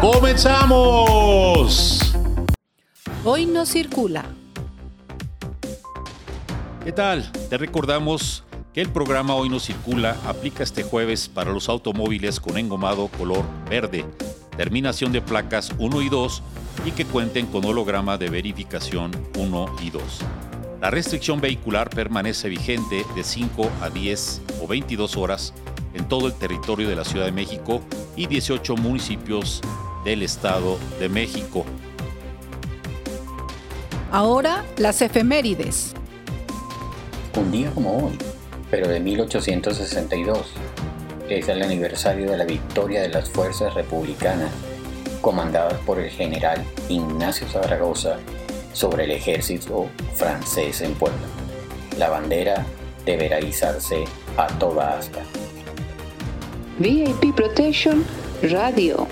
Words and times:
¡Comenzamos! 0.00 2.00
Hoy 3.22 3.44
no 3.44 3.66
circula. 3.66 4.24
¿Qué 6.82 6.90
tal? 6.90 7.30
Te 7.50 7.58
recordamos 7.58 8.42
que 8.72 8.80
el 8.80 8.88
programa 8.88 9.34
Hoy 9.34 9.50
no 9.50 9.60
circula 9.60 10.16
aplica 10.26 10.62
este 10.62 10.84
jueves 10.84 11.28
para 11.28 11.52
los 11.52 11.68
automóviles 11.68 12.40
con 12.40 12.56
engomado 12.56 13.08
color 13.08 13.44
verde, 13.68 14.06
terminación 14.56 15.12
de 15.12 15.20
placas 15.20 15.70
1 15.78 16.00
y 16.00 16.08
2 16.08 16.42
y 16.86 16.92
que 16.92 17.04
cuenten 17.04 17.44
con 17.44 17.66
holograma 17.66 18.16
de 18.16 18.30
verificación 18.30 19.10
1 19.36 19.76
y 19.82 19.90
2. 19.90 20.02
La 20.80 20.88
restricción 20.88 21.42
vehicular 21.42 21.90
permanece 21.90 22.48
vigente 22.48 23.04
de 23.14 23.22
5 23.22 23.70
a 23.82 23.90
10 23.90 24.40
o 24.62 24.66
22 24.66 25.18
horas 25.18 25.52
en 25.92 26.08
todo 26.08 26.26
el 26.26 26.32
territorio 26.32 26.88
de 26.88 26.96
la 26.96 27.04
Ciudad 27.04 27.26
de 27.26 27.32
México 27.32 27.82
y 28.16 28.26
18 28.26 28.76
municipios 28.76 29.60
del 30.04 30.22
Estado 30.22 30.78
de 30.98 31.08
México. 31.08 31.64
Ahora 34.10 34.64
las 34.76 35.02
efemérides. 35.02 35.94
Un 37.36 37.52
día 37.52 37.70
como 37.70 38.06
hoy, 38.06 38.18
pero 38.70 38.88
de 38.88 39.00
1862, 39.00 40.52
es 41.28 41.48
el 41.48 41.62
aniversario 41.62 42.30
de 42.30 42.36
la 42.36 42.44
victoria 42.44 43.02
de 43.02 43.08
las 43.08 43.30
fuerzas 43.30 43.74
republicanas 43.74 44.50
comandadas 45.20 45.78
por 45.86 46.00
el 46.00 46.10
general 46.10 46.64
Ignacio 46.88 47.46
Zaragoza 47.46 48.18
sobre 48.72 49.04
el 49.04 49.12
ejército 49.12 49.86
francés 50.14 50.80
en 50.80 50.94
Puebla. 50.94 51.18
La 51.98 52.08
bandera 52.08 52.64
deberá 53.04 53.40
izarse 53.40 54.04
a 54.36 54.46
toda 54.58 54.98
asta. 54.98 55.20
VIP 56.78 57.34
Protection 57.34 58.04
Radio. 58.42 59.06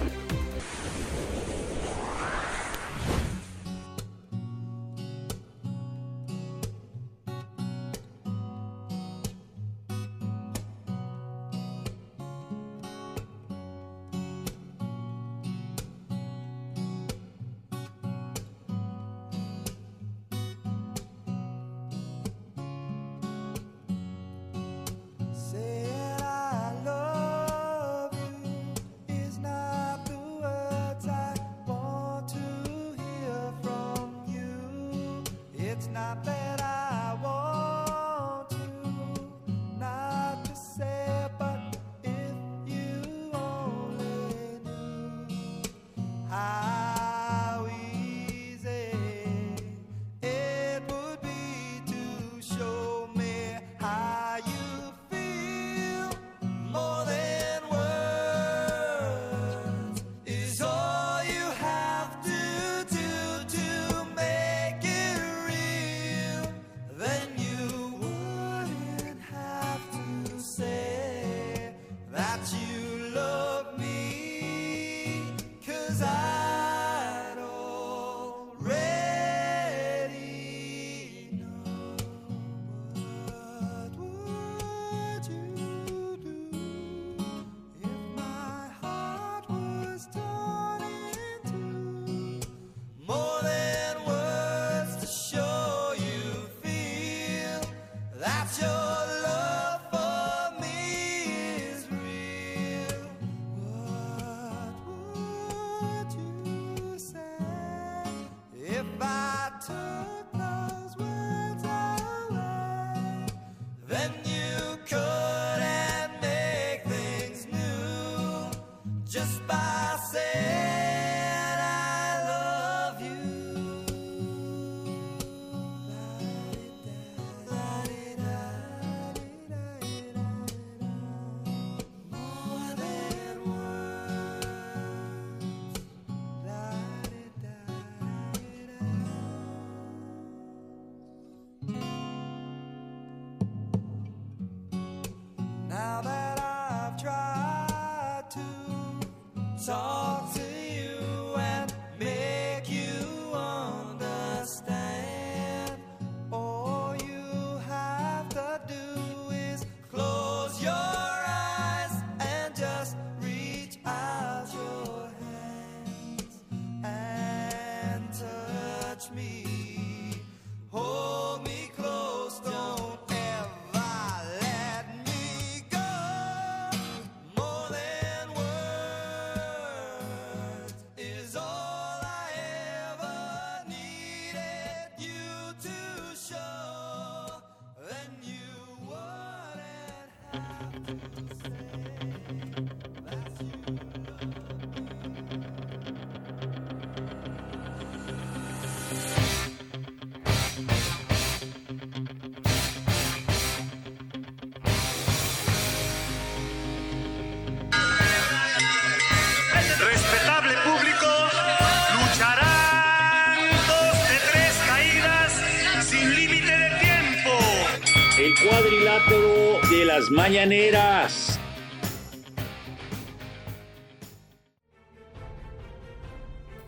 Mañaneras. 220.10 221.38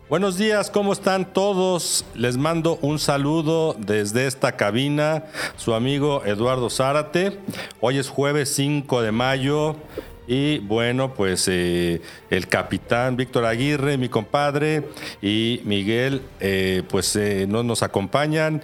Buenos 0.09 0.37
días, 0.37 0.69
¿cómo 0.69 0.91
están 0.91 1.31
todos? 1.31 2.03
Les 2.15 2.35
mando 2.35 2.77
un 2.81 2.99
saludo 2.99 3.77
desde 3.79 4.27
esta 4.27 4.57
cabina, 4.57 5.23
su 5.55 5.73
amigo 5.73 6.25
Eduardo 6.25 6.69
Zárate. 6.69 7.39
Hoy 7.79 7.97
es 7.97 8.09
jueves 8.09 8.53
5 8.53 9.01
de 9.03 9.13
mayo 9.13 9.77
y 10.31 10.59
bueno, 10.59 11.13
pues 11.13 11.49
eh, 11.49 12.01
el 12.29 12.47
capitán 12.47 13.17
Víctor 13.17 13.43
Aguirre, 13.43 13.97
mi 13.97 14.07
compadre, 14.07 14.87
y 15.21 15.59
Miguel, 15.65 16.21
eh, 16.39 16.83
pues 16.87 17.17
eh, 17.17 17.45
no 17.49 17.63
nos 17.63 17.83
acompañan. 17.83 18.63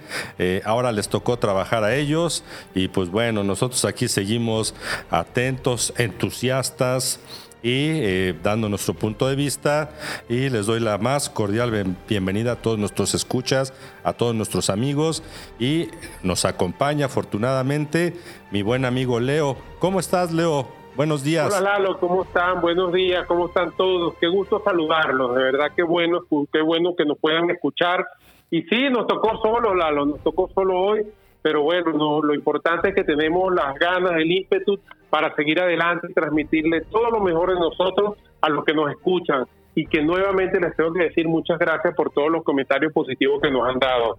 ahora 0.64 0.92
les 0.92 1.10
tocó 1.10 1.38
trabajar 1.38 1.84
a 1.84 1.94
ellos 1.94 2.42
y 2.74 2.88
pues 2.88 3.10
bueno, 3.10 3.44
nosotros 3.44 3.84
aquí 3.84 4.08
seguimos 4.08 4.74
atentos, 5.10 5.92
entusiastas 5.98 7.20
y 7.62 8.32
dando 8.42 8.70
nuestro 8.70 8.94
punto 8.94 9.28
de 9.28 9.36
vista 9.36 9.90
y 10.26 10.48
les 10.48 10.64
doy 10.64 10.80
la 10.80 10.96
más 10.96 11.28
cordial 11.28 11.96
bienvenida 12.08 12.52
a 12.52 12.56
todos 12.56 12.78
nuestros 12.78 13.12
escuchas, 13.12 13.74
a 14.04 14.14
todos 14.14 14.34
nuestros 14.34 14.70
amigos 14.70 15.22
y 15.58 15.88
nos 16.22 16.46
acompaña 16.46 17.06
afortunadamente 17.06 18.16
mi 18.52 18.62
buen 18.62 18.86
amigo 18.86 19.20
Leo. 19.20 19.58
¿Cómo 19.80 20.00
estás 20.00 20.32
Leo? 20.32 20.77
Buenos 20.98 21.22
días. 21.22 21.46
Hola 21.46 21.78
Lalo, 21.78 21.96
¿cómo 22.00 22.24
están? 22.24 22.60
Buenos 22.60 22.92
días, 22.92 23.24
¿cómo 23.28 23.46
están 23.46 23.70
todos? 23.76 24.14
Qué 24.20 24.26
gusto 24.26 24.60
saludarlos, 24.64 25.32
de 25.36 25.44
verdad 25.44 25.70
qué 25.76 25.84
bueno, 25.84 26.22
qué 26.52 26.60
bueno 26.60 26.96
que 26.96 27.04
nos 27.04 27.16
puedan 27.20 27.48
escuchar. 27.50 28.04
Y 28.50 28.62
sí, 28.62 28.90
nos 28.90 29.06
tocó 29.06 29.40
solo 29.40 29.76
Lalo, 29.76 30.06
nos 30.06 30.20
tocó 30.24 30.50
solo 30.52 30.76
hoy, 30.76 31.06
pero 31.40 31.62
bueno, 31.62 32.20
lo 32.20 32.34
importante 32.34 32.88
es 32.88 32.96
que 32.96 33.04
tenemos 33.04 33.54
las 33.54 33.76
ganas, 33.76 34.10
el 34.16 34.28
ímpetu 34.28 34.80
para 35.08 35.32
seguir 35.36 35.60
adelante 35.60 36.08
y 36.10 36.14
transmitirle 36.14 36.80
todo 36.90 37.12
lo 37.12 37.20
mejor 37.20 37.54
de 37.54 37.60
nosotros 37.60 38.16
a 38.40 38.48
los 38.48 38.64
que 38.64 38.74
nos 38.74 38.90
escuchan 38.90 39.44
y 39.76 39.86
que 39.86 40.02
nuevamente 40.02 40.58
les 40.58 40.74
tengo 40.74 40.92
que 40.92 41.04
decir 41.04 41.28
muchas 41.28 41.60
gracias 41.60 41.94
por 41.94 42.10
todos 42.10 42.32
los 42.32 42.42
comentarios 42.42 42.92
positivos 42.92 43.40
que 43.40 43.52
nos 43.52 43.68
han 43.68 43.78
dado. 43.78 44.18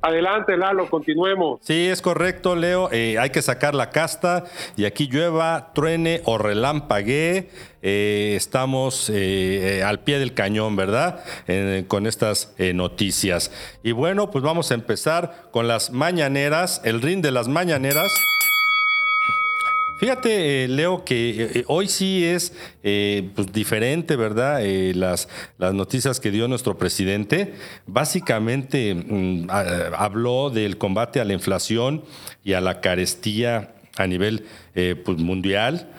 Adelante, 0.00 0.56
Lalo, 0.56 0.88
continuemos. 0.88 1.58
Sí, 1.62 1.88
es 1.88 2.02
correcto, 2.02 2.54
Leo. 2.54 2.88
Eh, 2.92 3.18
hay 3.18 3.30
que 3.30 3.42
sacar 3.42 3.74
la 3.74 3.90
casta 3.90 4.44
y 4.76 4.84
aquí 4.84 5.08
llueva, 5.08 5.72
truene 5.74 6.22
o 6.24 6.38
relampaguee. 6.38 7.50
Eh, 7.82 8.34
estamos 8.36 9.10
eh, 9.12 9.82
al 9.84 10.00
pie 10.00 10.20
del 10.20 10.34
cañón, 10.34 10.76
¿verdad? 10.76 11.24
con 11.88 12.06
estas 12.06 12.54
noticias. 12.74 13.50
Y 13.82 13.92
bueno, 13.92 14.30
pues 14.30 14.44
vamos 14.44 14.70
a 14.70 14.74
empezar 14.74 15.48
con 15.50 15.66
las 15.66 15.90
mañaneras, 15.90 16.80
el 16.84 17.02
ring 17.02 17.20
de 17.20 17.32
las 17.32 17.48
mañaneras. 17.48 18.08
Fíjate, 19.98 20.62
eh, 20.62 20.68
Leo, 20.68 21.04
que 21.04 21.30
eh, 21.30 21.50
eh, 21.54 21.64
hoy 21.66 21.88
sí 21.88 22.24
es 22.24 22.52
pues, 23.34 23.52
diferente, 23.52 24.14
¿verdad? 24.14 24.60
las, 24.94 25.28
las 25.58 25.74
noticias 25.74 26.20
que 26.20 26.30
dio 26.30 26.46
nuestro 26.46 26.78
presidente. 26.78 27.54
Básicamente 27.84 28.94
mm, 28.94 29.48
habló 29.50 30.50
del 30.50 30.78
combate 30.78 31.20
a 31.20 31.24
la 31.24 31.32
inflación 31.32 32.04
y 32.44 32.52
a 32.52 32.60
la 32.60 32.80
carestía 32.80 33.74
a 33.96 34.06
nivel 34.06 34.44
pues, 34.72 35.18
mundial. 35.18 35.90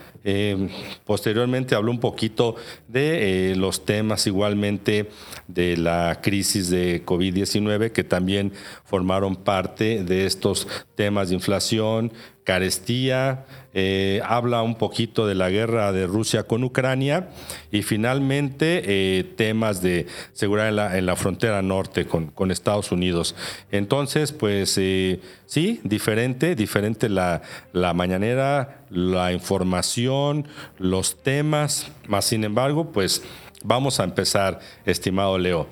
posteriormente 1.04 1.76
habló 1.76 1.92
un 1.92 2.00
poquito 2.00 2.56
de 2.88 3.54
los 3.58 3.84
temas 3.84 4.26
igualmente 4.28 5.10
de 5.48 5.76
la 5.76 6.20
crisis 6.22 6.70
de 6.70 7.06
COVID-19 7.06 7.92
que 7.92 8.06
también 8.06 8.54
formaron 8.86 9.36
parte 9.36 10.04
de 10.06 10.26
estos 10.26 10.68
temas 10.96 11.30
de 11.30 11.36
inflación, 11.36 12.14
carestía, 12.50 13.46
eh, 13.76 14.22
habla 14.26 14.64
un 14.64 14.74
poquito 14.74 15.28
de 15.28 15.36
la 15.36 15.52
guerra 15.52 15.92
de 15.92 16.08
Rusia 16.08 16.46
con 16.46 16.64
Ucrania 16.64 17.30
y 17.72 17.84
finalmente 17.84 18.82
eh, 18.88 19.24
temas 19.24 19.84
de 19.84 20.08
seguridad 20.34 20.98
en 20.98 21.06
la, 21.06 21.16
frontera 21.16 21.62
norte 21.62 22.08
con, 22.08 22.50
Estados 22.50 22.92
Unidos. 22.92 23.36
Entonces, 23.70 24.32
pues 24.32 24.80
eh, 24.80 25.20
sí, 25.46 25.80
diferente, 25.84 26.56
diferente 26.56 27.08
la, 27.08 27.44
la 27.72 27.94
mañanera, 27.94 28.80
la 28.90 29.32
información, 29.32 30.48
los 30.80 31.22
temas, 31.22 31.92
más 32.08 32.26
sin 32.26 32.44
embargo, 32.44 32.92
pues 32.92 33.22
Vamos 33.62 34.00
a 34.00 34.06
empezar, 34.06 34.60
estimado 34.86 35.38
Leo. 35.38 35.68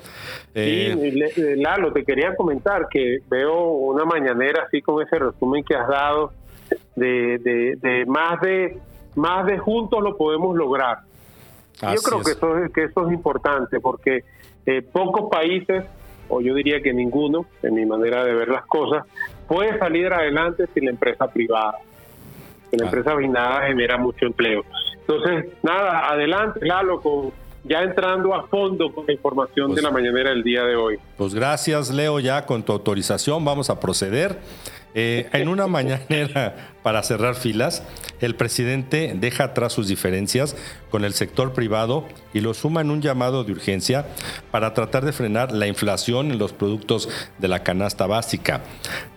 sí, 0.53 0.91
Lalo, 1.55 1.93
te 1.93 2.03
quería 2.03 2.35
comentar 2.35 2.89
que 2.89 3.19
veo 3.29 3.63
una 3.71 4.03
mañanera 4.03 4.63
así 4.67 4.81
con 4.81 5.01
ese 5.01 5.17
resumen 5.17 5.63
que 5.63 5.73
has 5.73 5.87
dado 5.87 6.33
de, 6.95 7.77
de, 7.81 8.05
más 8.05 8.41
de 8.41 8.79
más 9.15 9.45
de 9.47 9.57
juntos 9.57 10.01
lo 10.03 10.15
podemos 10.15 10.55
lograr. 10.55 10.99
yo 11.81 12.01
creo 12.01 12.21
que 12.21 12.31
eso, 12.31 12.53
que 12.73 12.83
eso 12.83 13.07
es 13.07 13.13
importante 13.13 13.79
porque 13.79 14.23
eh, 14.65 14.81
pocos 14.81 15.29
países, 15.31 15.85
o 16.29 16.41
yo 16.41 16.53
diría 16.53 16.81
que 16.81 16.93
ninguno, 16.93 17.45
en 17.63 17.73
mi 17.73 17.85
manera 17.85 18.23
de 18.23 18.33
ver 18.33 18.49
las 18.49 18.65
cosas, 18.65 19.05
puede 19.47 19.77
salir 19.79 20.13
adelante 20.13 20.65
sin 20.73 20.85
la 20.85 20.91
empresa 20.91 21.27
privada. 21.27 21.77
La 22.71 22.85
empresa 22.85 23.15
privada 23.15 23.67
genera 23.67 23.97
mucho 23.97 24.25
empleo. 24.25 24.63
Entonces, 24.99 25.53
nada, 25.63 26.09
adelante, 26.09 26.59
Lalo, 26.65 27.01
con, 27.01 27.31
ya 27.63 27.81
entrando 27.81 28.33
a 28.33 28.47
fondo 28.47 28.91
con 28.93 29.05
la 29.05 29.13
información 29.13 29.69
de 29.69 29.75
pues 29.75 29.83
la 29.83 29.91
mañanera 29.91 30.29
del 30.31 30.43
día 30.43 30.63
de 30.63 30.75
hoy. 30.75 30.97
Pues 31.17 31.33
gracias, 31.33 31.89
Leo, 31.89 32.19
ya 32.19 32.45
con 32.45 32.63
tu 32.63 32.71
autorización 32.71 33.43
vamos 33.43 33.69
a 33.69 33.79
proceder. 33.79 34.37
Eh, 34.99 35.29
en 35.31 35.47
una 35.47 35.67
mañanera 35.67 36.73
para 36.81 37.03
cerrar 37.03 37.35
filas, 37.35 37.83
el 38.19 38.35
presidente 38.35 39.13
deja 39.15 39.43
atrás 39.43 39.71
sus 39.71 39.87
diferencias 39.87 40.55
con 40.89 41.05
el 41.05 41.13
sector 41.13 41.53
privado 41.53 42.07
y 42.33 42.39
lo 42.39 42.55
suma 42.55 42.81
en 42.81 42.89
un 42.89 43.03
llamado 43.03 43.43
de 43.43 43.51
urgencia 43.51 44.07
para 44.49 44.73
tratar 44.73 45.05
de 45.05 45.13
frenar 45.13 45.51
la 45.51 45.67
inflación 45.67 46.31
en 46.31 46.39
los 46.39 46.51
productos 46.51 47.09
de 47.37 47.47
la 47.47 47.61
canasta 47.61 48.07
básica. 48.07 48.63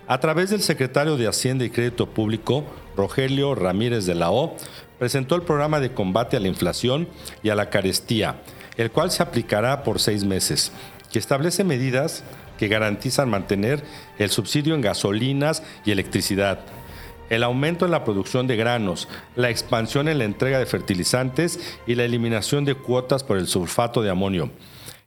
A 0.07 0.19
través 0.19 0.51
del 0.51 0.61
secretario 0.61 1.17
de 1.17 1.27
Hacienda 1.27 1.65
y 1.65 1.71
Crédito 1.71 2.07
Público, 2.07 2.63
Rogelio 2.95 3.55
Ramírez 3.55 4.05
de 4.05 4.13
la 4.13 4.29
O, 4.29 4.55
presentó 4.99 5.33
el 5.33 5.41
programa 5.41 5.79
de 5.79 5.93
combate 5.93 6.37
a 6.37 6.41
la 6.41 6.47
inflación 6.47 7.07
y 7.41 7.49
a 7.49 7.55
la 7.55 7.71
carestía, 7.71 8.35
el 8.77 8.91
cual 8.91 9.09
se 9.09 9.23
aplicará 9.23 9.81
por 9.81 9.99
seis 9.99 10.25
meses, 10.25 10.71
que 11.11 11.17
establece 11.17 11.63
medidas 11.63 12.23
que 12.61 12.67
garantizan 12.67 13.27
mantener 13.27 13.83
el 14.19 14.29
subsidio 14.29 14.75
en 14.75 14.81
gasolinas 14.81 15.63
y 15.83 15.89
electricidad, 15.89 16.59
el 17.31 17.41
aumento 17.41 17.85
en 17.85 17.91
la 17.91 18.03
producción 18.03 18.45
de 18.45 18.55
granos, 18.55 19.07
la 19.35 19.49
expansión 19.49 20.07
en 20.07 20.19
la 20.19 20.25
entrega 20.25 20.59
de 20.59 20.67
fertilizantes 20.67 21.59
y 21.87 21.95
la 21.95 22.03
eliminación 22.03 22.63
de 22.63 22.75
cuotas 22.75 23.23
por 23.23 23.39
el 23.39 23.47
sulfato 23.47 24.03
de 24.03 24.11
amonio. 24.11 24.51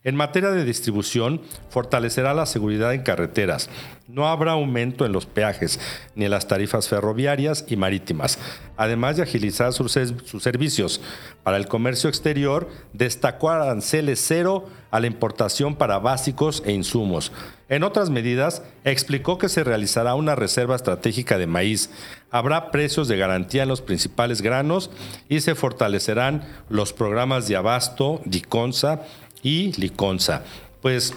En 0.05 0.15
materia 0.15 0.51
de 0.51 0.63
distribución, 0.63 1.41
fortalecerá 1.69 2.35
la 2.35 2.45
seguridad 2.45 2.93
en 2.93 3.01
carreteras. 3.01 3.71
No 4.07 4.27
habrá 4.27 4.51
aumento 4.51 5.03
en 5.03 5.11
los 5.11 5.25
peajes 5.25 5.79
ni 6.13 6.25
en 6.25 6.31
las 6.31 6.47
tarifas 6.47 6.87
ferroviarias 6.87 7.65
y 7.67 7.75
marítimas. 7.75 8.37
Además 8.77 9.17
de 9.17 9.23
agilizar 9.23 9.73
sus, 9.73 9.93
servicios 9.93 11.01
para 11.41 11.57
el 11.57 11.67
comercio 11.67 12.07
exterior, 12.07 12.69
destacó 12.93 13.49
aranceles 13.49 14.23
cero 14.23 14.69
a 14.91 14.99
la 14.99 15.07
importación 15.07 15.75
para 15.75 15.97
básicos 15.97 16.61
e 16.67 16.71
insumos. 16.71 17.31
En 17.67 17.81
otras 17.81 18.11
medidas, 18.11 18.61
explicó 18.83 19.39
que 19.39 19.49
se 19.49 19.63
realizará 19.63 20.13
una 20.13 20.35
reserva 20.35 20.75
estratégica 20.75 21.39
de 21.39 21.47
maíz, 21.47 21.89
habrá 22.29 22.69
precios 22.69 23.07
de 23.07 23.17
garantía 23.17 23.63
en 23.63 23.69
los 23.69 23.81
principales 23.81 24.43
granos 24.43 24.91
y 25.29 25.41
se 25.41 25.55
fortalecerán 25.55 26.43
los 26.69 26.93
programas 26.93 27.47
de 27.47 27.55
abasto, 27.55 28.21
DICONSA, 28.25 29.01
y 29.45 29.71
Liconza. 29.79 30.43
Pues, 30.81 31.13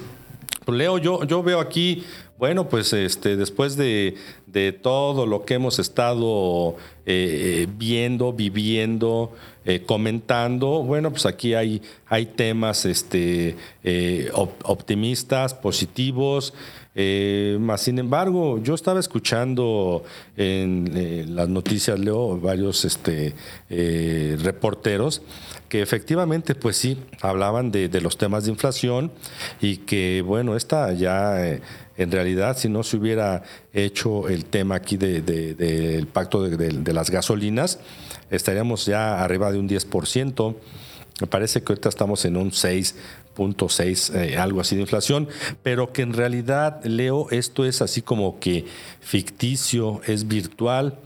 Leo, 0.67 0.99
yo, 0.99 1.25
yo 1.25 1.43
veo 1.43 1.61
aquí, 1.61 2.05
bueno, 2.37 2.69
pues 2.69 2.93
este, 2.93 3.37
después 3.37 3.77
de, 3.77 4.17
todo 4.83 5.25
lo 5.25 5.47
que 5.47 5.55
hemos 5.55 5.79
estado 5.79 6.77
eh, 7.07 7.67
viendo, 7.77 8.35
viviendo, 8.35 9.33
eh, 9.65 9.83
comentando, 9.87 10.83
bueno, 10.83 11.11
pues 11.11 11.25
aquí 11.25 11.55
hay, 11.55 11.81
hay 12.07 12.27
temas 12.27 12.85
este, 12.85 13.57
eh, 13.83 14.31
optimistas, 14.35 15.55
positivos. 15.55 16.53
Más 17.61 17.83
sin 17.83 17.99
embargo, 17.99 18.61
yo 18.63 18.75
estaba 18.75 18.99
escuchando 18.99 20.03
en 20.37 21.35
las 21.37 21.49
noticias, 21.49 21.99
leo 21.99 22.39
varios 22.41 22.85
este, 22.85 23.35
reporteros 24.43 25.23
que 25.69 25.83
efectivamente, 25.83 26.55
pues 26.55 26.77
sí, 26.77 26.99
hablaban 27.21 27.71
de, 27.71 27.89
los 28.01 28.17
temas 28.17 28.45
de 28.45 28.51
inflación 28.51 29.13
y 29.61 29.79
que, 29.79 30.23
bueno, 30.25 30.57
esta 30.57 30.93
ya 30.93 31.47
eh, 31.47 31.61
en 31.97 32.11
realidad, 32.11 32.57
si 32.57 32.69
no 32.69 32.83
se 32.83 32.97
hubiera 32.97 33.43
hecho 33.73 34.29
el 34.29 34.47
tema 34.47 34.77
aquí 34.77 34.97
del 34.97 36.07
pacto 36.07 36.43
de, 36.43 36.93
las 36.93 37.11
gasolinas, 37.11 37.81
estaríamos 38.31 38.87
ya 38.87 39.23
arriba 39.23 39.53
de 39.53 39.59
un 39.59 39.69
10%. 39.69 40.57
Me 41.21 41.27
parece 41.27 41.63
que 41.63 41.73
ahorita 41.73 41.89
estamos 41.89 42.25
en 42.25 42.37
un 42.37 42.51
6%. 42.51 42.95
0.6, 43.39 44.15
eh, 44.15 44.37
algo 44.37 44.61
así 44.61 44.75
de 44.75 44.83
inflación, 44.83 45.29
pero 45.63 45.93
que 45.93 46.03
en 46.03 46.13
realidad, 46.13 46.85
Leo, 46.85 47.29
esto 47.31 47.65
es 47.65 47.81
así 47.81 48.03
como 48.03 48.39
que 48.41 48.67
ficticio, 49.01 50.01
es 50.07 50.27
virtual, 50.27 50.99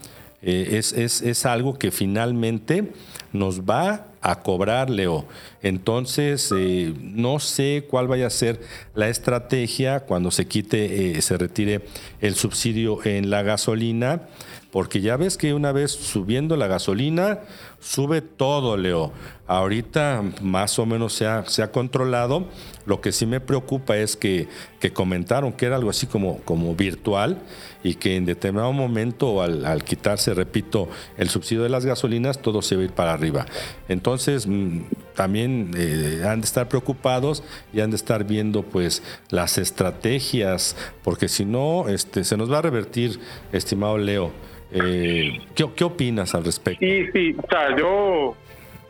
eh, 0.43 0.79
es, 0.79 0.93
es, 0.93 1.23
es 1.23 1.47
algo 1.47 1.79
que 1.79 1.91
finalmente 1.91 2.93
nos 3.33 3.63
va 3.63 4.07
a 4.21 4.43
cobrar, 4.43 4.89
Leo. 4.91 5.27
Entonces, 5.63 6.53
eh, 6.57 6.95
no 7.01 7.39
sé 7.39 7.87
cuál 7.89 8.09
vaya 8.09 8.27
a 8.27 8.31
ser 8.31 8.61
la 8.95 9.09
estrategia 9.09 10.01
cuando 10.01 10.31
se 10.31 10.47
quite, 10.47 11.21
se 11.23 11.37
retire 11.37 11.83
el 12.21 12.35
subsidio 12.35 13.05
en 13.05 13.31
la 13.31 13.43
gasolina, 13.43 14.23
porque 14.71 15.01
ya 15.01 15.17
ves 15.17 15.37
que 15.37 15.55
una 15.55 15.71
vez 15.71 15.93
subiendo 15.93 16.57
la 16.57 16.67
gasolina, 16.67 17.41
sube 17.83 18.23
todo, 18.23 18.77
Leo. 18.77 19.13
Ahorita 19.47 20.23
más 20.41 20.79
o 20.79 20.87
menos 20.87 21.13
se 21.13 21.27
ha, 21.27 21.45
se 21.47 21.63
ha 21.63 21.73
controlado. 21.73 22.47
Lo 22.87 23.01
que 23.01 23.13
sí 23.13 23.27
me 23.27 23.41
preocupa 23.41 23.97
es 23.97 24.17
que, 24.17 24.49
que, 24.81 24.93
comentaron 24.93 25.53
que 25.53 25.67
era 25.67 25.77
algo 25.77 25.91
así 25.91 26.07
como, 26.07 26.39
como 26.39 26.75
virtual 26.75 27.39
y 27.83 27.95
que 27.95 28.17
en 28.17 28.25
determinado 28.25 28.73
momento 28.73 29.43
al, 29.43 29.85
quitarse, 29.85 30.33
repito, 30.33 30.89
el 31.19 31.29
subsidio 31.29 31.65
de 31.65 31.69
las 31.69 31.85
gasolinas, 31.85 32.41
todo 32.41 32.63
se 32.63 32.77
va 32.77 32.83
a 32.83 32.85
ir 32.85 32.93
para 32.93 33.13
arriba. 33.13 33.45
Entonces, 33.89 34.47
mm, 34.47 34.85
también 35.15 35.73
eh, 35.77 36.23
han 36.27 36.41
de 36.41 36.47
estar 36.47 36.69
preocupados 36.69 37.43
y 37.73 37.81
han 37.81 37.91
de 37.91 37.97
estar 37.97 38.25
viendo 38.25 38.63
pues 38.63 39.03
las 39.29 39.59
estrategias, 39.59 40.77
porque 41.03 41.29
si 41.29 41.45
no, 41.45 41.89
este, 41.89 42.25
se 42.25 42.37
nos 42.37 42.51
va 42.51 42.59
a 42.59 42.63
revertir, 42.63 43.19
estimado 43.53 43.99
Leo. 43.99 44.33
Eh, 44.73 45.41
¿qué, 45.55 45.67
¿qué, 45.75 45.85
opinas 45.85 46.35
al 46.35 46.45
respecto? 46.45 46.85
Sí, 46.85 47.07
sí, 47.13 47.37
o 47.37 47.47
sea, 47.47 47.77
yo 47.77 48.35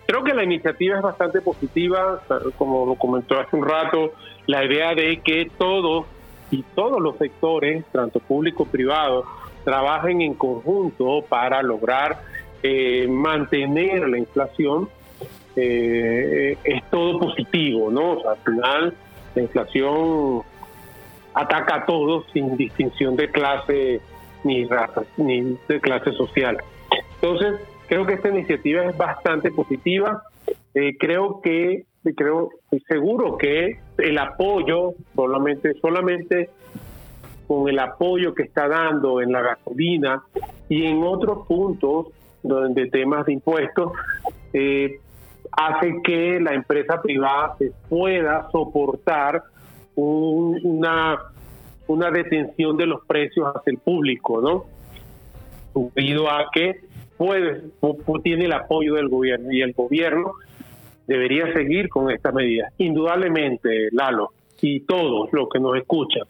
creo 0.06 0.22
que 0.22 0.34
la 0.34 0.44
iniciativa 0.44 0.96
es 0.96 1.02
bastante 1.02 1.40
positiva, 1.40 2.22
como 2.56 2.86
lo 2.86 2.94
comentó 2.94 3.40
hace 3.40 3.56
un 3.56 3.66
rato, 3.66 4.12
la 4.46 4.64
idea 4.64 4.94
de 4.94 5.20
que 5.20 5.50
todos 5.58 6.06
y 6.50 6.62
todos 6.74 7.00
los 7.00 7.16
sectores, 7.16 7.84
tanto 7.92 8.20
público 8.20 8.64
como 8.64 8.70
privado, 8.70 9.24
trabajen 9.64 10.20
en 10.20 10.34
conjunto 10.34 11.24
para 11.28 11.62
lograr 11.62 12.20
eh, 12.62 13.06
mantener 13.08 14.08
la 14.08 14.18
inflación, 14.18 14.88
eh, 15.56 16.56
es 16.62 16.82
todo 16.90 17.18
positivo, 17.18 17.90
¿no? 17.90 18.12
O 18.12 18.22
sea, 18.22 18.32
al 18.32 18.38
final 18.38 18.94
la 19.34 19.42
inflación 19.42 20.42
ataca 21.34 21.76
a 21.76 21.86
todos 21.86 22.26
sin 22.32 22.56
distinción 22.56 23.16
de 23.16 23.30
clase 23.30 24.00
ni 24.44 24.64
raza, 24.64 25.02
ni 25.16 25.58
de 25.68 25.80
clase 25.80 26.12
social. 26.12 26.58
Entonces, 27.20 27.60
creo 27.88 28.06
que 28.06 28.14
esta 28.14 28.28
iniciativa 28.28 28.84
es 28.84 28.96
bastante 28.96 29.50
positiva. 29.50 30.22
Eh, 30.74 30.96
creo 30.98 31.40
que, 31.42 31.84
creo, 32.16 32.50
seguro 32.88 33.36
que 33.36 33.78
el 33.98 34.18
apoyo, 34.18 34.94
solamente, 35.14 35.74
solamente 35.80 36.50
con 37.46 37.68
el 37.68 37.78
apoyo 37.78 38.34
que 38.34 38.44
está 38.44 38.68
dando 38.68 39.20
en 39.20 39.32
la 39.32 39.42
gasolina 39.42 40.22
y 40.68 40.86
en 40.86 41.02
otros 41.02 41.46
puntos 41.46 42.06
donde 42.42 42.88
temas 42.88 43.26
de 43.26 43.34
impuestos, 43.34 43.92
eh, 44.52 45.00
hace 45.52 46.00
que 46.02 46.40
la 46.40 46.54
empresa 46.54 47.00
privada 47.02 47.54
se 47.58 47.72
pueda 47.88 48.48
soportar 48.50 49.42
una 49.94 51.18
una 51.86 52.10
detención 52.10 52.76
de 52.76 52.86
los 52.86 53.04
precios 53.06 53.46
hacia 53.54 53.70
el 53.70 53.78
público, 53.78 54.40
¿no? 54.40 54.64
Debido 55.94 56.30
a 56.30 56.46
que 56.52 56.80
puede, 57.16 57.62
tiene 58.22 58.46
el 58.46 58.52
apoyo 58.52 58.94
del 58.94 59.08
gobierno 59.08 59.52
y 59.52 59.62
el 59.62 59.72
gobierno 59.72 60.32
debería 61.06 61.52
seguir 61.52 61.88
con 61.88 62.10
estas 62.10 62.34
medidas. 62.34 62.72
Indudablemente, 62.78 63.88
Lalo, 63.92 64.32
y 64.60 64.80
todos 64.80 65.32
los 65.32 65.48
que 65.48 65.58
nos 65.58 65.76
escuchan, 65.76 66.22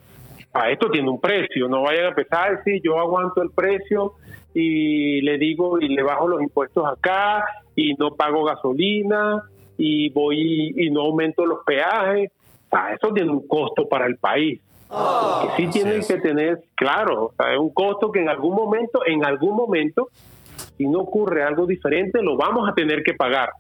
a 0.55 0.71
esto 0.71 0.91
tiene 0.91 1.09
un 1.09 1.21
precio, 1.21 1.69
no 1.69 1.83
vayan 1.83 2.07
a 2.07 2.09
empezar 2.09 2.49
a 2.49 2.57
decir 2.57 2.81
yo 2.85 2.99
aguanto 2.99 3.43
el 3.43 3.51
precio 3.51 4.15
y 4.55 5.23
le 5.23 5.39
digo 5.39 5.81
y 5.81 5.89
le 5.89 6.03
bajo 6.03 6.29
los 6.29 6.43
impuestos 6.43 6.85
acá 6.87 7.45
y 7.75 7.95
no 7.95 8.15
pago 8.15 8.45
gasolina 8.45 9.43
y 9.79 10.11
voy 10.11 10.75
y 10.77 10.91
no 10.91 11.03
aumento 11.03 11.47
los 11.47 11.61
peajes. 11.65 12.31
a 12.71 12.93
eso 12.95 13.13
tiene 13.15 13.31
un 13.31 13.47
costo 13.47 13.89
para 13.89 14.07
el 14.07 14.17
país 14.17 14.61
que 14.93 15.57
sí 15.57 15.71
tienen 15.71 16.03
que 16.07 16.19
tener 16.19 16.63
claro, 16.75 17.27
o 17.27 17.35
sea, 17.37 17.53
es 17.53 17.59
un 17.59 17.73
costo 17.73 18.13
que 18.13 18.21
en 18.21 18.29
algún 18.29 18.55
momento, 18.55 19.01
en 19.07 19.25
algún 19.25 19.57
momento, 19.57 20.09
si 20.77 20.87
no 20.87 21.01
ocurre 21.01 21.43
algo 21.43 21.67
diferente, 21.67 22.23
lo 22.23 22.37
vamos 22.37 22.69
a 22.69 22.75
tener 22.75 23.03
que 23.03 23.15
pagar. 23.15 23.51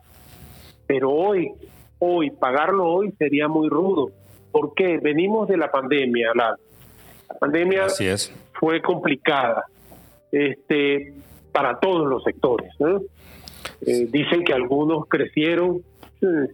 Pero 0.86 1.10
hoy, 1.10 1.52
hoy, 1.98 2.30
pagarlo 2.30 2.86
hoy 2.86 3.12
sería 3.18 3.48
muy 3.48 3.68
rudo. 3.68 4.10
porque 4.50 4.98
Venimos 4.98 5.48
de 5.48 5.56
la 5.56 5.70
pandemia, 5.70 6.32
la, 6.34 6.56
pandemia 7.40 7.86
fue 8.52 8.82
complicada 8.82 9.64
este, 10.30 11.14
para 11.50 11.78
todos 11.80 12.06
los 12.06 12.22
sectores. 12.24 12.72
Eh, 13.86 14.06
dicen 14.10 14.44
que 14.44 14.52
algunos 14.52 15.06
crecieron, 15.08 15.82
eh, 16.20 16.48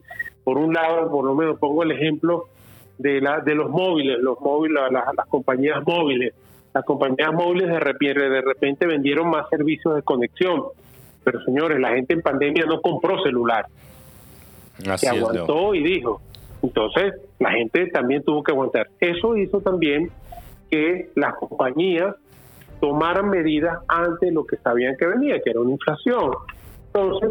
por 0.45 0.57
un 0.57 0.73
lado, 0.73 1.11
por 1.11 1.25
lo 1.25 1.35
menos 1.35 1.59
pongo 1.59 1.83
el 1.83 1.91
ejemplo, 1.91 2.47
de, 2.99 3.21
la, 3.21 3.41
de 3.41 3.55
los 3.55 3.71
móviles, 3.71 4.19
los 4.21 4.41
móviles, 4.41 4.83
las, 4.91 5.27
compañías 5.29 5.79
móviles. 5.87 6.35
Las 6.75 6.85
compañías 6.85 7.33
móviles 7.33 7.69
de 7.69 7.81
repente, 7.81 8.29
de 8.29 8.41
repente 8.41 8.87
vendieron 8.87 9.31
más 9.31 9.49
servicios 9.49 9.95
de 9.95 10.03
conexión. 10.03 10.65
Pero 11.25 11.43
señores, 11.45 11.81
la 11.81 11.91
gente 11.91 12.15
en 12.15 12.23
pandemia 12.23 12.65
no 12.67 12.81
compró 12.81 13.23
celular. 13.23 13.67
se 14.97 15.09
aguantó 15.09 15.75
y 15.75 15.83
dijo. 15.83 16.21
Entonces, 16.63 17.15
la 17.39 17.53
gente 17.53 17.87
también 17.87 18.23
tuvo 18.23 18.43
que 18.43 18.53
aguantar. 18.53 18.89
Eso 19.01 19.37
hizo 19.37 19.61
también 19.61 20.11
que 20.71 21.11
las 21.15 21.35
compañías 21.35 22.15
tomaran 22.81 23.29
medidas 23.31 23.79
ante 23.89 24.31
lo 24.31 24.45
que 24.45 24.57
sabían 24.57 24.97
que 24.97 25.07
venía, 25.07 25.41
que 25.41 25.51
era 25.51 25.61
una 25.61 25.73
inflación. 25.73 26.33
Entonces, 26.87 27.31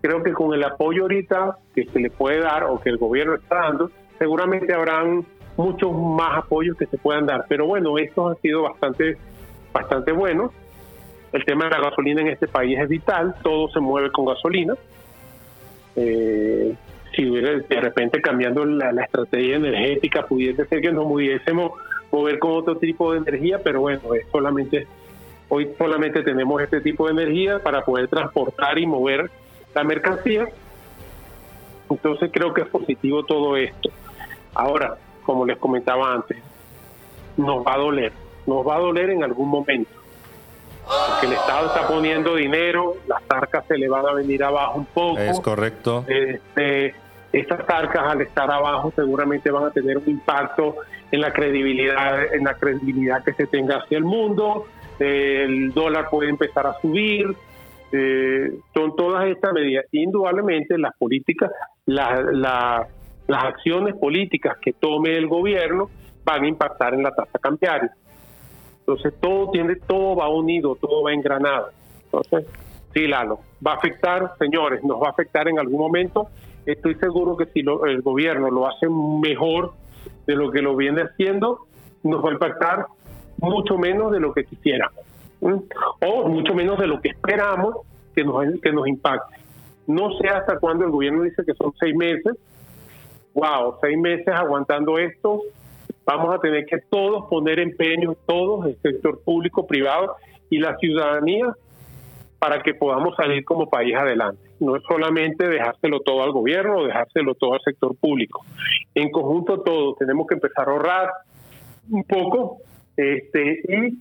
creo 0.00 0.22
que 0.22 0.32
con 0.32 0.52
el 0.52 0.64
apoyo 0.64 1.02
ahorita 1.02 1.58
que 1.74 1.86
se 1.86 2.00
le 2.00 2.10
puede 2.10 2.40
dar 2.40 2.64
o 2.64 2.80
que 2.80 2.90
el 2.90 2.98
gobierno 2.98 3.34
está 3.34 3.56
dando, 3.56 3.90
seguramente 4.22 4.72
habrán 4.72 5.26
muchos 5.56 5.92
más 5.92 6.38
apoyos 6.38 6.76
que 6.76 6.86
se 6.86 6.96
puedan 6.96 7.26
dar. 7.26 7.44
Pero 7.48 7.66
bueno, 7.66 7.98
estos 7.98 8.30
han 8.30 8.40
sido 8.40 8.62
bastante, 8.62 9.16
bastante 9.72 10.12
buenos. 10.12 10.52
El 11.32 11.44
tema 11.44 11.64
de 11.64 11.70
la 11.70 11.80
gasolina 11.80 12.20
en 12.20 12.28
este 12.28 12.46
país 12.46 12.78
es 12.78 12.88
vital, 12.88 13.34
todo 13.42 13.68
se 13.70 13.80
mueve 13.80 14.12
con 14.12 14.26
gasolina. 14.26 14.74
Eh, 15.96 16.72
si 17.16 17.24
de 17.24 17.80
repente 17.80 18.22
cambiando 18.22 18.64
la, 18.64 18.90
estrategia 19.02 19.56
energética, 19.56 20.24
pudiese 20.24 20.66
ser 20.66 20.80
que 20.80 20.92
nos 20.92 21.04
pudiésemos 21.06 21.72
mover 22.12 22.38
con 22.38 22.52
otro 22.52 22.76
tipo 22.76 23.12
de 23.12 23.18
energía, 23.18 23.58
pero 23.58 23.80
bueno, 23.80 24.14
es 24.14 24.24
solamente 24.30 24.86
hoy 25.48 25.68
solamente 25.76 26.22
tenemos 26.22 26.62
este 26.62 26.80
tipo 26.80 27.06
de 27.06 27.12
energía 27.12 27.58
para 27.58 27.84
poder 27.84 28.06
transportar 28.06 28.78
y 28.78 28.86
mover 28.86 29.30
la 29.74 29.82
mercancía. 29.82 30.46
Entonces 31.90 32.30
creo 32.32 32.54
que 32.54 32.62
es 32.62 32.68
positivo 32.68 33.24
todo 33.24 33.56
esto. 33.56 33.90
Ahora, 34.54 34.96
como 35.24 35.46
les 35.46 35.58
comentaba 35.58 36.12
antes, 36.12 36.38
nos 37.36 37.66
va 37.66 37.74
a 37.74 37.78
doler, 37.78 38.12
nos 38.46 38.66
va 38.66 38.76
a 38.76 38.80
doler 38.80 39.10
en 39.10 39.24
algún 39.24 39.48
momento. 39.48 39.90
Porque 40.84 41.26
el 41.26 41.32
Estado 41.32 41.68
está 41.68 41.86
poniendo 41.86 42.34
dinero, 42.34 42.96
las 43.06 43.22
arcas 43.28 43.64
se 43.66 43.78
le 43.78 43.88
van 43.88 44.06
a 44.06 44.12
venir 44.14 44.42
abajo 44.42 44.78
un 44.78 44.86
poco. 44.86 45.18
Es 45.18 45.40
correcto. 45.40 46.04
Este, 46.08 46.94
estas 47.32 47.60
arcas 47.68 48.02
al 48.04 48.20
estar 48.20 48.50
abajo 48.50 48.92
seguramente 48.94 49.50
van 49.50 49.64
a 49.64 49.70
tener 49.70 49.98
un 49.98 50.08
impacto 50.08 50.76
en 51.10 51.20
la 51.20 51.32
credibilidad, 51.32 52.34
en 52.34 52.44
la 52.44 52.54
credibilidad 52.54 53.22
que 53.22 53.32
se 53.34 53.46
tenga 53.46 53.76
hacia 53.78 53.98
el 53.98 54.04
mundo. 54.04 54.66
El 54.98 55.72
dólar 55.72 56.10
puede 56.10 56.30
empezar 56.30 56.66
a 56.66 56.74
subir. 56.80 57.34
Eh, 57.92 58.52
son 58.74 58.96
todas 58.96 59.26
estas 59.28 59.52
medidas. 59.52 59.84
Indudablemente 59.92 60.76
las 60.78 60.96
políticas, 60.96 61.50
la, 61.86 62.22
la 62.22 62.88
las 63.26 63.44
acciones 63.44 63.94
políticas 63.96 64.56
que 64.60 64.72
tome 64.72 65.16
el 65.16 65.28
gobierno 65.28 65.90
van 66.24 66.44
a 66.44 66.48
impactar 66.48 66.94
en 66.94 67.02
la 67.02 67.12
tasa 67.12 67.38
cambiaria. 67.38 67.92
Entonces 68.80 69.14
todo 69.20 69.50
tiene, 69.50 69.76
todo 69.76 70.16
va 70.16 70.28
unido, 70.28 70.76
todo 70.76 71.02
va 71.04 71.12
engranado. 71.12 71.70
Entonces, 72.04 72.46
sí, 72.92 73.06
Lalo, 73.06 73.40
va 73.64 73.72
a 73.72 73.76
afectar, 73.76 74.32
señores, 74.38 74.82
nos 74.82 75.00
va 75.00 75.08
a 75.08 75.10
afectar 75.10 75.48
en 75.48 75.58
algún 75.58 75.80
momento. 75.80 76.28
Estoy 76.66 76.94
seguro 76.96 77.36
que 77.36 77.46
si 77.46 77.60
el 77.60 78.02
gobierno 78.02 78.50
lo 78.50 78.66
hace 78.66 78.86
mejor 78.88 79.72
de 80.26 80.34
lo 80.34 80.50
que 80.50 80.62
lo 80.62 80.76
viene 80.76 81.02
haciendo, 81.02 81.66
nos 82.02 82.24
va 82.24 82.30
a 82.30 82.32
impactar 82.32 82.86
mucho 83.38 83.78
menos 83.78 84.12
de 84.12 84.20
lo 84.20 84.32
que 84.32 84.44
quisiéramos. 84.44 85.00
O 85.40 86.28
mucho 86.28 86.54
menos 86.54 86.78
de 86.78 86.86
lo 86.86 87.00
que 87.00 87.08
esperamos 87.08 87.76
que 88.14 88.24
nos, 88.24 88.44
que 88.60 88.72
nos 88.72 88.86
impacte. 88.86 89.36
No 89.86 90.12
sé 90.18 90.28
hasta 90.28 90.58
cuándo 90.58 90.84
el 90.84 90.90
gobierno 90.90 91.22
dice 91.22 91.44
que 91.44 91.54
son 91.54 91.72
seis 91.78 91.94
meses, 91.96 92.36
wow, 93.34 93.76
seis 93.80 93.98
meses 93.98 94.28
aguantando 94.28 94.98
esto, 94.98 95.42
vamos 96.04 96.34
a 96.34 96.38
tener 96.38 96.66
que 96.66 96.78
todos 96.90 97.26
poner 97.28 97.58
empeño, 97.60 98.14
todos, 98.26 98.66
el 98.66 98.76
sector 98.80 99.20
público, 99.22 99.66
privado 99.66 100.16
y 100.50 100.58
la 100.58 100.76
ciudadanía, 100.76 101.54
para 102.38 102.60
que 102.60 102.74
podamos 102.74 103.14
salir 103.16 103.44
como 103.44 103.70
país 103.70 103.94
adelante. 103.96 104.42
no 104.58 104.74
es 104.76 104.82
solamente 104.88 105.48
dejárselo 105.48 106.00
todo 106.00 106.22
al 106.24 106.32
gobierno 106.32 106.84
dejárselo 106.84 107.34
todo 107.34 107.54
al 107.54 107.60
sector 107.60 107.96
público. 107.96 108.44
En 108.94 109.10
conjunto 109.10 109.60
todos 109.60 109.96
tenemos 109.96 110.26
que 110.26 110.34
empezar 110.34 110.68
a 110.68 110.72
ahorrar 110.72 111.10
un 111.90 112.02
poco 112.02 112.58
este, 112.96 113.60
y 113.68 113.98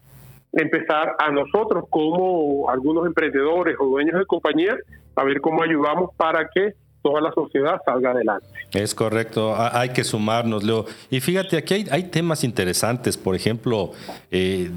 empezar 0.54 1.16
a 1.20 1.32
nosotros 1.32 1.86
como 1.90 2.70
algunos 2.70 3.06
emprendedores 3.06 3.76
o 3.80 3.86
dueños 3.86 4.18
de 4.18 4.26
compañías 4.26 4.76
a 5.16 5.24
ver 5.24 5.40
cómo 5.40 5.64
ayudamos 5.64 6.14
para 6.16 6.50
que 6.50 6.74
toda 7.02 7.22
la 7.22 7.32
sociedad 7.32 7.82
salga 7.86 8.12
adelante. 8.12 8.48
Es 8.74 8.96
correcto, 8.96 9.56
hay 9.58 9.90
que 9.90 10.04
sumarnos, 10.04 10.64
Leo. 10.64 10.86
Y 11.10 11.20
fíjate, 11.20 11.58
aquí 11.58 11.86
hay, 11.90 12.04
temas 12.04 12.44
interesantes, 12.44 13.18
por 13.18 13.36
ejemplo, 13.36 13.92
eh, 14.30 14.72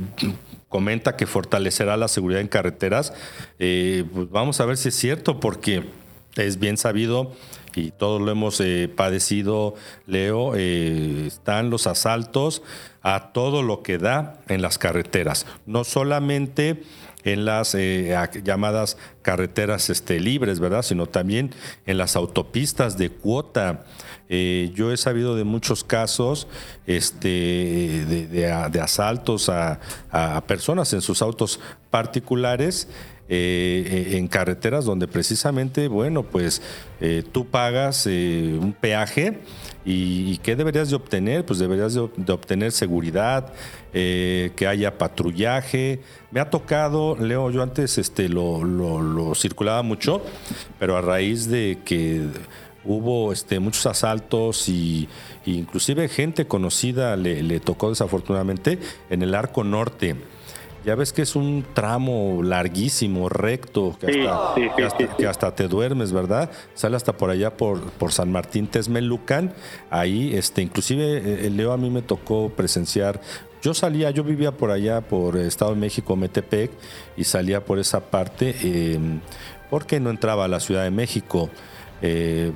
comenta 0.69 1.17
que 1.17 1.27
fortalecerá 1.27 1.97
la 1.97 2.09
seguridad 2.09 2.41
en 2.41 2.49
carreteras. 2.49 3.13
Eh, 3.59 4.05
pues 4.13 4.31
vamos 4.31 4.61
a 4.61 4.67
ver 4.67 4.77
si 4.77 4.89
es 4.89 4.95
cierto, 4.95 5.41
porque 5.41 5.85
es 6.37 6.59
bien 6.59 6.77
sabido 6.77 7.33
y 7.77 7.91
todos 7.91 8.21
lo 8.21 8.31
hemos 8.31 8.61
eh, 8.61 8.89
padecido, 8.95 9.75
Leo, 10.07 10.55
están 10.55 11.71
los 11.71 11.87
asaltos 11.87 12.63
a 13.03 13.33
todo 13.33 13.63
lo 13.63 13.83
que 13.83 13.99
da 13.99 14.41
en 14.49 14.63
las 14.63 14.79
carreteras. 14.79 15.47
No 15.67 15.85
solamente 15.85 16.83
en 17.25 17.45
las 17.45 17.75
eh, 17.75 18.15
llamadas 18.45 18.97
carreteras 19.23 19.91
este, 19.91 20.21
libres, 20.21 20.61
¿verdad? 20.61 20.83
Sino 20.83 21.07
también 21.07 21.51
en 21.87 21.99
las 21.99 22.17
autopistas 22.17 22.99
de 22.99 23.11
cuota. 23.11 23.85
Eh, 24.29 24.73
yo 24.75 24.93
he 24.93 24.97
sabido 24.97 25.35
de 25.35 25.45
muchos 25.45 25.85
casos 25.85 26.47
este, 26.87 28.05
de, 28.07 28.81
asaltos 28.81 29.49
a, 29.49 29.81
personas 30.47 30.93
en 30.93 31.01
sus 31.01 31.23
autos 31.23 31.61
particulares. 31.91 32.89
Eh, 33.27 34.17
en 34.19 34.29
carreteras 34.29 34.85
donde 34.85 35.09
precisamente, 35.09 35.89
bueno, 35.89 36.25
pues 36.25 36.61
tú 37.33 37.47
pagas 37.47 38.05
un 38.07 38.77
peaje 38.79 39.41
¿Y, 39.87 40.39
qué 40.39 40.57
deberías 40.57 40.89
de 40.89 40.97
obtener? 40.97 41.45
Pues 41.45 41.59
deberías 41.59 41.93
de, 41.95 42.01
obtener 42.01 42.73
seguridad, 42.73 43.53
eh, 43.93 44.53
que 44.57 44.67
haya 44.67 44.97
patrullaje. 44.97 46.01
Me 46.31 46.41
ha 46.41 46.49
tocado, 46.49 47.17
Leo, 47.17 47.51
yo 47.51 47.63
antes 47.63 47.99
este, 47.99 48.29
lo, 48.31 49.33
circulaba 49.35 49.83
mucho, 49.83 50.23
pero 50.79 50.97
a 50.97 51.03
raíz 51.03 51.49
de 51.49 51.79
que 51.85 52.23
hubo 52.85 53.33
este, 53.33 53.61
muchos 53.61 53.85
asaltos 53.87 54.69
y, 54.69 55.09
inclusive 55.45 56.09
gente 56.09 56.47
conocida 56.47 57.15
le, 57.17 57.61
tocó 57.61 57.91
desafortunadamente 57.91 58.79
en 59.11 59.23
el 59.23 59.35
arco 59.35 59.65
norte. 59.65 60.17
Ya 60.85 60.95
ves 60.95 61.13
que 61.13 61.23
es 61.23 61.35
un 61.35 61.65
tramo 61.73 62.43
larguísimo, 62.43 63.29
recto, 63.29 63.97
que 63.99 65.27
hasta, 65.27 65.55
te 65.55 65.67
duermes, 65.67 66.13
¿verdad? 66.13 66.51
Sale 66.75 66.97
hasta 66.97 67.17
por 67.17 67.31
allá 67.31 67.57
por, 67.57 67.81
por 67.93 68.13
San 68.13 68.31
Martín 68.31 68.67
Tesmelucan. 68.67 69.55
Ahí, 69.91 70.35
este, 70.35 70.61
inclusive, 70.61 71.19
el 71.19 71.47
eh, 71.47 71.51
Leo 71.51 71.73
a 71.73 71.79
mí 71.79 71.89
me 71.89 72.03
tocó 72.03 72.51
presenciar 72.51 73.21
yo 73.65 73.73
salía, 73.73 74.11
yo 74.11 74.25
vivía 74.25 74.53
por 74.53 74.71
allá, 74.71 75.01
por 75.01 75.39
Estado 75.39 75.71
de 75.71 75.81
México, 75.81 76.17
Metepec, 76.17 76.71
y 77.17 77.25
salía 77.25 77.65
por 77.65 77.79
esa 77.79 78.11
parte, 78.11 78.55
eh, 78.63 78.99
porque 79.71 80.01
no 80.01 80.11
entraba 80.11 80.45
a 80.45 80.49
la 80.49 80.61
Ciudad 80.61 80.85
de 80.85 80.91
México. 80.91 81.49
Eh, 82.03 82.53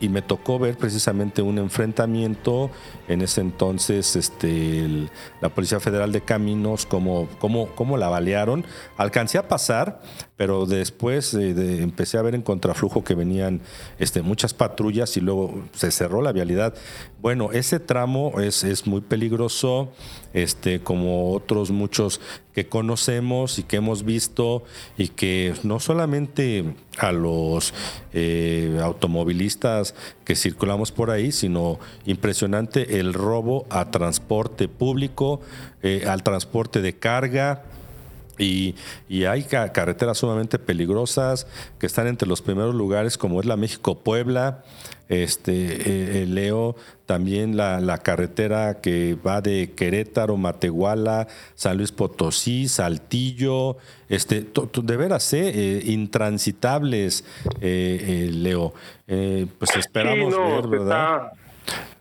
y 0.00 0.08
me 0.08 0.22
tocó 0.22 0.58
ver 0.58 0.76
precisamente 0.76 1.42
un 1.42 1.58
enfrentamiento 1.58 2.70
en 3.08 3.22
ese 3.22 3.40
entonces 3.40 4.16
este, 4.16 5.08
la 5.40 5.48
Policía 5.48 5.80
Federal 5.80 6.12
de 6.12 6.20
Caminos, 6.20 6.86
cómo, 6.86 7.28
cómo, 7.38 7.68
cómo 7.74 7.96
la 7.96 8.08
balearon. 8.08 8.64
Alcancé 8.96 9.38
a 9.38 9.48
pasar, 9.48 10.00
pero 10.36 10.66
después 10.66 11.34
eh, 11.34 11.82
empecé 11.82 12.18
a 12.18 12.22
ver 12.22 12.34
en 12.34 12.42
contraflujo 12.42 13.02
que 13.02 13.14
venían 13.14 13.60
este, 13.98 14.22
muchas 14.22 14.54
patrullas 14.54 15.16
y 15.16 15.20
luego 15.20 15.64
se 15.72 15.90
cerró 15.90 16.22
la 16.22 16.32
vialidad. 16.32 16.74
Bueno, 17.20 17.50
ese 17.52 17.80
tramo 17.80 18.40
es, 18.40 18.62
es 18.62 18.86
muy 18.86 19.00
peligroso, 19.00 19.92
este, 20.34 20.80
como 20.80 21.32
otros 21.32 21.72
muchos 21.72 22.20
que 22.54 22.68
conocemos 22.68 23.58
y 23.58 23.64
que 23.64 23.76
hemos 23.76 24.04
visto 24.04 24.62
y 24.96 25.08
que 25.08 25.54
no 25.64 25.80
solamente 25.80 26.76
a 26.96 27.10
los 27.10 27.74
eh, 28.12 28.78
automovilistas 28.80 29.96
que 30.24 30.36
circulamos 30.36 30.92
por 30.92 31.10
ahí, 31.10 31.32
sino 31.32 31.80
impresionante 32.06 33.00
el 33.00 33.12
robo 33.14 33.66
a 33.68 33.90
transporte 33.90 34.68
público, 34.68 35.40
eh, 35.82 36.04
al 36.06 36.22
transporte 36.22 36.80
de 36.80 36.98
carga, 36.98 37.64
y, 38.38 38.76
hay 39.26 39.42
carreteras 39.42 40.18
sumamente 40.18 40.58
peligrosas 40.58 41.46
que 41.78 41.86
están 41.86 42.06
entre 42.06 42.28
los 42.28 42.40
primeros 42.40 42.74
lugares, 42.74 43.18
como 43.18 43.40
es 43.40 43.46
la 43.46 43.56
México-Puebla. 43.56 44.62
Este, 45.08 45.52
eh, 45.52 46.22
eh, 46.22 46.26
leo 46.26 46.76
también 47.06 47.56
la, 47.56 47.98
carretera 47.98 48.80
que 48.80 49.16
va 49.26 49.40
de 49.40 49.72
Querétaro, 49.74 50.36
Matehuala, 50.36 51.26
San 51.54 51.78
Luis 51.78 51.92
Potosí, 51.92 52.68
Saltillo. 52.68 53.76
Este, 54.08 54.46
de 54.82 54.96
veras, 54.96 55.32
eh, 55.32 55.82
intransitables, 55.84 57.24
Leo. 57.60 58.72
pues 59.06 59.76
esperamos 59.76 60.36
ver, 60.36 60.68
¿verdad? 60.68 61.32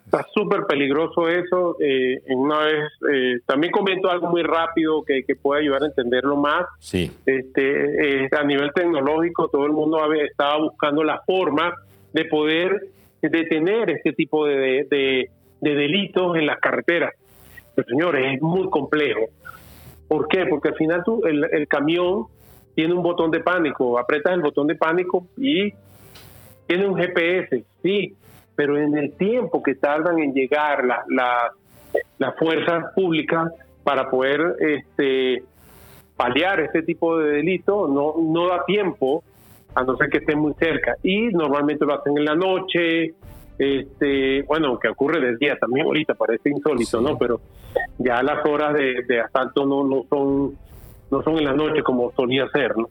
Está 0.08 0.26
súper 0.34 0.64
peligroso 0.68 1.28
eso. 1.28 1.76
Eh, 1.82 2.22
en 2.28 2.40
una 2.40 2.60
vez, 2.60 2.86
eh, 3.12 3.40
también 3.46 3.74
comento 3.74 4.10
algo 4.10 4.30
muy 4.30 4.42
rápido 4.42 5.04
que, 5.04 5.24
que 5.24 5.36
puede 5.36 5.64
ayudar 5.64 5.84
a 5.84 5.88
entenderlo 5.88 6.38
más. 6.38 6.66
Sí. 6.80 7.12
Este, 7.26 8.24
eh, 8.24 8.30
a 8.32 8.44
nivel 8.46 8.72
tecnológico, 8.74 9.50
todo 9.50 9.66
el 9.66 9.74
mundo 9.74 10.00
estaba 10.14 10.60
buscando 10.60 11.04
la 11.04 11.22
forma 11.26 11.76
de 12.14 12.24
poder 12.24 12.88
detener 13.22 13.90
este 13.90 14.14
tipo 14.14 14.46
de, 14.46 14.88
de, 14.90 15.30
delitos 15.62 16.38
en 16.38 16.46
las 16.46 16.60
carreteras. 16.60 17.14
Pero 17.76 17.88
señores, 17.88 18.36
es 18.36 18.42
muy 18.42 18.70
complejo. 18.70 19.26
¿Por 20.08 20.28
qué? 20.28 20.46
Porque 20.46 20.70
al 20.70 20.76
final 20.76 21.04
tú, 21.04 21.22
el, 21.26 21.68
camión 21.68 22.26
tiene 22.76 22.94
un 22.94 23.04
botón 23.04 23.32
de 23.32 23.40
pánico, 23.40 24.00
apretas 24.00 24.34
el 24.34 24.42
botón 24.42 24.68
de 24.68 24.76
pánico 24.76 25.28
y 25.38 25.74
tiene 26.68 26.88
un 26.88 26.96
GPS, 26.96 27.64
sí, 27.82 28.16
pero 28.56 28.78
en 28.78 28.98
el 28.98 29.14
tiempo 29.14 29.64
que 29.64 29.76
tardan 29.76 30.20
en 30.20 30.34
llegar 30.34 30.86
las 30.86 31.52
la, 32.18 32.32
fuerzas 32.34 32.94
públicas 32.96 33.52
para 33.84 34.10
poder 34.10 34.56
este, 34.60 35.44
paliar 36.16 36.60
este 36.60 36.84
tipo 36.84 37.18
de 37.18 37.32
delito, 37.38 37.88
no, 37.88 38.16
no 38.20 38.48
da 38.48 38.66
tiempo, 38.66 39.24
a 39.78 39.84
no 39.84 39.96
ser 39.96 40.10
que 40.10 40.18
estén 40.18 40.40
muy 40.40 40.54
cerca. 40.56 40.96
Y 41.04 41.28
normalmente 41.28 41.86
lo 41.86 41.94
hacen 41.94 42.18
en 42.18 42.26
la 42.26 42.36
noche, 42.36 43.14
este, 43.60 44.42
bueno, 44.44 44.70
aunque 44.70 44.88
ocurre 44.88 45.22
de 45.22 45.38
día 45.38 45.56
también 45.60 45.86
ahorita, 45.86 46.16
parece 46.16 46.50
insólito, 46.50 47.00
¿no? 47.00 47.16
Pero 47.18 47.40
ya 48.00 48.24
las 48.24 48.44
horas 48.46 48.74
de, 48.74 49.22
asalto 49.22 49.66
no, 49.66 49.84
no 49.84 50.04
son 50.10 50.58
no 51.10 51.24
son 51.24 51.38
en 51.38 51.46
la 51.46 51.54
noche 51.54 51.84
como 51.84 52.12
solía 52.14 52.48
ser, 52.50 52.76
¿no? 52.76 52.90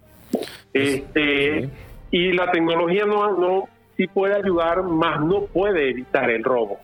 Este, 0.73 1.69
y 2.13 2.33
la 2.33 2.51
tecnología 2.53 3.05
no, 3.05 3.37
no 3.37 3.65
sí 3.97 4.07
puede 4.07 4.35
ayudar, 4.35 4.85
más 4.85 5.21
no 5.21 5.43
puede 5.43 5.91
evitar 5.91 6.31
el 6.31 6.45
robo. 6.45 6.79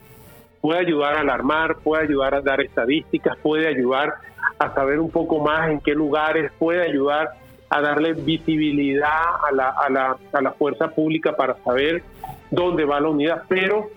Puede 0.60 0.80
ayudar 0.80 1.14
a 1.14 1.20
alarmar, 1.20 1.76
puede 1.76 2.04
ayudar 2.04 2.34
a 2.34 2.40
dar 2.40 2.60
estadísticas, 2.60 3.36
puede 3.38 3.68
ayudar 3.68 4.14
a 4.58 4.74
saber 4.74 4.98
un 4.98 5.10
poco 5.10 5.38
más 5.38 5.70
en 5.70 5.80
qué 5.80 5.92
lugares, 5.92 6.50
puede 6.58 6.82
ayudar 6.82 7.30
a 7.72 7.80
darle 7.80 8.12
visibilidad 8.12 9.22
a 9.48 9.52
la, 9.52 9.70
a 9.70 9.88
la, 9.88 10.16
a 10.32 10.42
la 10.42 10.52
fuerza 10.52 10.88
pública 10.88 11.34
para 11.34 11.56
saber 11.64 12.02
dónde 12.50 12.84
va 12.84 13.00
la 13.00 13.08
unidad, 13.08 13.44
pero 13.48 13.88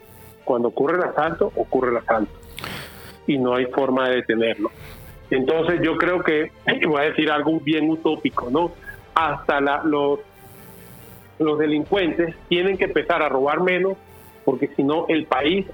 cuando 0.45 0.69
ocurre 0.69 0.95
el 0.97 1.03
asalto, 1.03 1.51
ocurre 1.55 1.91
el 1.91 1.97
asalto 1.97 2.31
y 3.27 3.37
no 3.37 3.55
hay 3.55 3.65
forma 3.65 4.07
de 4.07 4.15
detenerlo. 4.17 4.71
Entonces 5.29 5.81
yo 5.83 5.97
creo 5.97 6.23
que, 6.23 6.51
voy 6.87 7.01
a 7.01 7.05
decir 7.05 7.29
algo 7.29 7.59
bien 7.59 7.89
utópico, 7.89 8.49
¿no? 8.49 8.71
Hasta 9.13 9.59
la, 9.59 9.83
los 9.83 10.19
los 11.37 11.59
delincuentes 11.59 12.33
tienen 12.47 12.77
que 12.77 12.85
empezar 12.85 13.21
a 13.21 13.27
robar 13.27 13.59
menos 13.59 13.97
porque 14.45 14.69
si 14.75 14.83
no 14.83 15.05
el 15.09 15.25
país 15.25 15.65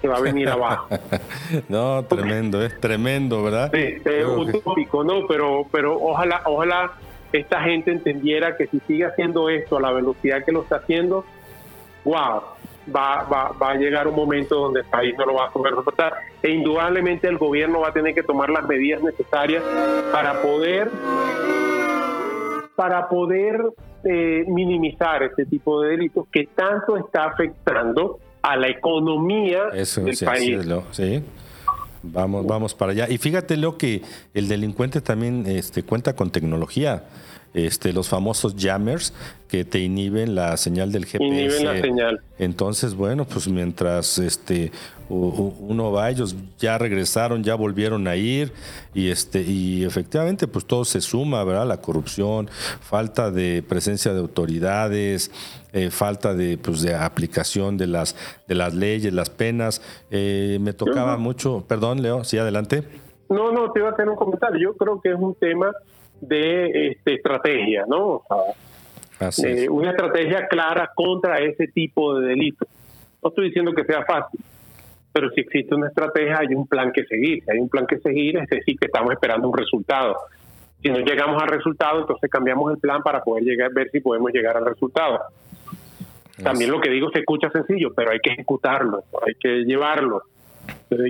se 0.00 0.08
va 0.08 0.16
a 0.16 0.20
venir 0.20 0.48
abajo. 0.48 0.88
no, 1.68 2.04
tremendo, 2.04 2.62
es 2.62 2.78
tremendo, 2.80 3.42
¿verdad? 3.42 3.70
Sí, 3.72 3.96
es 4.02 4.26
utópico, 4.26 5.02
¿no? 5.02 5.26
Pero, 5.26 5.66
pero 5.70 5.98
ojalá, 6.00 6.42
ojalá 6.46 6.92
esta 7.38 7.60
gente 7.62 7.90
entendiera 7.90 8.56
que 8.56 8.66
si 8.66 8.80
sigue 8.80 9.04
haciendo 9.04 9.48
esto 9.48 9.76
a 9.76 9.80
la 9.80 9.92
velocidad 9.92 10.44
que 10.44 10.52
lo 10.52 10.62
está 10.62 10.76
haciendo, 10.76 11.24
wow, 12.04 12.42
va, 12.94 13.24
va, 13.24 13.52
va 13.60 13.70
a 13.70 13.74
llegar 13.74 14.06
un 14.06 14.14
momento 14.14 14.56
donde 14.56 14.80
el 14.80 14.86
país 14.86 15.14
no 15.18 15.26
lo 15.26 15.34
va 15.34 15.46
a 15.46 15.50
poder 15.50 15.74
soportar. 15.74 16.14
E 16.42 16.50
indudablemente 16.50 17.26
el 17.28 17.38
gobierno 17.38 17.80
va 17.80 17.88
a 17.88 17.92
tener 17.92 18.14
que 18.14 18.22
tomar 18.22 18.50
las 18.50 18.66
medidas 18.66 19.02
necesarias 19.02 19.62
para 20.12 20.40
poder 20.42 20.90
para 22.76 23.08
poder 23.08 23.60
eh, 24.04 24.44
minimizar 24.48 25.22
este 25.22 25.46
tipo 25.46 25.80
de 25.80 25.90
delitos 25.90 26.26
que 26.30 26.48
tanto 26.54 26.96
está 26.96 27.24
afectando 27.24 28.18
a 28.42 28.56
la 28.56 28.68
economía 28.68 29.70
del 29.70 30.18
país. 30.24 30.58
Sí, 30.90 31.22
Vamos, 32.12 32.46
vamos 32.46 32.74
para 32.74 32.92
allá. 32.92 33.08
Y 33.08 33.18
fíjate 33.18 33.56
lo 33.56 33.78
que 33.78 34.02
el 34.34 34.48
delincuente 34.48 35.00
también 35.00 35.46
este, 35.46 35.82
cuenta 35.82 36.14
con 36.14 36.30
tecnología. 36.30 37.04
este, 37.54 37.92
los 37.92 38.08
famosos 38.08 38.56
jammers 38.58 39.12
que 39.48 39.64
te 39.64 39.78
inhiben 39.78 40.34
la 40.34 40.56
señal 40.56 40.90
del 40.90 41.06
GPS. 41.06 41.24
Inhiben 41.24 41.64
la 41.64 41.80
señal. 41.80 42.20
Entonces, 42.38 42.94
bueno, 42.94 43.24
pues 43.24 43.46
mientras 43.48 44.18
este 44.18 44.72
uno 45.08 45.92
va, 45.92 46.10
ellos 46.10 46.34
ya 46.58 46.78
regresaron, 46.78 47.44
ya 47.44 47.54
volvieron 47.54 48.08
a 48.08 48.16
ir 48.16 48.52
y 48.94 49.08
este 49.10 49.42
y 49.42 49.84
efectivamente 49.84 50.48
pues 50.48 50.64
todo 50.64 50.84
se 50.84 51.00
suma, 51.00 51.44
¿verdad? 51.44 51.66
La 51.68 51.76
corrupción, 51.76 52.48
falta 52.80 53.30
de 53.30 53.62
presencia 53.62 54.12
de 54.12 54.20
autoridades, 54.20 55.30
eh, 55.74 55.90
falta 55.90 56.34
de 56.34 56.56
pues 56.56 56.82
de 56.82 56.94
aplicación 56.94 57.76
de 57.76 57.88
las 57.88 58.16
de 58.46 58.54
las 58.54 58.74
leyes, 58.74 59.12
las 59.12 59.28
penas. 59.28 59.82
Eh, 60.10 60.58
me 60.60 60.72
tocaba 60.72 61.16
mucho, 61.16 61.64
perdón, 61.66 62.00
Leo, 62.00 62.22
sí 62.22 62.38
adelante. 62.38 62.84
No, 63.28 63.50
no, 63.50 63.72
te 63.72 63.80
iba 63.80 63.88
a 63.88 63.92
hacer 63.92 64.08
un 64.08 64.14
comentario. 64.14 64.70
Yo 64.70 64.76
creo 64.76 65.00
que 65.00 65.10
es 65.10 65.16
un 65.18 65.34
tema 65.34 65.72
de 66.20 66.90
este, 66.90 67.14
estrategia, 67.14 67.84
¿no? 67.88 68.22
Eh, 69.44 69.68
una 69.68 69.90
estrategia 69.90 70.46
clara 70.46 70.90
contra 70.94 71.38
ese 71.38 71.66
tipo 71.66 72.18
de 72.20 72.28
delitos. 72.28 72.68
No 73.20 73.30
estoy 73.30 73.46
diciendo 73.46 73.72
que 73.72 73.84
sea 73.84 74.04
fácil, 74.04 74.40
pero 75.12 75.30
si 75.30 75.40
existe 75.40 75.74
una 75.74 75.88
estrategia 75.88 76.38
hay 76.38 76.54
un 76.54 76.68
plan 76.68 76.92
que 76.92 77.04
seguir. 77.04 77.42
Si 77.44 77.50
hay 77.50 77.58
un 77.58 77.68
plan 77.68 77.86
que 77.86 77.98
seguir, 77.98 78.36
es 78.36 78.48
decir, 78.48 78.78
que 78.78 78.86
estamos 78.86 79.12
esperando 79.12 79.48
un 79.48 79.56
resultado. 79.56 80.14
Si 80.82 80.88
no 80.88 80.98
llegamos 80.98 81.42
al 81.42 81.48
resultado, 81.48 82.00
entonces 82.00 82.30
cambiamos 82.30 82.70
el 82.72 82.78
plan 82.78 83.02
para 83.02 83.24
poder 83.24 83.42
llegar, 83.42 83.72
ver 83.72 83.90
si 83.90 84.00
podemos 84.00 84.30
llegar 84.32 84.56
al 84.56 84.66
resultado. 84.66 85.18
También 86.42 86.70
lo 86.70 86.80
que 86.80 86.90
digo 86.90 87.10
se 87.10 87.20
escucha 87.20 87.50
sencillo, 87.50 87.92
pero 87.94 88.10
hay 88.10 88.18
que 88.18 88.30
ejecutarlo, 88.30 89.04
hay 89.24 89.34
que 89.34 89.64
llevarlo. 89.64 90.22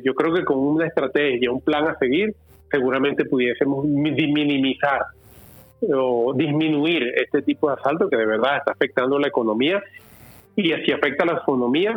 yo 0.02 0.14
creo 0.14 0.34
que 0.34 0.44
con 0.44 0.58
una 0.58 0.87
estrategia, 0.87 1.50
un 1.50 1.60
plan 1.60 1.87
a 1.88 1.96
seguir, 1.98 2.34
seguramente 2.70 3.24
pudiésemos 3.24 3.87
minimizar 3.87 5.00
o 5.94 6.32
disminuir 6.34 7.12
este 7.16 7.42
tipo 7.42 7.68
de 7.68 7.74
asalto 7.74 8.08
que 8.08 8.16
de 8.16 8.26
verdad 8.26 8.58
está 8.58 8.72
afectando 8.72 9.18
la 9.18 9.28
economía 9.28 9.82
y 10.56 10.72
si 10.84 10.92
afecta 10.92 11.24
a 11.24 11.26
la 11.26 11.38
economía, 11.40 11.94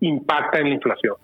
impacta 0.00 0.58
en 0.58 0.68
la 0.68 0.74
inflación. 0.74 1.16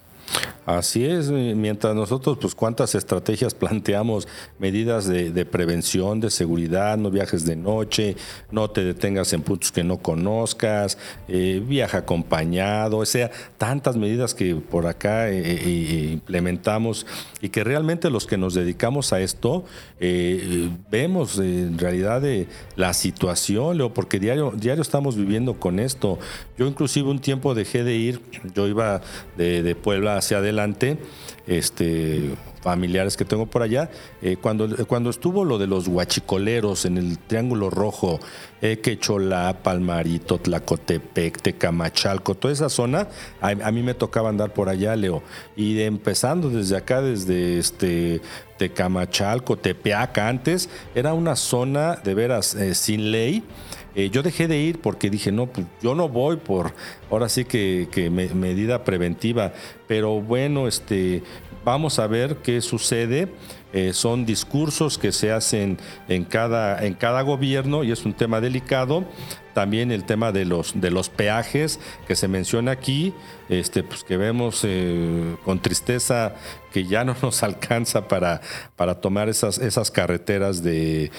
Así 0.66 1.04
es, 1.04 1.30
mientras 1.30 1.96
nosotros, 1.96 2.38
pues 2.40 2.54
cuántas 2.54 2.94
estrategias 2.94 3.54
planteamos, 3.54 4.28
medidas 4.58 5.08
de, 5.08 5.44
prevención, 5.44 6.20
de 6.20 6.30
seguridad, 6.30 6.96
no 6.96 7.10
viajes 7.10 7.44
de 7.44 7.56
noche, 7.56 8.16
no 8.52 8.70
te 8.70 8.84
detengas 8.84 9.32
en 9.32 9.42
puntos 9.42 9.72
que 9.72 9.82
no 9.82 9.98
conozcas, 9.98 10.96
eh, 11.26 11.60
viaja 11.66 11.98
acompañado, 11.98 12.98
o 12.98 13.06
sea, 13.06 13.30
tantas 13.58 13.96
medidas 13.96 14.34
que 14.34 14.54
por 14.54 14.86
acá 14.86 15.28
eh, 15.30 15.40
eh, 15.44 16.10
implementamos 16.12 17.04
y 17.40 17.48
que 17.48 17.64
realmente 17.64 18.10
los 18.10 18.26
que 18.26 18.36
nos 18.36 18.54
dedicamos 18.54 19.12
a 19.12 19.20
esto 19.20 19.64
vemos 20.90 21.38
en 21.38 21.78
realidad 21.78 22.22
la 22.76 22.94
situación, 22.94 23.76
Leo, 23.76 23.92
porque 23.92 24.18
diario, 24.18 24.52
diario 24.54 24.82
estamos 24.82 25.16
viviendo 25.16 25.58
con 25.58 25.78
esto. 25.78 26.18
Yo 26.56 26.66
inclusive 26.66 27.10
un 27.10 27.18
tiempo 27.18 27.54
dejé 27.54 27.84
de 27.84 27.96
ir, 27.96 28.20
yo 28.54 28.66
iba 28.66 29.02
de, 29.36 29.62
de 29.62 29.74
Puebla 29.74 30.19
hacia 30.20 30.38
adelante, 30.38 30.96
este, 31.46 32.30
familiares 32.62 33.16
que 33.16 33.24
tengo 33.24 33.46
por 33.46 33.62
allá, 33.62 33.90
eh, 34.22 34.36
cuando, 34.40 34.86
cuando 34.86 35.10
estuvo 35.10 35.44
lo 35.44 35.58
de 35.58 35.66
los 35.66 35.88
huachicoleros 35.88 36.84
en 36.84 36.98
el 36.98 37.18
Triángulo 37.18 37.70
Rojo, 37.70 38.20
eh, 38.62 38.78
Quecholá, 38.78 39.62
Palmarito, 39.62 40.38
Tlacotepec, 40.38 41.40
Tecamachalco, 41.40 42.34
toda 42.34 42.52
esa 42.52 42.68
zona, 42.68 43.08
a, 43.40 43.70
mí 43.70 43.82
me 43.82 43.94
tocaba 43.94 44.28
andar 44.28 44.52
por 44.52 44.68
allá, 44.68 44.94
Leo. 44.96 45.22
Y 45.56 45.80
empezando 45.80 46.50
desde 46.50 46.76
acá, 46.76 47.00
desde 47.00 47.58
este 47.58 48.20
Tecamachalco, 48.58 49.56
Tepeaca, 49.56 50.28
antes, 50.28 50.68
era 50.94 51.14
una 51.14 51.36
zona 51.36 51.96
de 51.96 52.14
veras 52.14 52.54
eh, 52.54 52.74
sin 52.74 53.10
ley. 53.10 53.42
Eh, 53.94 54.10
yo 54.10 54.22
dejé 54.22 54.48
de 54.48 54.58
ir 54.58 54.80
porque 54.80 55.10
dije, 55.10 55.32
no, 55.32 55.46
pues 55.46 55.66
yo 55.82 55.94
no 55.94 56.08
voy 56.08 56.36
por, 56.36 56.72
ahora 57.10 57.28
sí 57.28 57.44
que, 57.44 57.88
medida 58.34 58.84
preventiva, 58.84 59.52
pero 59.86 60.20
bueno, 60.20 60.68
este, 60.68 61.22
vamos 61.64 61.98
a 61.98 62.06
ver 62.06 62.36
qué 62.36 62.60
sucede. 62.60 63.28
Eh, 63.72 63.92
son 63.92 64.26
discursos 64.26 64.98
que 64.98 65.12
se 65.12 65.30
hacen 65.30 65.78
en 66.08 66.24
cada, 66.24 66.84
en 66.84 66.94
cada 66.94 67.22
gobierno 67.22 67.84
y 67.84 67.92
es 67.92 68.04
un 68.04 68.14
tema 68.14 68.40
delicado. 68.40 69.04
También 69.54 69.90
el 69.90 70.04
tema 70.04 70.32
de 70.32 70.44
los, 70.44 70.80
de 70.80 70.90
los 70.90 71.08
peajes 71.08 71.80
que 72.06 72.16
se 72.16 72.28
menciona 72.28 72.70
aquí, 72.72 73.14
este, 73.48 73.82
pues 73.82 74.04
que 74.04 74.16
vemos 74.16 74.60
eh, 74.64 75.36
con 75.44 75.60
tristeza 75.60 76.34
que 76.72 76.86
ya 76.86 77.04
no 77.04 77.16
nos 77.22 77.42
alcanza 77.42 78.08
para, 78.08 78.40
para 78.76 79.00
tomar 79.00 79.28
esas, 79.28 79.58
esas 79.58 79.90
carreteras 79.90 80.62
de, 80.62 81.10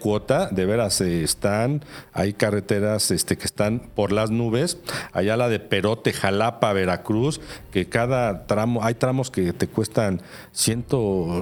cuota. 0.00 0.48
De 0.48 0.66
veras, 0.66 1.00
eh, 1.00 1.22
están, 1.22 1.84
hay 2.12 2.32
carreteras 2.32 3.10
este, 3.10 3.38
que 3.38 3.44
están 3.44 3.80
por 3.94 4.12
las 4.12 4.30
nubes. 4.30 4.78
Allá 5.12 5.36
la 5.36 5.48
de 5.48 5.60
Perote, 5.60 6.12
Jalapa, 6.12 6.72
Veracruz, 6.72 7.40
que 7.70 7.88
cada 7.88 8.46
tramo, 8.46 8.82
hay 8.84 8.94
tramos 8.94 9.30
que 9.30 9.52
te 9.52 9.68
cuestan 9.68 10.22
100, 10.52 10.86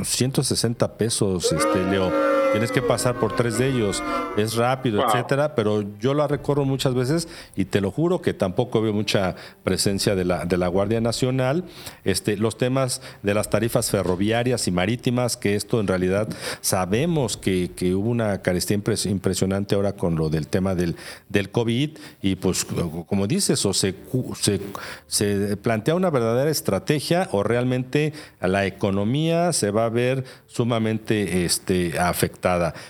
160 0.05 0.97
pesos, 0.97 1.53
este, 1.53 1.85
Leo 1.91 2.34
tienes 2.55 2.71
que 2.71 2.83
pasar 2.83 3.19
por 3.19 3.35
tres 3.35 3.59
de 3.59 3.67
ellos, 3.67 4.01
es 4.37 4.55
rápido, 4.55 5.05
etcétera, 5.05 5.57
pero 5.57 5.85
yo 5.99 6.15
la 6.15 6.29
recorro 6.29 6.65
muchas 6.65 6.95
veces 6.95 7.27
y 7.57 7.65
te 7.65 7.81
lo 7.81 7.91
juro 7.91 8.23
que 8.23 8.33
tampoco 8.33 8.81
veo 8.81 8.93
mucha 8.93 9.35
presencia 9.65 10.15
de 10.15 10.25
la, 10.25 10.45
de 10.45 10.57
la 10.57 10.69
Guardia 10.69 11.01
Nacional. 11.01 11.65
Este, 12.05 12.37
los 12.37 12.57
temas 12.57 13.03
de 13.25 13.35
las 13.35 13.51
tarifas 13.51 13.91
ferroviarias 13.91 14.69
y 14.69 14.71
marítimas, 14.71 15.37
que 15.37 15.57
esto 15.57 15.81
en 15.81 15.89
realidad 15.89 16.29
sabemos 16.61 17.37
que, 17.37 17.73
hubo 17.93 18.09
una 18.09 18.41
carestía 18.41 18.77
impresionante 18.77 19.75
ahora 19.75 19.95
con 19.95 20.15
lo 20.15 20.29
del 20.29 20.47
tema 20.47 20.77
del, 20.77 20.95
del 21.29 21.51
COVID 21.51 21.91
y 22.23 22.37
pues 22.37 22.65
como 22.65 23.27
dices, 23.27 23.67
o 23.67 23.75
se, 23.75 23.97
se, 24.41 24.61
se 25.09 25.57
plantea 25.57 25.97
una 25.97 26.11
verdadera 26.11 26.51
estrategia 26.53 27.29
o 27.33 27.43
realmente 27.43 28.13
la 28.41 28.65
economía 28.65 29.53
se 29.53 29.73
va 29.73 29.87
a 29.87 29.89
ver 29.89 30.25
sumamente 30.47 31.45
este, 31.45 31.99
afectada 31.99 32.44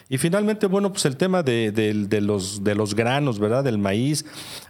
y 0.09 0.19
finalmente, 0.19 0.67
bueno, 0.67 0.91
pues 0.91 1.05
el 1.05 1.17
tema 1.17 1.43
de, 1.43 1.73
los, 2.21 2.65
de 2.65 2.75
los 2.75 2.95
granos, 2.95 3.39
¿verdad? 3.39 3.65
Del 3.65 3.79
maíz. 3.79 4.25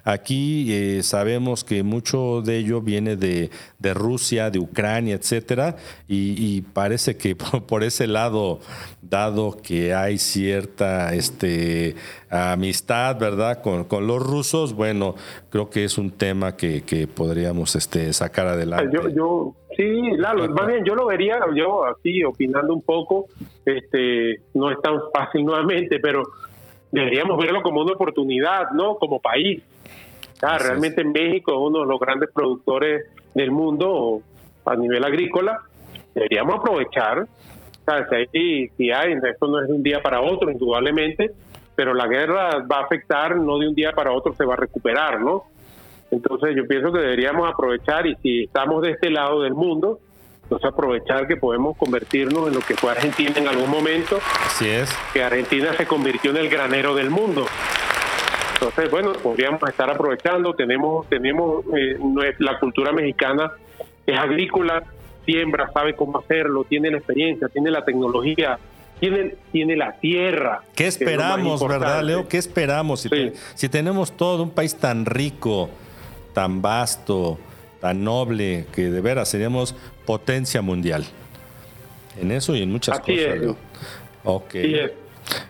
Aquí 0.05 0.73
eh, 0.73 1.03
sabemos 1.03 1.65
que 1.65 1.83
mucho 1.83 2.43
de 2.43 2.59
ello 2.59 2.81
viene 2.81 3.17
de, 3.17 3.51
Rusia, 3.95 4.51
de 4.51 4.59
Ucrania, 4.59 5.15
etcétera, 5.15 5.77
y, 6.09 6.63
parece 6.73 7.17
que 7.17 7.37
por, 7.67 7.85
ese 7.85 8.07
lado, 8.07 8.61
dado 9.03 9.57
que 9.57 9.95
hay 9.95 10.19
cierta 10.19 11.15
este, 11.15 11.95
amistad, 12.29 13.19
¿verdad?, 13.19 13.63
con, 13.63 14.07
los 14.07 14.23
rusos, 14.23 14.75
bueno, 14.75 15.15
creo 15.51 15.71
que 15.71 15.85
es 15.85 15.99
un 15.99 16.11
tema 16.11 16.57
que, 16.57 17.09
podríamos 17.15 17.77
este, 17.77 18.13
sacar 18.13 18.47
adelante. 18.49 18.97
yo 19.15 19.55
Sí, 19.77 20.11
Lalo, 20.17 20.49
más 20.51 20.67
bien 20.67 20.85
yo 20.85 20.95
lo 20.95 21.07
vería, 21.07 21.39
yo 21.55 21.85
así 21.85 22.23
opinando 22.23 22.75
un 22.75 22.83
poco, 22.83 23.27
este, 23.65 24.41
no 24.55 24.71
es 24.71 24.81
tan 24.81 25.01
fácil 25.13 25.45
nuevamente, 25.45 25.99
pero 25.99 26.23
deberíamos 26.93 27.39
verlo 27.39 27.63
como 27.63 27.83
una 27.83 27.93
oportunidad, 27.93 28.71
¿no? 28.71 28.97
Como 28.97 29.21
país. 29.21 29.63
realmente 30.41 31.03
México 31.03 31.53
es 31.53 31.59
uno 31.59 31.81
de 31.81 31.87
los 31.87 31.99
grandes 31.99 32.31
productores 32.33 33.07
del 33.35 33.51
mundo 33.51 34.21
a 34.65 34.77
nivel 34.77 35.05
agrícola. 35.05 35.61
Deberíamos 36.15 36.57
aprovechar, 36.57 37.27
Si, 38.33 38.69
si 38.69 38.93
hay, 38.93 39.15
esto 39.15 39.49
no 39.49 39.61
es 39.61 39.67
de 39.67 39.75
un 39.75 39.83
día 39.83 40.01
para 40.01 40.21
otro, 40.21 40.51
indudablemente, 40.51 41.33
pero 41.75 41.95
la 41.95 42.07
guerra 42.07 42.65
va 42.71 42.79
a 42.79 42.85
afectar, 42.85 43.37
no 43.37 43.59
de 43.59 43.69
un 43.69 43.75
día 43.75 43.93
para 43.93 44.13
otro 44.13 44.33
se 44.35 44.45
va 44.45 44.55
a 44.55 44.59
recuperar, 44.59 45.21
¿no? 45.21 45.45
Entonces 46.15 46.55
yo 46.57 46.67
pienso 46.67 46.93
que 46.93 47.01
deberíamos 47.01 47.49
aprovechar 47.53 48.07
y 48.07 48.15
si 48.23 48.45
estamos 48.45 48.83
de 48.83 48.93
este 48.93 49.11
lado 49.11 49.43
del 49.43 49.55
mundo, 49.55 49.99
entonces 50.45 50.71
aprovechar 50.71 51.27
que 51.27 51.37
podemos 51.37 51.77
convertirnos 51.77 52.49
en 52.49 52.55
lo 52.55 52.61
que 52.61 52.75
fue 52.75 52.93
Argentina 52.93 53.33
en 53.37 53.49
algún 53.49 53.71
momento. 53.71 54.19
Así 54.47 54.69
es. 54.69 54.95
Que 55.13 55.23
Argentina 55.23 55.73
se 55.75 55.87
convirtió 55.87 56.31
en 56.31 56.37
el 56.37 56.49
granero 56.49 56.95
del 56.95 57.11
mundo. 57.11 57.47
Entonces, 58.55 58.91
bueno, 58.91 59.13
podríamos 59.15 59.61
estar 59.69 59.91
aprovechando. 59.91 60.55
Tenemos, 60.55 61.09
tenemos 61.09 61.65
eh, 61.77 61.97
la 62.39 62.59
cultura 62.61 62.93
mexicana 62.93 63.51
es 64.07 64.19
agrícola, 64.19 64.85
siembra, 65.25 65.71
sabe 65.73 65.97
cómo 65.97 66.19
hacerlo, 66.19 66.65
tiene 66.65 66.91
la 66.91 66.99
experiencia, 66.99 67.49
tiene 67.49 67.71
la 67.71 67.85
tecnología, 67.85 68.59
tiene, 69.01 69.35
tiene 69.51 69.77
la 69.77 69.93
tierra. 69.93 70.63
¿Qué 70.75 70.87
esperamos, 70.87 71.67
verdad, 71.67 72.03
Leo? 72.03 72.29
¿Qué 72.29 72.37
esperamos? 72.37 73.01
Si, 73.01 73.33
si 73.55 73.69
tenemos 73.69 74.13
todo 74.13 74.43
un 74.43 74.51
país 74.51 74.77
tan 74.77 75.07
rico, 75.07 75.71
tan 76.35 76.61
vasto, 76.61 77.39
tan 77.81 78.05
noble, 78.05 78.67
que 78.73 78.91
de 78.91 79.01
veras 79.01 79.31
seríamos 79.31 79.75
potencia 80.05 80.61
mundial. 80.61 81.05
En 82.21 82.31
eso 82.31 82.55
y 82.55 82.63
en 82.63 82.71
muchas 82.71 83.01
cosas. 83.01 83.57
Ok. 84.25 84.55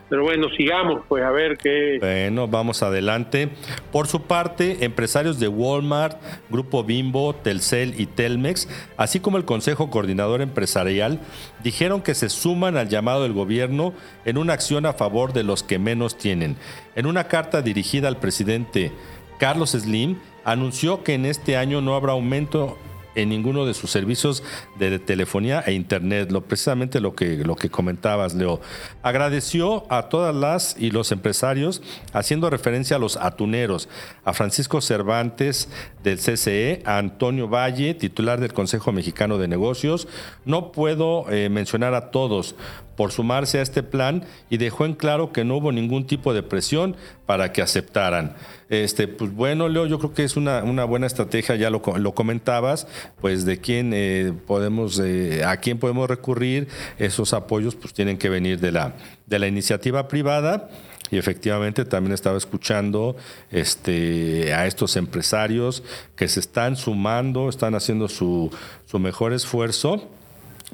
Pero 0.07 0.23
bueno, 0.23 0.47
sigamos, 0.55 1.01
pues 1.07 1.23
a 1.23 1.31
ver 1.31 1.57
qué. 1.57 1.97
Bueno, 1.99 2.47
vamos 2.47 2.83
adelante. 2.83 3.49
Por 3.91 4.07
su 4.07 4.21
parte, 4.21 4.85
empresarios 4.85 5.39
de 5.39 5.47
Walmart, 5.47 6.17
Grupo 6.49 6.83
Bimbo, 6.83 7.35
Telcel 7.35 7.99
y 7.99 8.05
Telmex, 8.05 8.69
así 8.97 9.19
como 9.19 9.37
el 9.37 9.45
Consejo 9.45 9.89
Coordinador 9.89 10.41
Empresarial, 10.41 11.19
dijeron 11.63 12.01
que 12.01 12.13
se 12.15 12.29
suman 12.29 12.77
al 12.77 12.87
llamado 12.87 13.23
del 13.23 13.33
gobierno 13.33 13.93
en 14.23 14.37
una 14.37 14.53
acción 14.53 14.85
a 14.85 14.93
favor 14.93 15.33
de 15.33 15.43
los 15.43 15.63
que 15.63 15.79
menos 15.79 16.17
tienen. 16.17 16.55
En 16.95 17.05
una 17.05 17.27
carta 17.27 17.61
dirigida 17.61 18.07
al 18.07 18.17
presidente 18.17 18.91
Carlos 19.39 19.71
Slim, 19.71 20.17
anunció 20.45 21.03
que 21.03 21.15
en 21.15 21.25
este 21.25 21.57
año 21.57 21.81
no 21.81 21.95
habrá 21.95 22.13
aumento 22.13 22.77
en 23.15 23.29
ninguno 23.29 23.65
de 23.65 23.73
sus 23.73 23.91
servicios 23.91 24.43
de 24.77 24.99
telefonía 24.99 25.63
e 25.65 25.73
internet, 25.73 26.31
lo, 26.31 26.41
precisamente 26.41 26.99
lo 26.99 27.15
que, 27.15 27.37
lo 27.37 27.55
que 27.55 27.69
comentabas, 27.69 28.35
Leo. 28.35 28.61
Agradeció 29.01 29.91
a 29.91 30.09
todas 30.09 30.35
las 30.35 30.75
y 30.77 30.91
los 30.91 31.11
empresarios, 31.11 31.81
haciendo 32.13 32.49
referencia 32.49 32.97
a 32.97 32.99
los 32.99 33.17
atuneros, 33.17 33.89
a 34.23 34.33
Francisco 34.33 34.81
Cervantes 34.81 35.69
del 36.03 36.19
CCE, 36.19 36.83
a 36.85 36.97
Antonio 36.97 37.47
Valle, 37.47 37.93
titular 37.93 38.39
del 38.39 38.53
Consejo 38.53 38.91
Mexicano 38.91 39.37
de 39.37 39.47
Negocios. 39.47 40.07
No 40.43 40.71
puedo 40.71 41.25
eh, 41.31 41.49
mencionar 41.49 41.93
a 41.93 42.11
todos, 42.11 42.55
por 42.95 43.11
sumarse 43.11 43.59
a 43.59 43.61
este 43.61 43.83
plan 43.83 44.23
y 44.49 44.57
dejó 44.57 44.85
en 44.85 44.93
claro 44.93 45.31
que 45.31 45.43
no 45.43 45.57
hubo 45.57 45.71
ningún 45.71 46.07
tipo 46.07 46.33
de 46.33 46.43
presión 46.43 46.95
para 47.25 47.51
que 47.51 47.61
aceptaran. 47.61 48.35
Este, 48.69 49.07
pues 49.07 49.33
bueno, 49.33 49.69
Leo, 49.69 49.85
yo 49.85 49.99
creo 49.99 50.13
que 50.13 50.23
es 50.23 50.37
una, 50.37 50.63
una 50.63 50.85
buena 50.85 51.07
estrategia, 51.07 51.55
ya 51.55 51.69
lo, 51.69 51.81
lo 51.97 52.13
comentabas, 52.13 52.87
pues 53.21 53.45
de 53.45 53.59
quién 53.59 53.91
eh, 53.93 54.33
podemos, 54.47 54.99
eh, 54.99 55.43
a 55.45 55.57
quién 55.57 55.77
podemos 55.77 56.09
recurrir, 56.09 56.67
esos 56.97 57.33
apoyos 57.33 57.75
pues 57.75 57.93
tienen 57.93 58.17
que 58.17 58.29
venir 58.29 58.59
de 58.59 58.71
la, 58.71 58.95
de 59.25 59.39
la 59.39 59.47
iniciativa 59.47 60.07
privada 60.07 60.69
y 61.11 61.17
efectivamente 61.17 61.85
también 61.85 62.13
estaba 62.13 62.37
escuchando 62.37 63.15
este, 63.51 64.53
a 64.53 64.65
estos 64.65 64.95
empresarios 64.95 65.83
que 66.15 66.27
se 66.27 66.39
están 66.39 66.75
sumando, 66.75 67.49
están 67.49 67.75
haciendo 67.75 68.07
su, 68.07 68.51
su 68.85 68.99
mejor 68.99 69.33
esfuerzo 69.33 70.09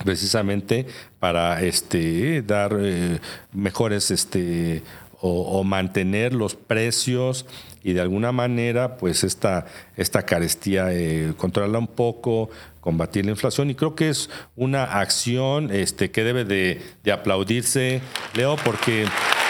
precisamente 0.03 0.85
para 1.19 1.61
este, 1.61 2.41
dar 2.41 2.77
eh, 2.79 3.19
mejores 3.53 4.11
este, 4.11 4.83
o, 5.21 5.63
mantener 5.63 6.33
los 6.33 6.55
precios 6.55 7.45
y 7.83 7.93
de 7.93 8.01
alguna 8.01 8.31
manera 8.31 8.97
pues 8.97 9.23
esta, 9.23 9.65
esta 9.95 10.23
carestía 10.23 10.91
eh, 10.91 11.33
controlarla 11.37 11.77
un 11.77 11.87
poco, 11.87 12.49
combatir 12.79 13.25
la 13.25 13.31
inflación 13.31 13.69
y 13.69 13.75
creo 13.75 13.93
que 13.95 14.09
es 14.09 14.29
una 14.55 14.83
acción 14.83 15.71
este, 15.71 16.09
que 16.09 16.23
debe 16.23 16.43
de, 16.43 16.81
aplaudirse, 17.11 18.01
Leo, 18.33 18.55
porque 18.63 19.05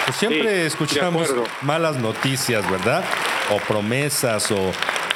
pues, 0.05 0.17
siempre 0.17 0.65
escuchamos 0.65 1.33
malas 1.61 1.97
noticias, 1.97 2.69
¿verdad? 2.69 3.03
O 3.53 3.57
promesas 3.65 4.51
o 4.51 4.71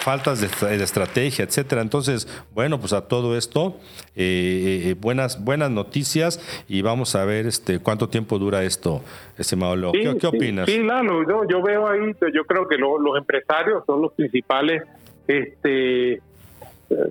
faltas 0.06 0.40
de, 0.40 0.84
estrategia, 0.84 1.46
etcétera. 1.46 1.82
Entonces, 1.82 2.28
bueno, 2.54 2.80
pues 2.80 2.94
a 2.94 3.08
todo 3.08 3.36
esto, 3.36 3.80
eh, 4.16 4.92
eh, 4.92 4.96
buenas, 5.02 5.44
buenas 5.44 5.72
noticias 5.72 6.40
y 6.70 6.84
vamos 6.84 7.16
a 7.16 7.26
ver 7.26 7.48
este 7.48 7.80
cuánto 7.80 8.08
tiempo 8.08 8.38
dura 8.38 8.64
esto, 8.64 9.02
estimado 9.36 9.76
Leo. 9.76 9.92
¿Qué, 9.92 10.28
opinas? 10.28 10.70
Sí, 10.70 10.80
claro, 10.82 11.48
yo, 11.50 11.64
veo 11.64 11.88
ahí, 11.88 12.16
yo 12.32 12.46
creo 12.46 12.68
que 12.68 12.78
los 12.78 13.18
empresarios 13.18 13.84
son 13.88 14.04
los 14.04 14.14
principales 14.14 14.84
este, 15.28 16.22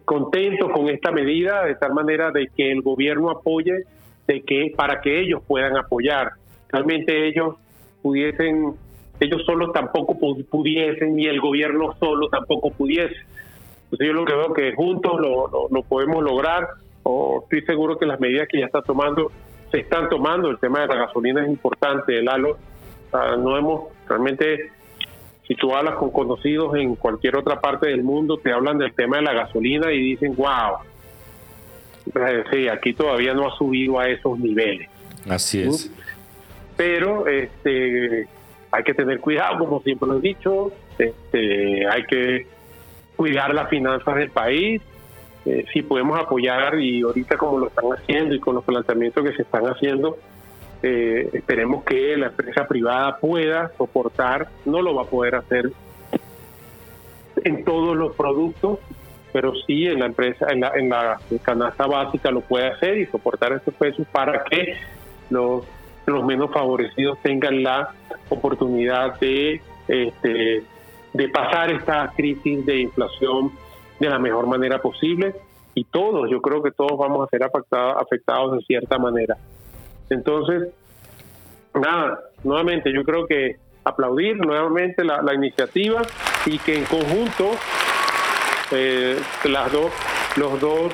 contentos 0.04 0.70
con 0.70 0.88
esta 0.88 1.10
medida, 1.10 1.64
de 1.64 1.74
tal 1.74 1.94
manera 1.94 2.30
de 2.30 2.46
que 2.56 2.70
el 2.70 2.80
gobierno 2.80 3.28
apoye, 3.28 3.86
de 4.28 4.42
que 4.42 4.72
para 4.76 5.00
que 5.00 5.20
ellos 5.20 5.42
puedan 5.44 5.76
apoyar. 5.76 6.34
Realmente 6.68 7.26
ellos 7.26 7.56
pudiesen 8.02 8.76
ellos 9.20 9.42
solos 9.46 9.72
tampoco 9.72 10.16
pudiesen, 10.18 11.16
ni 11.16 11.26
el 11.26 11.40
gobierno 11.40 11.94
solo 11.98 12.28
tampoco 12.28 12.70
pudiese. 12.70 13.16
Entonces 13.84 14.08
yo 14.08 14.12
lo 14.12 14.24
que 14.24 14.34
veo 14.34 14.52
que 14.52 14.74
juntos 14.74 15.20
lo, 15.20 15.68
lo, 15.70 15.82
podemos 15.82 16.22
lograr, 16.22 16.68
o 17.04 17.42
estoy 17.42 17.62
seguro 17.62 17.98
que 17.98 18.06
las 18.06 18.18
medidas 18.18 18.48
que 18.48 18.58
ya 18.58 18.66
está 18.66 18.82
tomando, 18.82 19.30
se 19.70 19.80
están 19.80 20.08
tomando, 20.08 20.48
el 20.50 20.58
tema 20.58 20.80
de 20.80 20.88
la 20.88 20.96
gasolina 20.96 21.42
es 21.42 21.48
importante, 21.48 22.18
el 22.18 22.28
halo, 22.28 22.58
no 23.38 23.56
hemos 23.56 23.84
realmente, 24.08 24.72
si 25.46 25.54
tú 25.54 25.74
hablas 25.74 25.94
con 25.94 26.10
conocidos 26.10 26.74
en 26.76 26.96
cualquier 26.96 27.36
otra 27.36 27.60
parte 27.60 27.88
del 27.88 28.02
mundo, 28.02 28.38
te 28.38 28.52
hablan 28.52 28.78
del 28.78 28.92
tema 28.94 29.18
de 29.18 29.22
la 29.22 29.32
gasolina 29.32 29.92
y 29.92 30.00
dicen, 30.00 30.34
wow, 30.34 30.78
sí, 32.50 32.68
aquí 32.68 32.94
todavía 32.94 33.34
no 33.34 33.46
ha 33.46 33.56
subido 33.56 34.00
a 34.00 34.08
esos 34.08 34.38
niveles. 34.38 34.88
Así 35.28 35.62
es. 35.62 35.92
Pero 36.76 37.28
este 37.28 38.26
hay 38.74 38.82
que 38.82 38.94
tener 38.94 39.20
cuidado, 39.20 39.58
como 39.58 39.80
siempre 39.82 40.08
lo 40.08 40.18
he 40.18 40.20
dicho, 40.20 40.72
este, 40.98 41.86
hay 41.86 42.04
que 42.04 42.46
cuidar 43.14 43.54
las 43.54 43.68
finanzas 43.68 44.16
del 44.16 44.30
país, 44.30 44.82
eh, 45.46 45.64
si 45.72 45.82
podemos 45.82 46.18
apoyar 46.18 46.80
y 46.80 47.02
ahorita 47.02 47.36
como 47.36 47.58
lo 47.60 47.68
están 47.68 47.84
haciendo 47.92 48.34
y 48.34 48.40
con 48.40 48.56
los 48.56 48.64
planteamientos 48.64 49.22
que 49.22 49.36
se 49.36 49.42
están 49.42 49.64
haciendo, 49.66 50.18
eh, 50.82 51.30
esperemos 51.32 51.84
que 51.84 52.16
la 52.16 52.26
empresa 52.26 52.66
privada 52.66 53.16
pueda 53.18 53.70
soportar, 53.78 54.48
no 54.64 54.82
lo 54.82 54.94
va 54.94 55.02
a 55.02 55.06
poder 55.06 55.36
hacer 55.36 55.70
en 57.44 57.64
todos 57.64 57.96
los 57.96 58.16
productos, 58.16 58.80
pero 59.32 59.52
sí 59.66 59.86
en 59.86 60.00
la 60.00 60.06
empresa, 60.06 60.46
en 60.50 60.60
la, 60.60 60.72
en 60.74 60.88
la 60.88 61.20
canasta 61.42 61.86
básica 61.86 62.32
lo 62.32 62.40
puede 62.40 62.66
hacer 62.66 62.98
y 62.98 63.06
soportar 63.06 63.52
estos 63.52 63.74
precios 63.74 64.06
para 64.10 64.42
que 64.44 64.76
los 65.30 65.64
los 66.06 66.24
menos 66.24 66.50
favorecidos 66.52 67.18
tengan 67.22 67.62
la 67.62 67.94
oportunidad 68.28 69.18
de, 69.20 69.60
este, 69.88 70.62
de 71.12 71.28
pasar 71.28 71.70
esta 71.70 72.12
crisis 72.16 72.64
de 72.66 72.80
inflación 72.80 73.52
de 73.98 74.08
la 74.08 74.18
mejor 74.18 74.46
manera 74.46 74.80
posible 74.80 75.34
y 75.74 75.84
todos, 75.84 76.30
yo 76.30 76.40
creo 76.40 76.62
que 76.62 76.70
todos 76.70 76.96
vamos 76.98 77.26
a 77.26 77.30
ser 77.30 77.42
afectados, 77.42 77.96
afectados 78.00 78.58
de 78.58 78.64
cierta 78.64 78.98
manera. 78.98 79.36
Entonces, 80.08 80.68
nada, 81.74 82.20
nuevamente 82.44 82.92
yo 82.92 83.02
creo 83.04 83.26
que 83.26 83.56
aplaudir 83.84 84.36
nuevamente 84.36 85.04
la, 85.04 85.34
iniciativa 85.34 86.02
y 86.46 86.58
que 86.58 86.76
en 86.78 86.84
conjunto 86.84 87.50
eh, 88.72 89.16
las 89.44 89.72
dos, 89.72 89.92
los 90.36 90.60
dos 90.60 90.92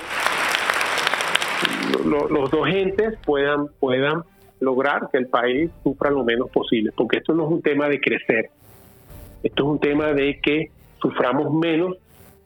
los, 2.04 2.30
los 2.30 2.50
dos 2.50 2.66
entes 2.68 3.18
puedan 3.24 3.68
puedan 3.78 4.24
lograr 4.60 5.08
que 5.10 5.18
el 5.18 5.26
país 5.26 5.70
sufra 5.82 6.10
lo 6.10 6.24
menos 6.24 6.50
posible, 6.50 6.92
porque 6.96 7.18
esto 7.18 7.34
no 7.34 7.44
es 7.46 7.50
un 7.50 7.62
tema 7.62 7.88
de 7.88 8.00
crecer, 8.00 8.50
esto 9.42 9.62
es 9.62 9.68
un 9.68 9.80
tema 9.80 10.12
de 10.12 10.38
que 10.40 10.70
suframos 11.00 11.52
menos 11.52 11.96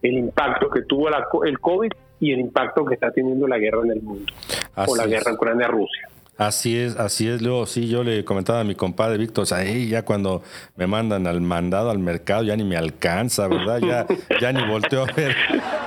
el 0.03 0.15
impacto 0.15 0.71
que 0.71 0.83
tuvo 0.83 1.09
el 1.45 1.59
COVID 1.61 1.91
y 2.21 2.33
el 2.33 2.41
impacto 2.41 2.85
que 2.85 2.95
está 2.95 3.11
teniendo 3.11 3.47
la 3.47 3.59
guerra 3.59 3.81
en 3.85 3.91
el 3.91 4.03
mundo, 4.03 4.33
o 4.77 4.97
la 4.97 5.07
guerra 5.07 5.31
en 5.31 5.37
Ucrania-Rusia. 5.37 6.09
Así 6.37 6.77
es, 6.77 6.97
así 6.97 7.29
es, 7.29 7.43
luego 7.43 7.65
sí, 7.65 7.87
yo 7.87 8.03
le 8.03 8.25
comentaba 8.25 8.61
a 8.61 8.65
mi 8.65 8.75
compadre 8.75 9.19
Víctor, 9.19 9.45
o 9.45 9.47
sea, 9.47 9.63
ya 9.63 10.05
cuando 10.05 10.43
me 10.75 10.89
mandan 10.89 11.29
al 11.29 11.41
mandado 11.41 11.91
al 11.91 12.01
mercado 12.01 12.43
ya 12.43 12.57
ni 12.57 12.65
me 12.65 12.77
alcanza, 12.77 13.47
¿verdad? 13.47 13.81
Ya, 13.81 14.07
ya 14.41 14.53
ni 14.53 14.67
volteo 14.67 15.05
a 15.05 15.13
ver, 15.13 15.37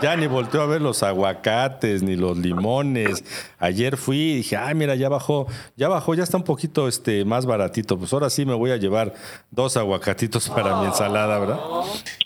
ya 0.01 0.15
ni 0.15 0.27
volteo 0.27 0.61
a 0.61 0.65
ver 0.65 0.81
los 0.81 1.03
aguacates, 1.03 2.01
ni 2.01 2.15
los 2.15 2.37
limones. 2.37 3.25
Ayer 3.59 3.97
fui 3.97 4.17
y 4.17 4.35
dije, 4.37 4.55
ay, 4.55 4.73
mira, 4.73 4.95
ya 4.95 5.09
bajó, 5.09 5.47
ya 5.75 5.89
bajó, 5.89 6.13
ya 6.15 6.23
está 6.23 6.37
un 6.37 6.43
poquito 6.43 6.87
este, 6.87 7.25
más 7.25 7.45
baratito. 7.45 7.97
Pues 7.97 8.13
ahora 8.13 8.29
sí 8.29 8.45
me 8.45 8.53
voy 8.53 8.71
a 8.71 8.77
llevar 8.77 9.15
dos 9.51 9.75
aguacatitos 9.75 10.47
para 10.47 10.79
mi 10.79 10.85
ensalada, 10.85 11.39
¿verdad? 11.39 11.59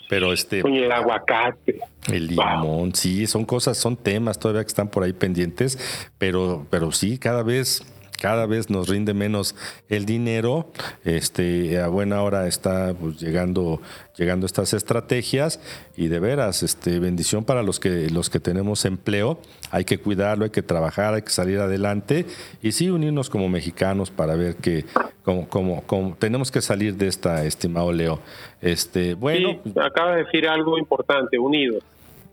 Pero 0.08 0.32
este. 0.32 0.60
el 0.60 0.92
aguacate. 0.92 1.80
El 2.06 2.28
limón, 2.28 2.94
sí, 2.94 3.26
son 3.26 3.44
cosas, 3.44 3.78
son 3.78 3.96
temas 3.96 4.38
todavía 4.38 4.62
que 4.62 4.68
están 4.68 4.88
por 4.88 5.02
ahí 5.02 5.12
pendientes, 5.12 5.78
pero, 6.18 6.66
pero 6.70 6.92
sí, 6.92 7.18
cada 7.18 7.42
vez 7.42 7.82
cada 8.22 8.46
vez 8.46 8.70
nos 8.70 8.88
rinde 8.88 9.14
menos 9.14 9.56
el 9.88 10.06
dinero. 10.06 10.68
Este, 11.02 11.80
a 11.80 11.88
buena 11.88 12.22
hora 12.22 12.46
está 12.46 12.94
pues, 12.94 13.20
llegando, 13.20 13.80
llegando 14.16 14.46
estas 14.46 14.74
estrategias 14.74 15.58
y 15.96 16.06
de 16.06 16.20
veras, 16.20 16.62
este, 16.62 17.00
bendición 17.00 17.44
para 17.44 17.64
los 17.64 17.80
que, 17.80 18.10
los 18.10 18.30
que 18.30 18.38
tenemos 18.38 18.84
empleo. 18.84 19.40
Hay 19.72 19.84
que 19.84 19.98
cuidarlo, 19.98 20.44
hay 20.44 20.52
que 20.52 20.62
trabajar, 20.62 21.14
hay 21.14 21.22
que 21.22 21.30
salir 21.30 21.58
adelante 21.58 22.24
y 22.62 22.70
sí 22.70 22.90
unirnos 22.90 23.28
como 23.28 23.48
mexicanos 23.48 24.12
para 24.12 24.36
ver 24.36 24.54
que 24.54 24.84
como, 25.24 25.82
como, 25.82 26.14
tenemos 26.16 26.52
que 26.52 26.60
salir 26.60 26.94
de 26.94 27.08
esta, 27.08 27.44
estimado 27.44 27.92
Leo. 27.92 28.20
Este, 28.60 29.14
bueno. 29.14 29.58
Acaba 29.82 30.14
de 30.14 30.24
decir 30.26 30.46
algo 30.46 30.78
importante, 30.78 31.40
unidos. 31.40 31.82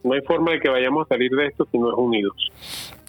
No 0.04 0.14
hay 0.14 0.22
forma 0.22 0.52
de 0.52 0.60
que 0.60 0.70
vayamos 0.70 1.08
a 1.08 1.10
salir 1.10 1.32
de 1.32 1.48
esto 1.48 1.68
si 1.72 1.80
no 1.80 1.90
es 1.90 1.96
unidos. 1.98 2.52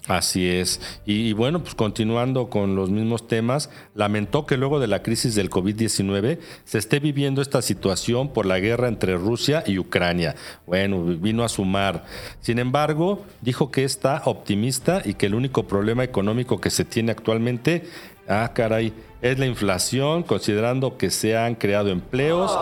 Así 0.07 0.49
es. 0.49 0.81
Y, 1.05 1.33
bueno, 1.33 1.61
pues 1.61 1.75
continuando 1.75 2.49
con 2.49 2.75
los 2.75 2.89
mismos 2.89 3.27
temas, 3.27 3.69
lamentó 3.93 4.47
que 4.47 4.57
luego 4.57 4.79
de 4.79 4.87
la 4.87 5.03
crisis 5.03 5.35
del 5.35 5.51
COVID-19 5.51 6.39
se 6.63 6.77
esté 6.79 6.99
viviendo 6.99 7.41
esta 7.41 7.61
situación 7.61 8.33
por 8.33 8.47
la 8.47 8.59
guerra 8.59 8.87
entre 8.87 9.15
Rusia 9.15 9.63
y 9.65 9.77
Ucrania. 9.77 10.35
Bueno, 10.65 11.03
vino 11.03 11.43
a 11.43 11.49
sumar. 11.49 12.05
Sin 12.39 12.57
embargo, 12.57 13.23
dijo 13.41 13.69
que 13.69 13.83
está 13.83 14.23
optimista 14.25 15.03
y 15.05 15.13
que 15.13 15.27
el 15.27 15.35
único 15.35 15.67
problema 15.67 16.03
económico 16.03 16.59
que 16.59 16.71
se 16.71 16.83
tiene 16.83 17.11
actualmente 17.11 17.83
Ah, 18.33 18.49
caray, 18.53 18.93
es 19.21 19.37
la 19.37 19.45
inflación, 19.45 20.23
considerando 20.23 20.97
que 20.97 21.11
se 21.11 21.35
han 21.35 21.55
creado 21.55 21.89
empleos, 21.89 22.57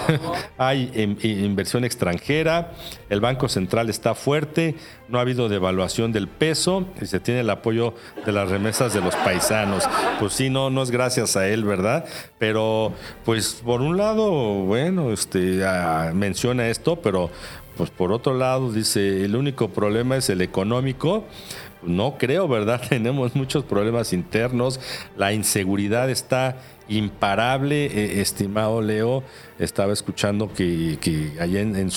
hay 0.58 0.92
inversión 1.22 1.86
extranjera, 1.86 2.72
el 3.08 3.22
Banco 3.22 3.48
Central 3.48 3.88
está 3.88 4.14
fuerte, 4.14 4.74
no 5.08 5.16
ha 5.16 5.22
habido 5.22 5.48
devaluación 5.48 6.12
del 6.12 6.28
peso 6.28 6.84
y 7.00 7.06
se 7.06 7.18
tiene 7.18 7.40
el 7.40 7.48
apoyo 7.48 7.94
de 8.26 8.32
las 8.32 8.50
remesas 8.50 8.92
de 8.92 9.00
los 9.00 9.16
paisanos. 9.16 9.88
Pues 10.20 10.34
sí, 10.34 10.50
no, 10.50 10.68
no 10.68 10.82
es 10.82 10.90
gracias 10.90 11.34
a 11.34 11.48
él, 11.48 11.64
¿verdad? 11.64 12.04
Pero, 12.38 12.92
pues 13.24 13.62
por 13.64 13.80
un 13.80 13.96
lado, 13.96 14.30
bueno, 14.64 15.12
este, 15.12 15.64
ah, 15.64 16.12
menciona 16.14 16.68
esto, 16.68 16.96
pero 16.96 17.30
pues 17.76 17.90
por 17.90 18.12
otro 18.12 18.34
lado 18.34 18.72
dice, 18.72 19.24
el 19.24 19.36
único 19.36 19.68
problema 19.68 20.16
es 20.16 20.30
el 20.30 20.40
económico 20.40 21.24
no 21.82 22.18
creo, 22.18 22.48
¿verdad? 22.48 22.80
Tenemos 22.88 23.34
muchos 23.34 23.64
problemas 23.64 24.12
internos, 24.12 24.80
la 25.16 25.32
inseguridad 25.32 26.10
está 26.10 26.56
imparable, 26.88 27.86
eh, 27.86 28.20
estimado 28.20 28.80
Leo. 28.80 29.22
Estaba 29.58 29.92
escuchando 29.92 30.52
que, 30.52 30.98
allá 31.40 31.60
en, 31.60 31.76
en, 31.76 31.90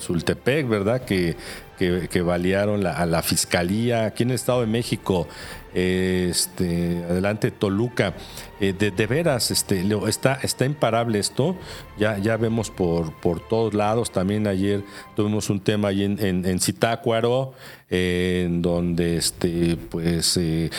Sultepec, 0.00 0.68
¿verdad? 0.68 1.02
Que, 1.04 1.36
que, 1.78 2.22
balearon 2.22 2.86
a 2.86 3.04
la 3.06 3.22
fiscalía. 3.22 4.06
Aquí 4.06 4.22
en 4.22 4.30
el 4.30 4.36
Estado 4.36 4.62
de 4.62 4.66
México 4.66 5.28
este, 5.76 7.04
adelante 7.08 7.50
Toluca. 7.50 8.14
Eh, 8.58 8.72
de, 8.72 9.06
veras, 9.06 9.50
este, 9.50 9.84
está, 10.08 10.38
está 10.42 10.64
imparable 10.64 11.18
esto. 11.18 11.54
Ya, 11.98 12.16
ya 12.16 12.38
vemos 12.38 12.70
por, 12.70 13.12
por 13.20 13.46
todos 13.46 13.74
lados. 13.74 14.10
También 14.10 14.46
ayer 14.46 14.82
tuvimos 15.14 15.50
un 15.50 15.60
tema 15.60 15.88
ahí 15.88 16.04
en, 16.04 16.18
en, 16.18 16.46
en 16.46 16.60
Zitácuaro, 16.60 17.52
en 17.90 18.62
donde 18.62 19.18
este, 19.18 19.76
pues 19.76 20.38
eh, 20.38 20.70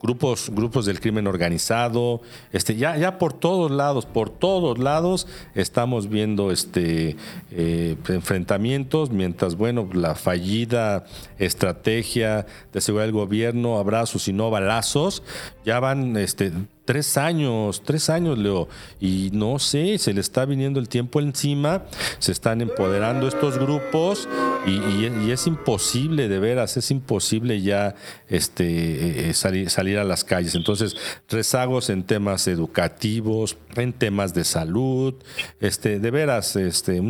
grupos, 0.00 0.50
grupos 0.50 0.86
del 0.86 1.00
crimen 1.00 1.26
organizado, 1.26 2.20
este, 2.52 2.76
ya, 2.76 2.96
ya 2.96 3.18
por 3.18 3.32
todos 3.32 3.70
lados, 3.70 4.06
por 4.06 4.30
todos 4.30 4.78
lados 4.78 5.26
estamos 5.54 6.08
viendo 6.08 6.50
este 6.50 7.16
eh, 7.50 7.96
enfrentamientos, 8.08 9.10
mientras 9.10 9.56
bueno, 9.56 9.88
la 9.92 10.14
fallida 10.14 11.04
estrategia 11.38 12.46
de 12.72 12.80
seguridad 12.80 13.06
del 13.06 13.14
gobierno, 13.14 13.78
abrazos 13.78 14.28
y 14.28 14.32
no 14.32 14.50
balazos, 14.50 15.22
ya 15.64 15.80
van 15.80 16.16
este 16.16 16.52
Tres 16.88 17.18
años, 17.18 17.82
tres 17.84 18.08
años, 18.08 18.38
Leo. 18.38 18.66
Y 18.98 19.28
no 19.34 19.58
sé, 19.58 19.98
se 19.98 20.14
le 20.14 20.22
está 20.22 20.46
viniendo 20.46 20.80
el 20.80 20.88
tiempo 20.88 21.20
encima, 21.20 21.82
se 22.18 22.32
están 22.32 22.62
empoderando 22.62 23.28
estos 23.28 23.58
grupos 23.58 24.26
y, 24.66 25.30
es 25.30 25.46
imposible, 25.46 26.28
de 26.28 26.38
veras, 26.38 26.78
es 26.78 26.90
imposible 26.90 27.60
ya 27.60 27.94
este, 28.30 29.28
eh, 29.28 29.34
salir, 29.34 29.68
salir 29.68 29.98
a 29.98 30.04
las 30.04 30.24
calles. 30.24 30.54
Entonces, 30.54 30.96
rezagos 31.28 31.90
en 31.90 32.04
temas 32.04 32.48
educativos, 32.48 33.58
en 33.76 33.92
temas 33.92 34.32
de 34.32 34.44
salud, 34.44 35.12
este, 35.60 36.00
de 36.00 36.10
veras, 36.10 36.56
este, 36.56 37.02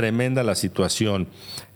tremenda 0.00 0.42
la 0.42 0.54
situación. 0.54 1.26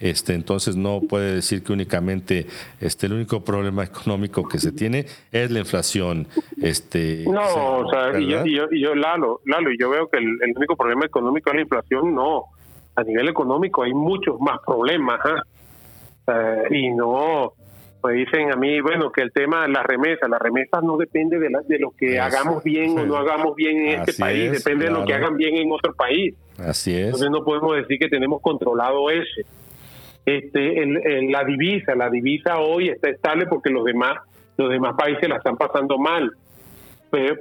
Este, 0.00 0.32
entonces 0.32 0.76
no 0.76 1.02
puede 1.02 1.34
decir 1.34 1.62
que 1.62 1.74
únicamente 1.74 2.46
este, 2.80 3.04
el 3.06 3.12
único 3.12 3.44
problema 3.44 3.84
económico 3.84 4.48
que 4.48 4.58
se 4.58 4.72
tiene 4.72 5.04
es 5.30 5.50
la 5.50 5.58
inflación. 5.58 6.26
Este, 6.62 7.24
no, 7.26 7.80
o 7.80 7.90
sea, 7.90 8.18
y 8.18 8.26
yo, 8.26 8.46
y 8.46 8.82
yo, 8.82 8.94
Lalo, 8.94 9.42
Lalo, 9.44 9.70
y 9.70 9.78
yo 9.78 9.90
veo 9.90 10.08
que 10.08 10.16
el, 10.18 10.56
único 10.56 10.74
problema 10.74 11.04
económico 11.04 11.50
es 11.50 11.56
la 11.56 11.62
inflación, 11.62 12.14
no. 12.14 12.44
A 12.96 13.02
nivel 13.02 13.28
económico 13.28 13.82
hay 13.82 13.92
muchos 13.92 14.40
más 14.40 14.58
problemas, 14.64 15.20
¿ah? 15.24 15.42
eh, 16.28 16.78
y 16.78 16.90
no, 16.92 17.52
me 18.02 18.14
dicen 18.14 18.52
a 18.52 18.56
mí, 18.56 18.80
bueno, 18.80 19.12
que 19.12 19.20
el 19.20 19.32
tema 19.32 19.62
de 19.62 19.68
las 19.68 19.84
remesas, 19.84 20.30
las 20.30 20.40
remesas 20.40 20.82
no 20.82 20.96
depende 20.96 21.38
de, 21.38 21.50
de 21.68 21.78
lo 21.78 21.90
que 21.90 22.18
hagamos 22.18 22.62
bien 22.64 22.98
o 22.98 23.04
no 23.04 23.16
hagamos 23.16 23.54
bien 23.54 23.76
en 23.80 24.00
este 24.00 24.14
país, 24.14 24.50
depende 24.50 24.86
de 24.86 24.92
lo 24.92 25.04
que 25.04 25.12
hagan 25.12 25.36
bien 25.36 25.56
en 25.56 25.70
otro 25.70 25.92
país. 25.94 26.34
Así 26.58 26.94
es. 26.94 27.06
Entonces 27.06 27.30
no 27.30 27.44
podemos 27.44 27.76
decir 27.76 27.98
que 27.98 28.08
tenemos 28.08 28.40
controlado 28.40 29.10
ese 29.10 29.44
este, 30.26 30.86
la 31.30 31.44
divisa, 31.44 31.94
la 31.94 32.08
divisa 32.08 32.58
hoy 32.58 32.88
está 32.88 33.10
estable 33.10 33.46
porque 33.46 33.70
los 33.70 33.84
demás, 33.84 34.18
los 34.56 34.70
demás 34.70 34.94
países 34.96 35.28
la 35.28 35.36
están 35.36 35.56
pasando 35.56 35.98
mal. 35.98 36.32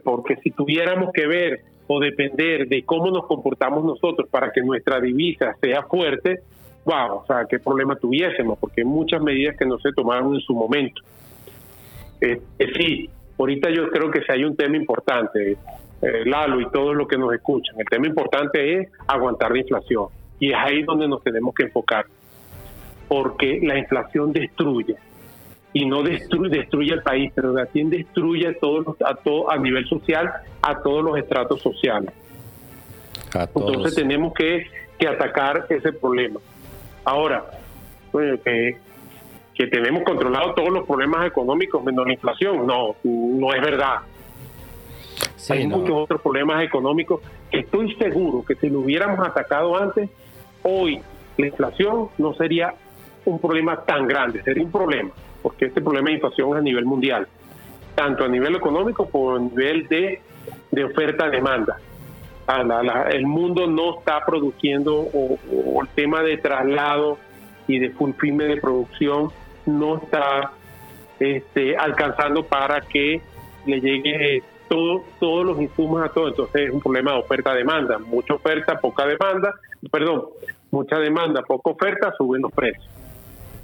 porque 0.03 0.35
si 0.37 0.51
tuviéramos 0.51 1.11
que 1.13 1.25
ver 1.25 1.61
o 1.87 1.99
depender 1.99 2.67
de 2.67 2.83
cómo 2.83 3.09
nos 3.09 3.25
comportamos 3.25 3.83
nosotros 3.83 4.29
para 4.29 4.51
que 4.51 4.61
nuestra 4.61 4.99
divisa 4.99 5.55
sea 5.61 5.83
fuerte, 5.83 6.41
wow, 6.85 7.17
o 7.17 7.25
sea, 7.25 7.45
qué 7.49 7.59
problema 7.59 7.95
tuviésemos, 7.95 8.59
porque 8.59 8.81
hay 8.81 8.85
muchas 8.85 9.21
medidas 9.21 9.55
que 9.57 9.65
no 9.65 9.79
se 9.79 9.91
tomaron 9.93 10.35
en 10.35 10.41
su 10.41 10.53
momento. 10.53 11.01
Eh, 12.21 12.41
sí, 12.77 13.09
ahorita 13.37 13.69
yo 13.71 13.89
creo 13.89 14.11
que 14.11 14.21
si 14.21 14.31
hay 14.31 14.43
un 14.43 14.55
tema 14.55 14.77
importante, 14.77 15.57
eh, 16.03 16.25
Lalo 16.25 16.59
y 16.59 16.69
todos 16.69 16.95
los 16.95 17.07
que 17.07 17.17
nos 17.17 17.33
escuchan, 17.33 17.75
el 17.79 17.85
tema 17.85 18.07
importante 18.07 18.79
es 18.79 18.89
aguantar 19.07 19.51
la 19.51 19.59
inflación 19.59 20.07
y 20.39 20.51
es 20.51 20.55
ahí 20.57 20.83
donde 20.83 21.07
nos 21.07 21.23
tenemos 21.23 21.53
que 21.55 21.63
enfocar 21.63 22.05
porque 23.07 23.59
la 23.61 23.77
inflación 23.77 24.33
destruye 24.33 24.95
y 25.71 25.85
no 25.85 26.03
destruye, 26.03 26.49
destruye 26.57 26.93
el 26.93 27.01
país, 27.01 27.31
pero 27.33 27.53
también 27.53 27.89
destruye 27.89 28.47
a, 28.47 28.53
todos 28.59 28.95
a, 29.05 29.15
todo, 29.15 29.51
a 29.51 29.57
nivel 29.57 29.87
social 29.87 30.31
a 30.61 30.81
todos 30.81 31.03
los 31.03 31.17
estratos 31.17 31.61
sociales. 31.61 32.11
Entonces 33.33 33.95
tenemos 33.95 34.33
que, 34.33 34.67
que, 34.99 35.07
atacar 35.07 35.65
ese 35.69 35.93
problema. 35.93 36.39
Ahora, 37.03 37.43
que, 38.11 38.77
que 39.55 39.67
tenemos 39.67 40.03
controlado 40.03 40.53
todos 40.53 40.69
los 40.69 40.85
problemas 40.85 41.25
económicos 41.25 41.83
menos 41.83 42.05
la 42.05 42.13
inflación, 42.13 42.67
no, 42.67 42.95
no 43.03 43.53
es 43.53 43.61
verdad. 43.61 43.97
Hay 45.49 45.67
muchos 45.67 45.91
otros 45.91 46.21
problemas 46.21 46.63
económicos 46.63 47.21
que 47.51 47.59
estoy 47.59 47.93
seguro 47.95 48.43
que 48.45 48.55
si 48.55 48.69
lo 48.69 48.79
hubiéramos 48.79 49.25
atacado 49.25 49.75
antes, 49.75 50.09
hoy 50.63 51.01
la 51.37 51.47
inflación 51.47 52.09
no 52.17 52.33
sería 52.33 52.73
un 53.25 53.39
problema 53.39 53.81
tan 53.83 54.07
grande, 54.07 54.41
sería 54.43 54.63
un 54.63 54.71
problema, 54.71 55.11
porque 55.41 55.65
este 55.65 55.81
problema 55.81 56.09
de 56.09 56.15
inflación 56.15 56.51
es 56.51 56.55
a 56.57 56.61
nivel 56.61 56.85
mundial, 56.85 57.27
tanto 57.95 58.25
a 58.25 58.27
nivel 58.27 58.55
económico 58.55 59.07
como 59.09 59.35
a 59.35 59.39
nivel 59.39 59.87
de, 59.87 60.21
de 60.71 60.83
oferta-demanda. 60.83 61.77
el 63.11 63.25
mundo 63.25 63.67
no 63.67 63.99
está 63.99 64.25
produciendo, 64.25 65.07
o, 65.13 65.81
el 65.81 65.87
tema 65.89 66.21
de 66.21 66.37
traslado 66.37 67.17
y 67.67 67.79
de 67.79 67.89
fulfilme 67.91 68.45
de 68.45 68.57
producción 68.57 69.29
no 69.65 69.97
está 69.97 70.51
este, 71.19 71.77
alcanzando 71.77 72.43
para 72.43 72.81
que 72.81 73.21
le 73.65 73.79
llegue 73.79 74.43
todo, 74.73 75.03
todos 75.19 75.45
los 75.45 75.61
insumos 75.61 76.03
a 76.03 76.09
todo. 76.09 76.29
Entonces 76.29 76.67
es 76.67 76.71
un 76.71 76.81
problema 76.81 77.13
de 77.13 77.19
oferta-demanda. 77.19 77.99
Mucha 77.99 78.33
oferta, 78.33 78.79
poca 78.79 79.05
demanda, 79.05 79.53
perdón, 79.91 80.25
mucha 80.71 80.97
demanda, 80.97 81.43
poca 81.43 81.69
oferta, 81.69 82.11
suben 82.17 82.41
los 82.41 82.51
precios. 82.51 82.89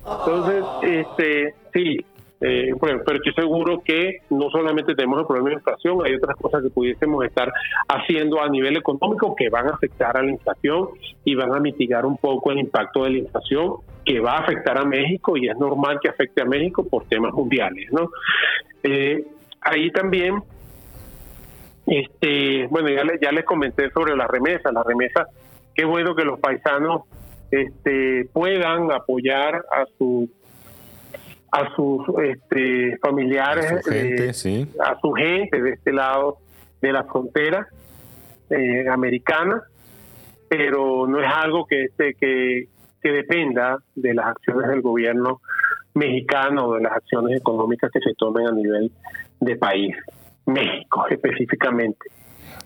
Entonces, 0.06 0.64
este, 0.84 1.56
sí, 1.74 1.98
eh, 2.42 2.72
pero 2.80 2.98
estoy 2.98 3.34
seguro 3.34 3.82
que 3.84 4.22
no 4.30 4.50
solamente 4.50 4.96
tenemos 4.96 5.20
el 5.20 5.26
problema 5.26 5.50
de 5.50 5.56
inflación, 5.56 6.00
hay 6.06 6.16
otras 6.16 6.38
cosas 6.38 6.64
que 6.64 6.70
pudiésemos 6.70 7.26
estar 7.26 7.52
haciendo 7.88 8.42
a 8.42 8.48
nivel 8.48 8.78
económico 8.78 9.36
que 9.36 9.50
van 9.50 9.68
a 9.68 9.72
afectar 9.72 10.16
a 10.16 10.24
la 10.24 10.32
inflación 10.32 10.90
y 11.26 11.36
van 11.36 11.54
a 11.54 11.60
mitigar 11.60 12.06
un 12.06 12.18
poco 12.18 12.52
el 12.52 12.60
impacto 12.60 13.04
de 13.04 13.10
la 13.10 13.18
inflación 13.18 13.74
que 14.06 14.20
va 14.20 14.38
a 14.38 14.40
afectar 14.40 14.78
a 14.78 14.86
México 14.86 15.36
y 15.36 15.50
es 15.50 15.58
normal 15.58 16.00
que 16.02 16.10
afecte 16.10 16.42
a 16.42 16.46
México 16.46 16.88
por 16.88 17.06
temas 17.06 17.34
mundiales, 17.34 17.92
¿no? 17.92 18.10
Eh, 18.84 19.26
ahí 19.62 19.92
también, 19.92 20.42
este, 21.90 22.68
bueno, 22.68 22.90
ya, 22.90 23.04
ya 23.22 23.32
les 23.32 23.46
comenté 23.46 23.90
sobre 23.92 24.16
la 24.16 24.28
remesa, 24.28 24.72
la 24.72 24.84
remesa, 24.84 25.28
qué 25.74 25.86
bueno 25.86 26.16
que 26.16 26.24
los 26.24 26.40
paisanos 26.40 27.04
este, 27.52 28.30
puedan 28.32 28.92
apoyar 28.92 29.56
a 29.56 29.86
su 29.98 30.30
a 31.52 31.76
sus 31.76 32.04
este, 32.24 32.98
familiares, 32.98 33.72
a 33.72 33.82
su, 33.82 33.90
gente, 33.90 34.30
eh, 34.30 34.68
a 34.84 35.00
su 35.00 35.12
gente 35.14 35.62
de 35.62 35.72
este 35.72 35.92
lado 35.92 36.38
de 36.80 36.92
la 36.92 37.04
frontera 37.06 37.68
eh, 38.52 38.88
americana, 38.88 39.64
pero 40.48 41.08
no 41.08 41.20
es 41.20 41.28
algo 41.28 41.66
que, 41.66 41.86
este, 41.86 42.14
que, 42.14 42.68
que 43.02 43.12
dependa 43.12 43.80
de 43.96 44.14
las 44.14 44.28
acciones 44.28 44.70
del 44.70 44.82
gobierno 44.82 45.42
mexicano 45.96 46.68
o 46.68 46.76
de 46.76 46.82
las 46.82 46.94
acciones 46.94 47.40
económicas 47.40 47.90
que 47.92 48.00
se 48.00 48.14
tomen 48.16 48.48
a 48.48 48.52
nivel 48.52 48.92
de 49.40 49.56
país, 49.56 49.96
México 50.52 51.06
específicamente. 51.10 52.10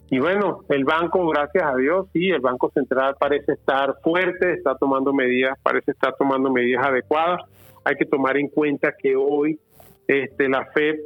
Y 0.10 0.20
bueno, 0.20 0.60
el 0.70 0.84
banco, 0.84 1.28
gracias 1.30 1.64
a 1.64 1.76
Dios, 1.76 2.08
sí, 2.14 2.30
el 2.30 2.40
Banco 2.40 2.70
Central 2.72 3.16
parece 3.20 3.54
estar 3.54 3.96
fuerte, 4.04 4.54
está 4.54 4.76
tomando 4.76 5.12
medidas, 5.14 5.58
parece 5.64 5.92
estar 5.92 6.16
tomando 6.18 6.52
medidas 6.52 6.86
adecuadas. 6.86 7.42
Hay 7.84 7.96
que 7.96 8.06
tomar 8.06 8.38
en 8.38 8.48
cuenta 8.48 8.94
que 8.98 9.16
hoy 9.16 9.60
este, 10.08 10.50
la 10.50 10.66
Fed 10.68 10.98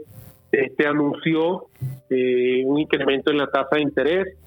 este, 0.51 0.87
anunció 0.87 1.67
eh, 2.09 2.63
un 2.65 2.79
incremento 2.79 3.31
en 3.31 3.37
la 3.37 3.47
tasa 3.47 3.77
de 3.77 3.81
interés, 3.81 4.37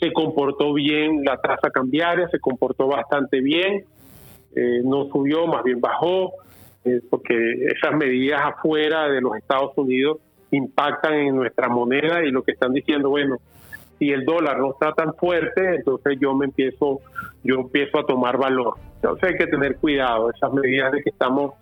se 0.00 0.12
comportó 0.12 0.74
bien 0.74 1.24
la 1.24 1.36
tasa 1.38 1.70
cambiaria, 1.70 2.28
se 2.28 2.38
comportó 2.38 2.88
bastante 2.88 3.40
bien, 3.40 3.84
eh, 4.54 4.80
no 4.84 5.08
subió, 5.10 5.46
más 5.46 5.64
bien 5.64 5.80
bajó, 5.80 6.32
eh, 6.84 7.00
porque 7.10 7.34
esas 7.74 7.96
medidas 7.96 8.42
afuera 8.44 9.08
de 9.08 9.20
los 9.20 9.36
Estados 9.36 9.72
Unidos 9.76 10.18
impactan 10.50 11.14
en 11.14 11.36
nuestra 11.36 11.68
moneda 11.68 12.24
y 12.24 12.30
lo 12.30 12.42
que 12.42 12.52
están 12.52 12.72
diciendo, 12.72 13.10
bueno, 13.10 13.36
si 13.98 14.10
el 14.10 14.24
dólar 14.24 14.58
no 14.58 14.70
está 14.70 14.92
tan 14.92 15.14
fuerte, 15.14 15.76
entonces 15.76 16.18
yo 16.20 16.34
me 16.34 16.46
empiezo, 16.46 17.00
yo 17.42 17.56
empiezo 17.56 17.98
a 17.98 18.06
tomar 18.06 18.38
valor. 18.38 18.74
Entonces 18.96 19.30
hay 19.30 19.36
que 19.36 19.46
tener 19.46 19.76
cuidado, 19.76 20.30
esas 20.30 20.52
medidas 20.52 20.92
de 20.92 21.02
que 21.02 21.10
estamos 21.10 21.54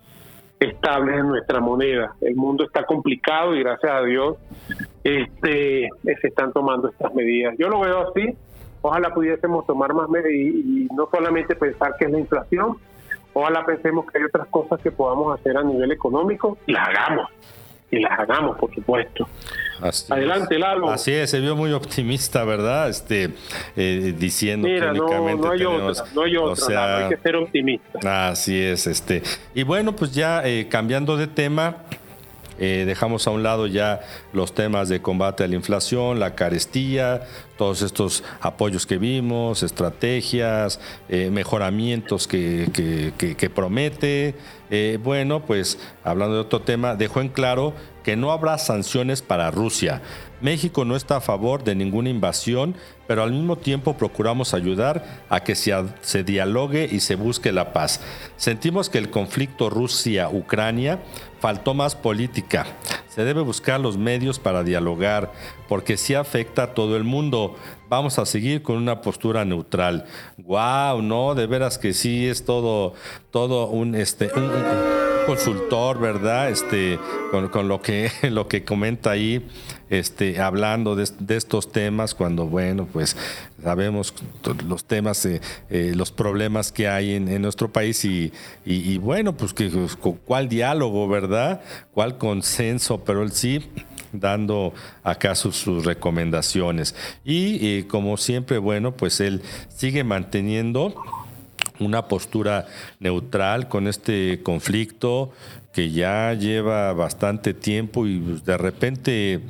estables 0.59 1.19
en 1.19 1.27
nuestra 1.27 1.59
moneda. 1.59 2.15
El 2.21 2.35
mundo 2.35 2.63
está 2.63 2.83
complicado 2.83 3.55
y 3.55 3.59
gracias 3.61 3.91
a 3.91 4.01
Dios 4.01 4.37
este, 5.03 5.89
se 6.03 6.27
están 6.27 6.51
tomando 6.51 6.89
estas 6.89 7.13
medidas. 7.13 7.55
Yo 7.57 7.69
lo 7.69 7.79
veo 7.81 8.09
así, 8.09 8.35
ojalá 8.81 9.13
pudiésemos 9.13 9.65
tomar 9.65 9.93
más 9.93 10.09
medidas 10.09 10.31
y, 10.31 10.87
no 10.95 11.07
solamente 11.11 11.55
pensar 11.55 11.95
que 11.97 12.05
es 12.05 12.11
la 12.11 12.19
inflación, 12.19 12.77
ojalá 13.33 13.65
pensemos 13.65 14.05
que 14.11 14.17
hay 14.17 14.23
otras 14.25 14.47
cosas 14.47 14.79
que 14.81 14.91
podamos 14.91 15.39
hacer 15.39 15.57
a 15.57 15.63
nivel 15.63 15.91
económico 15.91 16.57
y 16.65 16.73
las 16.73 16.87
hagamos 16.87 17.29
y 17.91 17.99
las 17.99 18.19
hagamos, 18.19 18.57
por 18.57 18.73
supuesto. 18.73 19.27
Adelante, 20.09 20.57
Lalo. 20.57 20.89
Así 20.89 21.11
es, 21.11 21.29
se 21.29 21.39
vio 21.39 21.55
muy 21.55 21.71
optimista, 21.71 22.43
¿verdad? 22.43 22.89
Este, 22.89 23.29
eh, 23.75 24.13
diciendo 24.17 24.67
que 24.67 24.81
únicamente 24.81 25.47
no, 25.47 25.51
hay 25.51 25.65
otra, 25.65 26.03
no 26.13 26.23
hay 26.23 26.37
otra, 26.37 26.51
o 26.51 26.55
sea, 26.55 26.97
hay 26.97 27.09
que 27.09 27.17
ser 27.17 27.35
optimista. 27.35 28.29
Así 28.29 28.59
es, 28.59 28.87
este. 28.87 29.21
Y 29.53 29.63
bueno, 29.63 29.95
pues 29.95 30.13
ya 30.13 30.41
eh, 30.45 30.67
cambiando 30.69 31.15
de 31.15 31.27
tema, 31.27 31.83
eh, 32.59 32.83
dejamos 32.85 33.27
a 33.27 33.31
un 33.31 33.43
lado 33.43 33.67
ya 33.67 34.01
los 34.33 34.53
temas 34.53 34.89
de 34.89 35.01
combate 35.01 35.43
a 35.43 35.47
la 35.47 35.55
inflación, 35.55 36.19
la 36.19 36.35
carestía, 36.35 37.21
todos 37.57 37.81
estos 37.81 38.23
apoyos 38.41 38.85
que 38.85 38.97
vimos, 38.97 39.63
estrategias, 39.63 40.79
eh, 41.09 41.29
mejoramientos 41.31 42.27
que, 42.27 43.51
promete. 43.53 44.35
Eh, 44.69 44.99
bueno, 45.01 45.45
pues 45.45 45.79
hablando 46.03 46.35
de 46.35 46.41
otro 46.41 46.61
tema, 46.61 46.95
dejó 46.95 47.21
en 47.21 47.29
claro 47.29 47.73
que 48.03 48.15
no 48.15 48.31
habrá 48.31 48.57
sanciones 48.57 49.21
para 49.21 49.51
Rusia. 49.51 50.01
México 50.41 50.85
no 50.85 50.95
está 50.95 51.17
a 51.17 51.21
favor 51.21 51.63
de 51.63 51.75
ninguna 51.75 52.09
invasión, 52.09 52.75
pero 53.07 53.23
al 53.23 53.31
mismo 53.31 53.55
tiempo 53.57 53.97
procuramos 53.97 54.53
ayudar 54.53 55.23
a 55.29 55.39
que 55.39 55.55
se, 55.55 55.73
se 56.01 56.23
dialogue 56.23 56.87
y 56.91 56.99
se 56.99 57.15
busque 57.15 57.51
la 57.51 57.73
paz. 57.73 58.01
Sentimos 58.35 58.89
que 58.89 58.97
el 58.97 59.09
conflicto 59.09 59.69
Rusia-Ucrania 59.69 60.99
faltó 61.39 61.73
más 61.73 61.95
política. 61.95 62.65
Se 63.07 63.23
debe 63.23 63.41
buscar 63.41 63.79
los 63.79 63.97
medios 63.97 64.37
para 64.37 64.63
dialogar, 64.63 65.31
porque 65.67 65.97
sí 65.97 66.13
afecta 66.13 66.63
a 66.63 66.73
todo 66.73 66.97
el 66.97 67.03
mundo. 67.03 67.55
Vamos 67.89 68.19
a 68.19 68.25
seguir 68.25 68.61
con 68.61 68.75
una 68.77 69.01
postura 69.01 69.43
neutral. 69.43 70.05
Wow, 70.37 71.01
no, 71.01 71.33
de 71.33 71.47
veras 71.47 71.77
que 71.77 71.93
sí 71.93 72.27
es 72.27 72.45
todo, 72.45 72.93
todo 73.31 73.67
un 73.67 73.95
este 73.95 74.29
un, 74.35 75.06
consultor, 75.27 75.99
¿verdad? 75.99 76.49
Este, 76.49 76.97
con, 77.51 77.67
lo 77.67 77.81
que 77.81 78.09
lo 78.31 78.47
que 78.47 78.63
comenta 78.63 79.11
ahí, 79.11 79.45
este, 79.89 80.39
hablando 80.39 80.95
de, 80.95 81.03
estos 81.35 81.71
temas, 81.71 82.15
cuando 82.15 82.47
bueno, 82.47 82.87
pues 82.91 83.17
sabemos 83.61 84.13
los 84.65 84.85
temas, 84.85 85.25
eh, 85.25 85.41
eh, 85.69 85.91
los 85.95 86.11
problemas 86.11 86.71
que 86.71 86.87
hay 86.87 87.15
en, 87.15 87.41
nuestro 87.41 87.71
país 87.71 88.05
y, 88.05 88.31
y, 88.65 88.97
bueno, 88.99 89.35
pues 89.35 89.53
que 89.53 89.69
cuál 90.25 90.47
diálogo, 90.47 91.07
¿verdad? 91.09 91.61
¿Cuál 91.93 92.17
consenso? 92.17 93.03
Pero 93.03 93.21
él 93.21 93.33
sí 93.33 93.69
dando 94.13 94.73
acá 95.03 95.35
sus, 95.35 95.65
recomendaciones. 95.83 96.95
Y 97.25 97.83
como 97.83 98.15
siempre, 98.15 98.59
bueno, 98.59 98.95
pues 98.95 99.19
él 99.19 99.41
sigue 99.75 100.05
manteniendo 100.05 100.95
una 101.79 102.07
postura 102.07 102.65
neutral 102.99 103.67
con 103.67 103.87
este 103.87 104.41
conflicto 104.43 105.31
que 105.73 105.91
ya 105.91 106.33
lleva 106.33 106.93
bastante 106.93 107.53
tiempo 107.53 108.07
y 108.07 108.19
pues, 108.19 108.43
de 108.43 108.57
repente 108.57 109.41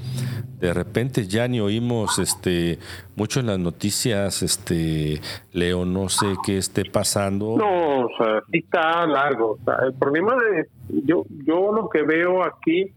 de 0.59 0.73
repente 0.73 1.27
ya 1.27 1.47
ni 1.47 1.59
oímos 1.59 2.19
este 2.19 2.79
mucho 3.15 3.39
en 3.39 3.45
las 3.45 3.59
noticias 3.59 4.41
este 4.41 5.21
Leo 5.53 5.85
no 5.85 6.09
sé 6.09 6.25
qué 6.45 6.57
esté 6.57 6.83
pasando. 6.83 7.55
No 7.57 8.07
o 8.07 8.09
sea 8.17 8.41
sí 8.51 8.59
está 8.59 9.05
largo 9.05 9.57
el 9.85 9.93
problema 9.93 10.35
de 10.35 10.67
yo 11.05 11.25
yo 11.45 11.71
lo 11.71 11.89
que 11.89 12.03
veo 12.03 12.43
aquí 12.43 12.91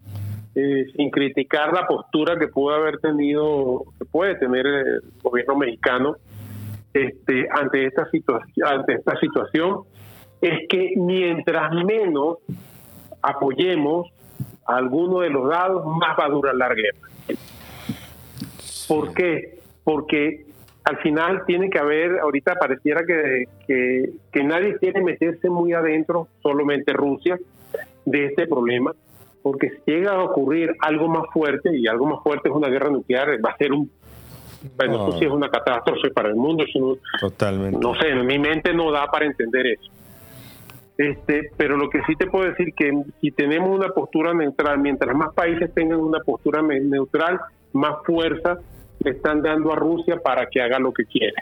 sin 0.55 1.11
criticar 1.11 1.73
la 1.73 1.87
postura 1.87 2.39
que 2.39 2.49
pudo 2.49 2.75
haber 2.75 2.99
tenido, 2.99 3.85
que 3.99 4.05
puede 4.05 4.35
tener 4.35 4.67
el 4.67 5.03
gobierno 5.23 5.57
mexicano 5.57 6.17
este, 6.93 7.49
ante 7.51 7.87
esta 7.87 8.09
situación, 9.21 9.81
es 10.41 10.69
que 10.69 10.95
mientras 10.97 11.73
menos 11.85 12.39
apoyemos 13.23 14.09
a 14.67 14.77
alguno 14.77 15.21
de 15.21 15.31
los 15.31 15.49
lados, 15.49 15.85
más 15.87 16.17
va 16.19 16.27
a 16.27 16.31
durar 16.31 16.55
la 16.55 16.69
guerra. 16.69 17.09
¿Por 18.89 19.13
qué? 19.15 19.59
Porque 19.85 20.47
al 20.85 20.99
final 20.99 21.45
tiene 21.47 21.71
que 21.71 21.79
haber, 21.79 22.19
ahorita 22.21 22.55
pareciera 22.55 23.05
que, 23.05 23.45
que, 23.67 24.11
que 24.33 24.45
nadie 24.45 24.79
quiere 24.79 25.03
meterse 25.03 25.49
muy 25.51 25.73
adentro, 25.73 26.29
solamente 26.43 26.93
Rusia, 26.93 27.39
de 28.05 28.27
este 28.27 28.47
problema 28.47 28.95
porque 29.43 29.71
si 29.71 29.93
llega 29.93 30.13
a 30.13 30.25
ocurrir 30.25 30.75
algo 30.81 31.09
más 31.09 31.25
fuerte, 31.33 31.77
y 31.77 31.87
algo 31.87 32.07
más 32.07 32.23
fuerte 32.23 32.49
es 32.49 32.55
una 32.55 32.69
guerra 32.69 32.91
nuclear, 32.91 33.29
va 33.45 33.51
a 33.51 33.57
ser 33.57 33.73
un... 33.73 33.91
Bueno, 34.77 35.09
eso 35.09 35.19
sí 35.19 35.25
es 35.25 35.31
una 35.31 35.49
catástrofe 35.49 36.11
para 36.11 36.29
el 36.29 36.37
mundo. 36.37 36.65
Totalmente. 37.21 37.79
No 37.81 37.95
sé, 37.95 38.11
en 38.11 38.27
mi 38.27 38.39
mente 38.39 38.75
no 38.75 38.91
da 38.91 39.07
para 39.07 39.27
entender 39.27 39.67
eso. 39.67 39.91
Este, 40.99 41.51
pero 41.57 41.79
lo 41.79 41.89
que 41.89 42.03
sí 42.07 42.15
te 42.15 42.27
puedo 42.27 42.45
decir 42.45 42.75
que 42.75 42.93
si 43.23 43.31
tenemos 43.31 43.71
una 43.71 43.89
postura 43.89 44.35
neutral, 44.35 44.79
mientras 44.81 45.17
más 45.17 45.33
países 45.33 45.73
tengan 45.73 45.99
una 45.99 46.21
postura 46.21 46.61
neutral, 46.61 47.41
más 47.73 48.05
fuerza 48.05 48.59
le 48.99 49.13
están 49.13 49.41
dando 49.41 49.73
a 49.73 49.77
Rusia 49.77 50.19
para 50.23 50.47
que 50.47 50.61
haga 50.61 50.79
lo 50.79 50.93
que 50.93 51.07
quiere 51.07 51.37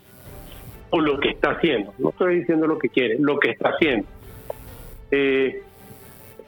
o 0.90 1.00
lo 1.00 1.18
que 1.18 1.30
está 1.30 1.50
haciendo. 1.50 1.92
No 1.98 2.10
estoy 2.10 2.40
diciendo 2.40 2.68
lo 2.68 2.78
que 2.78 2.88
quiere, 2.88 3.16
lo 3.18 3.38
que 3.38 3.50
está 3.50 3.70
haciendo. 3.70 4.06
Eh, 5.10 5.62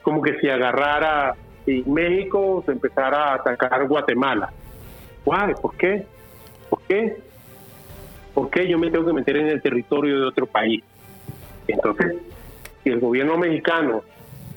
como 0.02 0.22
que 0.22 0.38
si 0.38 0.48
agarrara 0.48 1.34
y 1.66 1.82
México 1.82 2.62
se 2.64 2.72
empezara 2.72 3.32
a 3.32 3.34
atacar 3.34 3.86
Guatemala. 3.86 4.52
Guay, 5.24 5.54
¿por 5.60 5.76
qué? 5.76 6.06
¿Por 6.70 6.80
qué? 6.82 7.18
¿Por 8.32 8.48
qué 8.50 8.68
yo 8.68 8.78
me 8.78 8.90
tengo 8.90 9.06
que 9.06 9.12
meter 9.12 9.36
en 9.36 9.48
el 9.48 9.60
territorio 9.60 10.20
de 10.20 10.26
otro 10.26 10.46
país? 10.46 10.82
Entonces, 11.66 12.16
si 12.82 12.90
el 12.90 13.00
gobierno 13.00 13.36
mexicano 13.36 14.02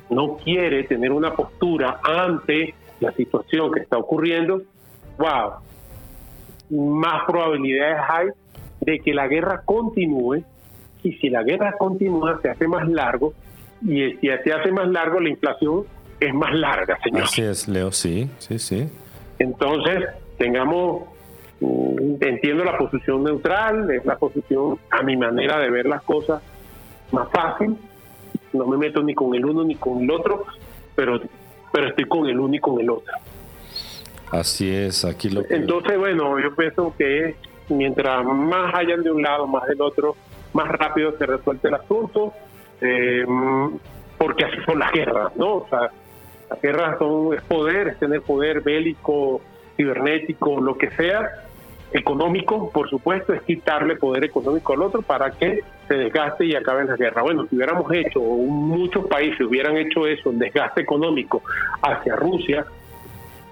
no 0.09 0.37
quiere 0.37 0.83
tener 0.83 1.11
una 1.11 1.33
postura 1.33 1.99
ante 2.03 2.73
la 2.99 3.11
situación 3.11 3.71
que 3.71 3.81
está 3.81 3.97
ocurriendo, 3.97 4.61
wow, 5.17 5.53
más 6.69 7.25
probabilidades 7.25 7.97
hay 8.07 8.27
de 8.81 8.99
que 8.99 9.13
la 9.13 9.27
guerra 9.27 9.61
continúe 9.65 10.43
y 11.03 11.13
si 11.13 11.29
la 11.29 11.43
guerra 11.43 11.75
continúa 11.77 12.39
se 12.41 12.49
hace 12.49 12.67
más 12.67 12.87
largo 12.87 13.33
y 13.81 14.13
si 14.17 14.27
se 14.27 14.53
hace 14.53 14.71
más 14.71 14.87
largo 14.87 15.19
la 15.19 15.29
inflación 15.29 15.85
es 16.19 16.33
más 16.33 16.53
larga, 16.53 16.97
señor. 17.03 17.23
Así 17.23 17.41
es, 17.41 17.67
Leo, 17.67 17.91
sí, 17.91 18.29
sí, 18.37 18.57
sí. 18.57 18.87
Entonces, 19.39 20.05
tengamos, 20.37 21.03
entiendo 22.19 22.63
la 22.63 22.77
posición 22.77 23.23
neutral, 23.23 23.89
es 23.91 24.05
la 24.05 24.17
posición, 24.17 24.77
a 24.89 25.01
mi 25.03 25.15
manera 25.17 25.59
de 25.59 25.69
ver 25.69 25.85
las 25.85 26.03
cosas, 26.03 26.41
más 27.11 27.29
fácil. 27.31 27.77
No 28.53 28.67
me 28.67 28.77
meto 28.77 29.01
ni 29.01 29.13
con 29.13 29.33
el 29.35 29.45
uno 29.45 29.63
ni 29.63 29.75
con 29.75 30.03
el 30.03 30.11
otro, 30.11 30.45
pero, 30.95 31.19
pero 31.71 31.87
estoy 31.87 32.05
con 32.05 32.27
el 32.27 32.39
uno 32.39 32.55
y 32.55 32.59
con 32.59 32.79
el 32.79 32.89
otro. 32.89 33.13
Así 34.31 34.69
es, 34.73 35.05
aquí 35.05 35.29
lo 35.29 35.43
Entonces, 35.49 35.97
bueno, 35.97 36.39
yo 36.39 36.55
pienso 36.55 36.93
que 36.97 37.35
mientras 37.69 38.25
más 38.25 38.73
hayan 38.75 39.03
de 39.03 39.11
un 39.11 39.21
lado, 39.21 39.47
más 39.47 39.65
del 39.67 39.81
otro, 39.81 40.15
más 40.53 40.69
rápido 40.69 41.17
se 41.17 41.25
resuelve 41.25 41.69
el 41.69 41.75
asunto 41.75 42.33
eh, 42.81 43.25
porque 44.17 44.45
así 44.45 44.57
son 44.65 44.79
las 44.79 44.91
guerras, 44.91 45.35
¿no? 45.35 45.55
O 45.55 45.67
sea, 45.69 45.91
las 46.49 46.61
guerras 46.61 46.97
son 46.99 47.33
es 47.33 47.41
poder, 47.43 47.89
es 47.89 47.99
tener 47.99 48.21
poder 48.21 48.61
bélico, 48.61 49.41
cibernético, 49.77 50.61
lo 50.61 50.77
que 50.77 50.89
sea, 50.91 51.45
económico, 51.93 52.69
por 52.71 52.89
supuesto, 52.89 53.33
es 53.33 53.41
quitarle 53.43 53.95
poder 53.95 54.25
económico 54.25 54.73
al 54.73 54.81
otro 54.81 55.01
para 55.01 55.31
que 55.31 55.63
se 55.87 55.93
desgaste 55.93 56.45
y 56.45 56.55
acabe 56.55 56.85
la 56.85 56.95
guerra. 56.95 57.21
Bueno, 57.21 57.45
si 57.47 57.55
hubiéramos 57.55 57.91
hecho, 57.93 58.19
o 58.19 58.37
muchos 58.37 59.05
países 59.07 59.41
hubieran 59.41 59.77
hecho 59.77 60.07
eso, 60.07 60.29
un 60.29 60.39
desgaste 60.39 60.81
económico 60.81 61.43
hacia 61.81 62.15
Rusia, 62.15 62.65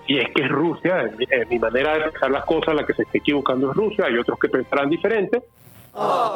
y 0.07 0.17
es 0.17 0.31
que 0.33 0.43
es 0.43 0.49
Rusia, 0.49 1.11
en 1.17 1.49
mi 1.49 1.59
manera 1.59 1.93
de 1.93 2.01
pensar 2.09 2.31
las 2.31 2.43
cosas, 2.45 2.75
la 2.75 2.85
que 2.85 2.93
se 2.93 3.03
está 3.03 3.17
equivocando 3.19 3.69
es 3.69 3.77
Rusia, 3.77 4.05
hay 4.07 4.17
otros 4.17 4.39
que 4.39 4.49
pensarán 4.49 4.89
diferente, 4.89 5.41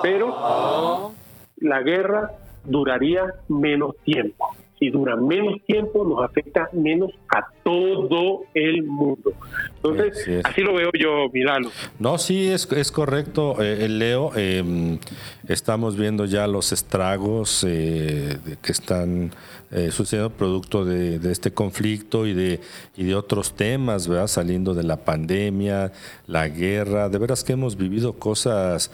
pero 0.01 1.11
la 1.57 1.81
guerra 1.81 2.31
duraría 2.63 3.23
menos 3.49 3.97
tiempo. 4.03 4.55
Si 4.79 4.89
dura 4.89 5.15
menos 5.15 5.61
tiempo, 5.65 6.03
nos 6.03 6.23
afecta 6.23 6.69
menos 6.73 7.11
a 7.29 7.47
todo 7.63 8.43
el 8.53 8.83
mundo. 8.83 9.33
Entonces, 9.75 10.43
así 10.43 10.61
lo 10.61 10.73
veo 10.73 10.89
yo, 10.99 11.29
Milano. 11.31 11.69
No, 11.99 12.17
sí, 12.17 12.47
es, 12.47 12.69
es 12.71 12.91
correcto, 12.91 13.61
eh, 13.61 13.87
Leo. 13.87 14.35
Em, 14.35 14.99
estamos 15.47 15.95
viendo 15.95 16.25
ya 16.25 16.47
los 16.47 16.71
estragos 16.73 17.65
eh, 17.67 18.37
que 18.61 18.71
están 18.71 19.31
eh, 19.71 19.91
sucediendo 19.91 20.31
producto 20.31 20.83
de, 20.83 21.19
este 21.31 21.51
conflicto 21.51 22.27
y 22.27 22.33
de, 22.33 22.59
y 22.97 23.05
de 23.05 23.15
otros 23.15 23.55
temas, 23.55 24.07
¿verdad? 24.07 24.27
Saliendo 24.27 24.73
de 24.73 24.83
la 24.83 24.97
pandemia, 24.97 25.93
la 26.27 26.49
guerra. 26.49 27.07
De 27.07 27.17
veras 27.17 27.43
que 27.43 27.53
hemos 27.53 27.77
vivido 27.77 28.13
cosas 28.13 28.91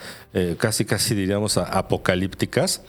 casi, 0.57 0.86
casi 0.86 1.15
diríamos 1.15 1.57
apocalípticas. 1.57 2.84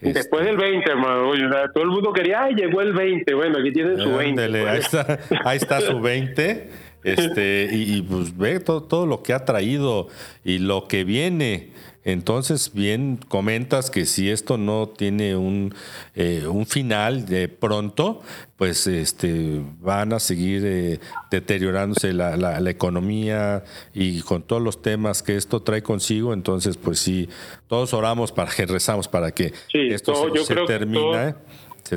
Después 0.00 0.44
del 0.44 0.56
20, 0.56 0.90
hermano. 0.90 1.32
todo 1.74 1.84
el 1.84 1.90
mundo 1.90 2.12
quería, 2.12 2.44
ay, 2.44 2.54
llegó 2.54 2.80
el 2.80 2.92
20. 2.92 3.34
Bueno, 3.34 3.58
aquí 3.58 3.72
tienen 3.72 3.98
su 3.98 4.16
20. 4.16 4.48
Pues. 4.48 4.66
ahí, 4.66 4.78
está, 4.78 5.18
ahí 5.44 5.56
está 5.56 5.80
su 5.80 6.00
20. 6.00 6.70
Este, 7.04 7.68
y, 7.72 8.02
pues 8.02 8.36
ve 8.36 8.60
todo, 8.60 8.82
todo, 8.82 9.06
lo 9.06 9.22
que 9.22 9.32
ha 9.32 9.44
traído 9.44 10.08
y 10.44 10.58
lo 10.58 10.88
que 10.88 11.04
viene. 11.04 11.70
Entonces, 12.04 12.72
bien, 12.72 13.18
comentas 13.28 13.90
que 13.90 14.06
si 14.06 14.30
esto 14.30 14.56
no 14.56 14.88
tiene 14.88 15.36
un, 15.36 15.74
eh, 16.14 16.46
un 16.46 16.64
final 16.64 17.26
de 17.26 17.48
pronto, 17.48 18.22
pues 18.56 18.86
este, 18.86 19.60
van 19.80 20.12
a 20.12 20.18
seguir 20.18 20.62
eh, 20.64 21.00
deteriorándose 21.30 22.12
la, 22.12 22.36
la, 22.36 22.70
economía 22.70 23.64
y 23.92 24.22
con 24.22 24.42
todos 24.42 24.62
los 24.62 24.80
temas 24.80 25.22
que 25.22 25.36
esto 25.36 25.60
trae 25.60 25.82
consigo. 25.82 26.32
Entonces, 26.32 26.76
pues 26.76 26.98
sí, 26.98 27.28
todos 27.66 27.92
oramos 27.92 28.32
para 28.32 28.50
que 28.52 28.64
rezamos 28.64 29.08
para 29.08 29.32
que 29.32 29.52
esto 29.72 30.14
se, 30.44 30.54
termine. 30.66 31.34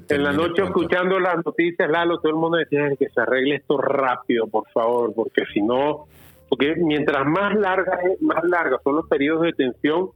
en 0.10 0.24
la 0.24 0.34
noche 0.34 0.64
escuchando 0.64 1.20
las 1.20 1.46
noticias, 1.46 1.90
Lalo, 1.90 2.20
todo 2.20 2.32
el 2.32 2.38
mundo 2.38 2.58
decía 2.58 2.90
que 2.98 3.08
se 3.10 3.22
arregle 3.22 3.56
esto 3.56 3.78
rápido, 3.78 4.48
por 4.48 4.68
favor, 4.72 5.14
porque 5.14 5.44
si 5.54 5.62
no 5.62 6.08
porque 6.52 6.76
mientras 6.76 7.26
más 7.26 7.56
larga 7.56 7.98
más 8.20 8.44
largas 8.44 8.82
son 8.84 8.98
los 8.98 9.08
periodos 9.08 9.44
de 9.44 9.54
tensión, 9.54 10.10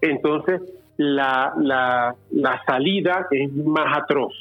entonces 0.00 0.60
la, 0.96 1.52
la, 1.56 2.16
la 2.32 2.60
salida 2.66 3.28
es 3.30 3.52
más 3.52 3.96
atroz. 3.96 4.32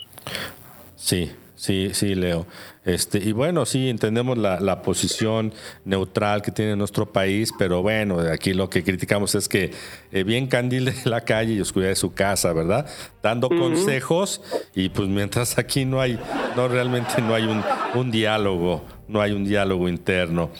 Sí, 0.95 1.31
sí, 1.53 1.91
sí, 1.93 2.15
Leo. 2.15 2.47
Este, 2.83 3.19
y 3.19 3.31
bueno, 3.31 3.67
sí, 3.67 3.89
entendemos 3.89 4.39
la, 4.39 4.59
la, 4.59 4.81
posición 4.81 5.53
neutral 5.85 6.41
que 6.41 6.51
tiene 6.51 6.75
nuestro 6.75 7.11
país, 7.11 7.53
pero 7.59 7.83
bueno, 7.83 8.19
aquí 8.19 8.53
lo 8.53 8.71
que 8.71 8.83
criticamos 8.83 9.35
es 9.35 9.47
que 9.47 9.71
eh, 10.11 10.23
bien 10.23 10.47
candil 10.47 10.85
de 10.85 10.95
la 11.05 11.21
calle 11.21 11.53
y 11.53 11.61
oscuridad 11.61 11.91
de 11.91 11.95
su 11.95 12.13
casa, 12.13 12.53
¿verdad? 12.53 12.87
Dando 13.21 13.49
consejos 13.49 14.41
y 14.73 14.89
pues 14.89 15.09
mientras 15.09 15.59
aquí 15.59 15.85
no 15.85 16.01
hay, 16.01 16.19
no 16.55 16.67
realmente 16.67 17.21
no 17.21 17.35
hay 17.35 17.43
un, 17.43 17.63
un 17.93 18.09
diálogo 18.09 18.83
no 19.11 19.19
hay 19.19 19.33
un 19.33 19.43
diálogo 19.43 19.89
interno. 19.89 20.51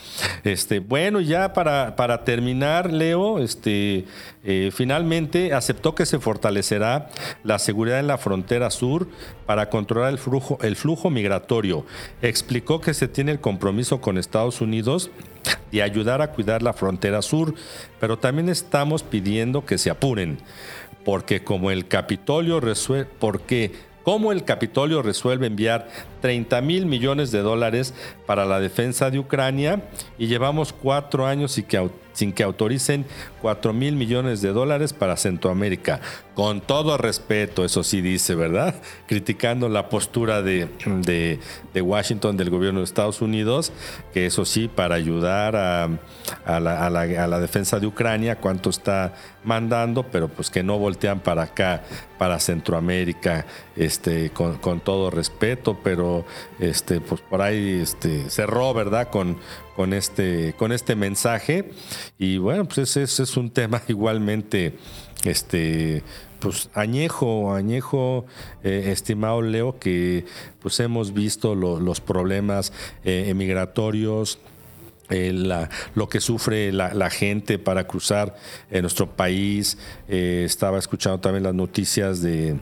Este, 0.44 0.80
bueno, 0.80 1.22
ya 1.22 1.54
para, 1.54 1.96
para 1.96 2.26
terminar, 2.26 2.92
Leo, 2.92 3.40
este, 3.40 4.06
eh, 4.44 4.72
finalmente 4.74 5.54
aceptó 5.54 5.96
que 5.96 6.06
se 6.06 6.20
fortalecerá 6.20 7.10
la 7.44 7.60
seguridad 7.60 8.00
en 8.00 8.08
la 8.08 8.18
frontera 8.18 8.70
sur 8.70 9.08
para 9.46 9.70
controlar 9.70 10.12
el 10.12 10.18
flujo, 10.18 10.58
el 10.62 10.76
flujo 10.76 11.10
migratorio. 11.10 11.86
Explicó 12.22 12.82
que 12.82 12.94
se 12.94 13.08
tiene 13.08 13.32
el 13.32 13.40
compromiso 13.40 14.00
con 14.00 14.18
Estados 14.18 14.62
Unidos 14.62 15.10
de 15.72 15.82
ayudar 15.82 16.22
a 16.22 16.32
cuidar 16.32 16.62
la 16.62 16.74
frontera 16.74 17.22
sur, 17.22 17.56
pero 18.00 18.18
también 18.20 18.50
estamos 18.50 19.04
pidiendo 19.04 19.66
que 19.66 19.78
se 19.78 19.90
apuren, 19.90 20.38
porque 21.04 21.44
como 21.44 21.72
el 21.72 21.88
Capitolio 21.88 22.60
resuelve, 22.60 23.10
porque 23.20 23.72
como 24.04 24.32
el 24.32 24.44
Capitolio 24.44 25.02
resuelve 25.02 25.48
enviar 25.48 25.88
30 26.22 26.62
mil 26.62 26.86
millones 26.86 27.32
de 27.32 27.40
dólares 27.40 27.94
para 28.26 28.46
la 28.46 28.60
defensa 28.60 29.12
de 29.12 29.20
Ucrania 29.20 29.84
y 30.18 30.28
llevamos 30.28 30.74
cuatro 30.74 31.28
años 31.28 31.58
y 31.58 31.64
que 31.64 31.78
sin 32.14 32.34
que 32.34 32.44
autoricen 32.44 33.06
4 33.42 33.74
mil 33.74 33.96
millones 33.96 34.42
de 34.42 34.54
dólares 34.54 34.94
para 34.94 35.18
Centroamérica. 35.18 36.00
Con 36.36 36.62
todo 36.62 36.98
respeto, 36.98 37.66
eso 37.66 37.84
sí 37.84 38.02
dice, 38.02 38.36
¿verdad? 38.36 38.76
Criticando 39.08 39.70
la 39.70 39.90
postura 39.90 40.42
de, 40.42 40.70
Washington, 41.76 42.38
del 42.38 42.50
gobierno 42.50 42.80
de 42.80 42.86
Estados 42.86 43.22
Unidos, 43.22 43.74
que 44.14 44.26
eso 44.26 44.46
sí, 44.46 44.68
para 44.68 44.96
ayudar 44.96 45.56
a, 45.56 45.90
la, 46.60 47.40
defensa 47.40 47.80
de 47.80 47.88
Ucrania, 47.88 48.38
cuánto 48.38 48.70
está 48.70 49.14
mandando, 49.44 50.04
pero 50.04 50.30
pues 50.30 50.50
que 50.50 50.64
no 50.64 50.78
voltean 50.78 51.20
para 51.20 51.44
acá, 51.44 51.84
para 52.18 52.40
Centroamérica, 52.40 53.46
este, 53.76 54.30
con, 54.30 54.58
con 54.58 54.80
todo 54.80 55.10
respeto, 55.10 55.80
pero 55.84 56.26
este, 56.60 57.02
pues 57.02 57.22
por 57.22 57.42
ahí 57.42 57.80
este, 57.82 58.30
cerró, 58.30 58.74
¿verdad? 58.74 59.10
Con, 59.10 59.38
con 59.76 59.94
este, 59.94 60.54
con 60.58 60.72
este 60.72 60.96
mensaje. 60.96 61.72
Y 62.18 62.38
bueno, 62.38 62.66
pues 62.66 62.96
ese, 62.98 63.24
es 63.24 63.38
un 63.38 63.50
tema 63.52 63.82
igualmente, 63.88 64.78
este, 65.24 66.04
pues 66.40 66.70
añejo, 66.74 67.54
añejo, 67.54 68.26
eh, 68.64 68.90
estimado 68.92 69.42
Leo, 69.42 69.78
que 69.80 70.26
pues 70.62 70.80
hemos 70.80 71.14
visto 71.14 71.56
los 71.56 72.02
problemas 72.02 72.74
eh, 73.04 73.26
emigratorios 73.28 74.40
eh, 75.12 75.34
lo 75.94 76.08
que 76.08 76.22
sufre 76.22 76.72
la, 76.72 77.10
gente 77.10 77.60
para 77.60 77.86
cruzar 77.86 78.36
en 78.70 78.82
nuestro 78.82 79.16
país. 79.16 79.78
Eh, 80.08 80.44
estaba 80.46 80.80
escuchando 80.80 81.20
también 81.20 81.44
las 81.44 81.54
noticias 81.54 82.22
de, 82.22 82.58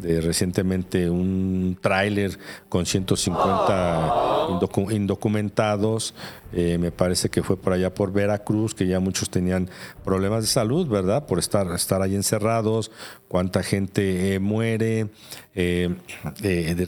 recientemente 0.00 1.10
un 1.10 1.76
tráiler 1.80 2.38
con 2.68 2.86
150 2.86 4.48
indocumentados. 4.90 6.14
Eh, 6.52 6.78
me 6.78 6.92
parece 6.92 7.28
que 7.28 7.42
fue 7.42 7.56
por 7.56 7.72
allá 7.72 7.92
por 7.92 8.12
Veracruz, 8.12 8.74
que 8.74 8.86
ya 8.86 9.00
muchos 9.00 9.28
tenían 9.28 9.68
problemas 10.04 10.42
de 10.42 10.48
salud, 10.48 10.86
¿verdad? 10.86 11.26
Por 11.26 11.40
estar, 11.40 11.66
estar 11.72 12.00
ahí 12.00 12.14
encerrados, 12.14 12.92
cuánta 13.26 13.64
gente 13.64 14.38
muere. 14.38 15.08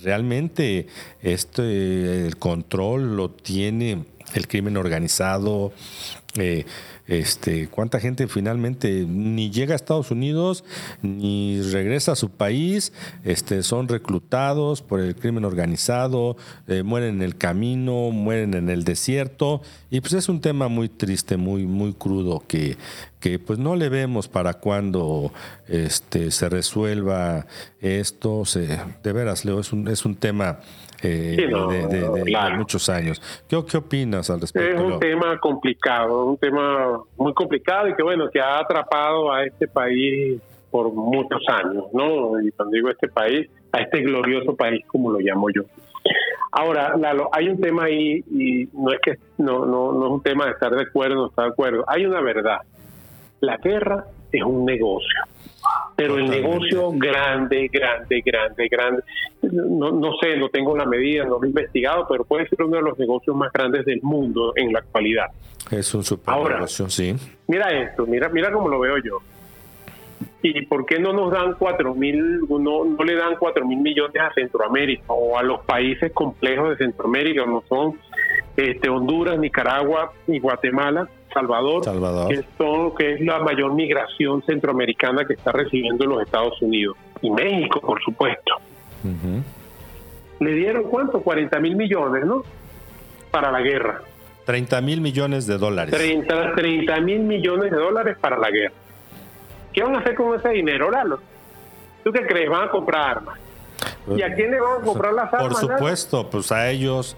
realmente 0.05 0.87
este, 1.21 2.27
el 2.27 2.37
control 2.37 3.17
lo 3.17 3.31
tiene 3.31 4.05
el 4.35 4.49
crimen 4.49 4.77
organizado, 4.77 5.73
eh, 6.37 6.65
este, 7.11 7.67
cuánta 7.67 7.99
gente 7.99 8.29
finalmente 8.29 9.05
ni 9.05 9.51
llega 9.51 9.73
a 9.73 9.77
Estados 9.77 10.13
Unidos 10.13 10.63
ni 11.03 11.61
regresa 11.61 12.13
a 12.13 12.17
su 12.17 12.31
país, 12.31 12.93
este, 13.25 13.65
son 13.65 13.89
reclutados 13.89 14.81
por 14.81 15.01
el 15.01 15.17
crimen 15.17 15.45
organizado, 15.45 16.37
eh, 16.69 16.85
mueren 16.85 17.17
en 17.17 17.23
el 17.23 17.37
camino, 17.37 18.13
mueren 18.13 18.55
en 18.55 18.71
el 18.71 18.85
desierto. 18.85 19.61
Y 19.91 20.01
pues 20.01 20.13
es 20.13 20.29
un 20.29 20.41
tema 20.41 20.69
muy 20.69 20.89
triste, 20.89 21.37
muy 21.37 21.67
muy 21.67 21.95
crudo 21.95 22.45
que, 22.47 22.77
que 23.19 23.41
pues 23.41 23.59
no 23.59 23.75
le 23.75 23.89
vemos 23.89 24.29
para 24.29 24.55
cuando 24.55 25.33
este, 25.67 26.31
se 26.31 26.49
resuelva 26.49 27.47
esto, 27.81 28.45
se, 28.45 28.79
de 29.03 29.13
veras 29.13 29.45
Leo 29.45 29.59
es 29.59 29.73
un 29.73 29.89
es 29.89 30.05
un 30.05 30.15
tema 30.15 30.61
eh, 31.03 31.49
de, 31.49 32.57
muchos 32.57 32.89
años. 32.89 33.21
¿Qué, 33.49 33.63
¿Qué, 33.65 33.77
opinas 33.77 34.31
al 34.31 34.41
respecto? 34.41 34.69
Es 34.69 34.81
un 34.81 34.99
tema 34.99 35.39
complicado, 35.39 36.27
un 36.27 36.37
tema 36.37 37.01
muy 37.17 37.33
complicado 37.35 37.89
y 37.89 37.95
que 37.95 38.03
bueno, 38.03 38.29
que 38.31 38.41
ha 38.41 38.59
atrapado 38.59 39.33
a 39.33 39.45
este 39.45 39.67
país 39.69 40.41
por 40.71 40.93
muchos 40.93 41.43
años, 41.49 41.85
¿no? 41.93 42.41
Y 42.41 42.51
cuando 42.53 42.75
digo 42.75 42.91
este 42.91 43.09
país, 43.09 43.49
a 43.73 43.79
este 43.79 44.01
glorioso 44.03 44.55
país 44.55 44.85
como 44.87 45.11
lo 45.11 45.19
llamo 45.19 45.49
yo. 45.51 45.63
Ahora, 46.53 46.95
hay 47.33 47.49
un 47.49 47.61
tema 47.61 47.85
ahí 47.85 48.25
y 48.31 48.69
no 48.73 48.93
es 48.93 49.01
que 49.01 49.19
no, 49.39 49.65
no, 49.65 49.93
no 49.93 50.07
es 50.07 50.13
un 50.13 50.23
tema 50.23 50.47
de 50.47 50.53
estar 50.53 50.73
de 50.73 50.83
acuerdo 50.83 51.15
o 51.15 51.23
no 51.23 51.29
estar 51.29 51.45
de 51.47 51.51
acuerdo. 51.53 51.85
Hay 51.87 52.05
una 52.05 52.21
verdad. 52.21 52.59
La 53.41 53.57
guerra 53.57 54.05
es 54.33 54.43
un 54.43 54.65
negocio 54.65 55.21
pero 55.97 56.17
el 56.17 56.31
negocio 56.31 56.91
grande, 56.93 57.69
grande, 57.71 58.23
grande, 58.25 58.69
grande, 58.69 59.03
no, 59.43 59.91
no 59.91 60.17
sé, 60.21 60.37
no 60.37 60.49
tengo 60.49 60.77
la 60.77 60.87
medida, 60.87 61.25
no 61.25 61.39
lo 61.39 61.45
he 61.45 61.49
investigado, 61.49 62.07
pero 62.09 62.25
puede 62.25 62.49
ser 62.49 62.63
uno 62.63 62.77
de 62.77 62.83
los 62.83 62.99
negocios 62.99 63.37
más 63.37 63.53
grandes 63.53 63.85
del 63.85 64.01
mundo 64.03 64.53
en 64.57 64.73
la 64.73 64.79
actualidad. 64.79 65.27
Es 65.71 65.95
un 65.95 66.03
super 66.03 66.35
Ahora, 66.35 66.67
sí. 66.67 67.15
Mira 67.47 67.69
esto, 67.83 68.07
mira, 68.07 68.29
mira 68.29 68.51
cómo 68.51 68.69
lo 68.69 68.81
veo 68.81 68.97
yo. 68.99 69.19
¿Y 70.43 70.65
por 70.67 70.87
qué 70.87 70.99
no 70.99 71.13
nos 71.13 71.31
dan 71.31 71.55
cuatro 71.59 71.95
mil, 71.95 72.41
no, 72.49 72.85
no 72.85 73.05
le 73.05 73.15
dan 73.15 73.37
cuatro 73.39 73.67
mil 73.67 73.79
millones 73.79 74.23
a 74.23 74.33
Centroamérica 74.33 75.05
o 75.09 75.37
a 75.37 75.43
los 75.43 75.61
países 75.61 76.13
complejos 76.13 76.71
de 76.71 76.77
Centroamérica, 76.77 77.45
no 77.45 77.63
son 77.69 77.99
este, 78.57 78.89
Honduras, 78.89 79.39
Nicaragua 79.39 80.13
y 80.27 80.39
Guatemala? 80.39 81.09
Salvador, 81.33 81.85
Que, 82.29 82.35
es 82.35 82.45
todo, 82.59 82.95
que 82.95 83.15
es 83.15 83.21
la 83.21 83.39
mayor 83.41 83.73
migración 83.75 84.43
centroamericana 84.43 85.25
que 85.25 85.35
está 85.35 85.53
recibiendo 85.53 86.05
los 86.07 86.23
Estados 86.23 86.61
Unidos. 86.63 86.97
Y 87.23 87.31
México, 87.31 87.81
por 87.81 88.03
supuesto. 88.03 88.55
Le 90.41 90.53
dieron 90.53 90.85
cuánto? 90.85 91.21
40 91.21 91.59
mil 91.61 91.77
millones, 91.77 92.25
¿no? 92.25 92.43
Para 93.31 93.51
la 93.51 93.61
guerra. 93.61 94.03
30 94.47 94.81
mil 94.81 95.01
millones 95.01 95.47
de 95.47 95.59
dólares. 95.59 95.95
30 95.95 97.01
mil 97.01 97.21
millones 97.21 97.71
de 97.71 97.77
dólares 97.77 98.17
para 98.21 98.39
la 98.39 98.51
guerra. 98.51 98.73
¿Qué 99.73 99.83
van 99.83 99.95
a 99.95 99.99
hacer 100.01 100.15
con 100.15 100.39
ese 100.39 100.49
dinero, 100.49 100.91
Lalo? 100.91 101.21
¿Tú 102.03 102.11
qué 102.13 102.27
crees? 102.27 102.49
¿Van 102.49 102.69
a 102.69 102.71
comprar 102.71 103.17
armas? 103.19 103.39
¿Y 104.17 104.23
a 104.23 104.35
quién 104.35 104.51
le 104.51 104.61
vamos 104.61 104.83
a 104.83 104.85
comprar 104.85 105.13
las 105.13 105.33
armas? 105.33 105.49
Por 105.49 105.55
supuesto, 105.57 106.29
pues 106.29 106.51
a 106.51 106.69
ellos. 106.71 107.17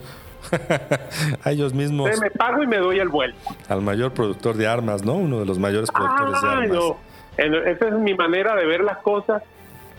a 1.45 1.51
ellos 1.51 1.74
mismos. 1.74 2.11
me 2.20 2.30
pago 2.30 2.62
y 2.62 2.66
me 2.66 2.78
doy 2.78 2.99
el 2.99 3.09
vuelto. 3.09 3.38
Al 3.68 3.82
mayor 3.82 4.12
productor 4.12 4.57
de 4.57 4.66
armas, 4.66 5.05
¿no? 5.05 5.14
Uno 5.14 5.40
de 5.40 5.47
los 5.47 5.59
mayores 5.59 5.90
productores 5.90 6.43
de 6.43 6.49
armas. 6.49 6.70
No. 6.70 6.97
Esa 7.36 7.88
es 7.88 7.95
mi 7.95 8.14
manera 8.14 8.55
de 8.55 8.66
ver 8.66 8.82
las 8.82 8.99
cosas 8.99 9.43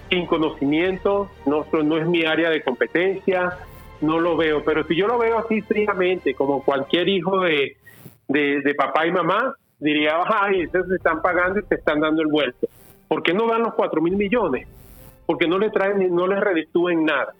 sin 0.09 0.27
conocimiento, 0.27 1.29
no, 1.45 1.65
no 1.83 1.97
es 1.97 2.07
mi 2.07 2.23
área 2.23 2.49
de 2.49 2.61
competencia, 2.61 3.57
no 4.01 4.19
lo 4.19 4.37
veo, 4.37 4.63
pero 4.63 4.85
si 4.85 4.95
yo 4.95 5.07
lo 5.07 5.17
veo 5.17 5.39
así 5.39 5.61
fríamente, 5.61 6.35
como 6.35 6.63
cualquier 6.63 7.09
hijo 7.09 7.39
de, 7.39 7.77
de, 8.27 8.75
papá 8.75 9.07
y 9.07 9.11
mamá, 9.11 9.55
diría, 9.79 10.19
ay, 10.25 10.61
esos 10.61 10.87
se 10.87 10.95
están 10.95 11.21
pagando 11.21 11.59
y 11.59 11.63
te 11.63 11.75
están 11.75 11.99
dando 11.99 12.21
el 12.21 12.27
vuelto. 12.27 12.67
¿Por 13.07 13.23
qué 13.23 13.33
no 13.33 13.47
dan 13.47 13.63
los 13.63 13.73
4 13.73 14.01
mil 14.01 14.15
millones? 14.15 14.67
Porque 15.25 15.47
no 15.47 15.57
le 15.57 15.69
traen, 15.69 16.13
no 16.13 16.27
les 16.27 16.39
reditúen 16.39 17.05
nada. 17.05 17.33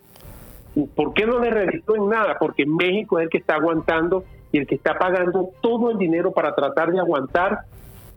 ¿Por 0.95 1.13
qué 1.13 1.25
no 1.25 1.39
les 1.39 1.53
reditúen 1.53 2.09
nada? 2.09 2.37
Porque 2.39 2.65
México 2.65 3.19
es 3.19 3.25
el 3.25 3.29
que 3.29 3.37
está 3.37 3.55
aguantando 3.55 4.23
y 4.51 4.57
el 4.57 4.67
que 4.67 4.75
está 4.75 4.97
pagando 4.97 5.49
todo 5.61 5.91
el 5.91 5.97
dinero 5.97 6.31
para 6.31 6.53
tratar 6.55 6.91
de 6.91 6.99
aguantar 6.99 7.59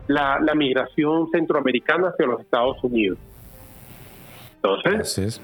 la, 0.06 0.38
la 0.40 0.54
migración 0.54 1.28
centroamericana 1.30 2.08
hacia 2.08 2.26
los 2.26 2.40
Estados 2.40 2.82
Unidos. 2.82 3.18
Entonces, 4.56 5.40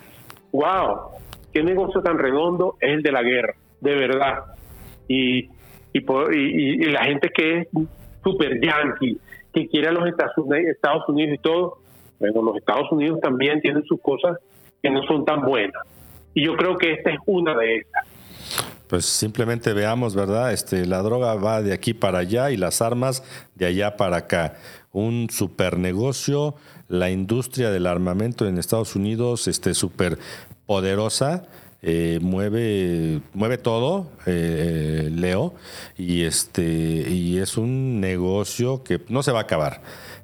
wow, 0.53 1.13
qué 1.53 1.63
negocio 1.63 2.03
tan 2.03 2.19
redondo 2.19 2.77
es 2.81 2.91
el 2.91 3.03
de 3.03 3.13
la 3.13 3.23
guerra, 3.23 3.55
de 3.81 3.95
verdad. 3.95 4.45
Y, 5.09 5.49
y, 5.93 6.85
la 6.91 7.05
gente 7.05 7.31
que 7.31 7.59
es 7.61 7.69
super 8.25 8.61
yankee, 8.61 9.19
que 9.53 9.69
quiere 9.69 9.89
a 9.89 9.93
los 9.93 10.09
Estados 10.09 11.09
Unidos 11.09 11.35
y 11.35 11.39
todo, 11.39 11.79
bueno, 12.19 12.43
los 12.43 12.57
Estados 12.57 12.91
Unidos 12.91 13.21
también 13.21 13.61
tienen 13.61 13.83
sus 13.85 14.01
cosas 14.01 14.39
que 14.83 14.91
no 14.91 15.03
son 15.05 15.25
tan 15.25 15.43
buenas. 15.43 15.83
Y 16.35 16.45
yo 16.47 16.57
creo 16.57 16.77
que 16.77 16.93
esta 16.93 17.11
es 17.11 17.19
una 17.27 17.57
de 17.57 17.79
esas. 17.79 18.07
Pues 18.89 19.07
simplemente 19.07 19.73
veamos, 19.73 20.15
¿verdad? 20.15 20.53
Este, 20.53 20.85
la 20.87 20.99
droga 20.99 21.35
va 21.35 21.63
de 21.63 21.73
aquí 21.73 21.95
para 21.95 22.19
allá 22.19 22.51
y 22.51 22.57
las 22.57 22.83
armas 22.83 23.25
de 23.55 23.67
allá 23.67 23.97
para 23.97 24.19
acá. 24.19 24.55
Un 24.93 25.29
super 25.31 25.79
negocio 25.79 26.57
la 26.93 27.11
industria 27.11 27.71
del 27.71 27.87
armamento 27.87 28.47
en 28.47 28.59
Estados 28.59 28.95
Unidos 28.95 29.49
este 29.49 29.73
súper 29.73 30.19
poderosa. 30.67 31.45
Eh, 31.85 32.21
mueve 32.23 33.23
mueve 33.33 33.59
todo 33.59 34.09
eh, 34.27 35.09
Leo 35.11 35.55
y 35.99 36.23
este 36.23 36.63
y 36.63 37.39
es 37.39 37.57
un 37.57 38.01
negocio 38.01 38.85
que 38.85 39.01
no 39.09 39.25
se 39.25 39.33
va 39.33 39.41
a 39.41 39.43
acabar 39.43 39.81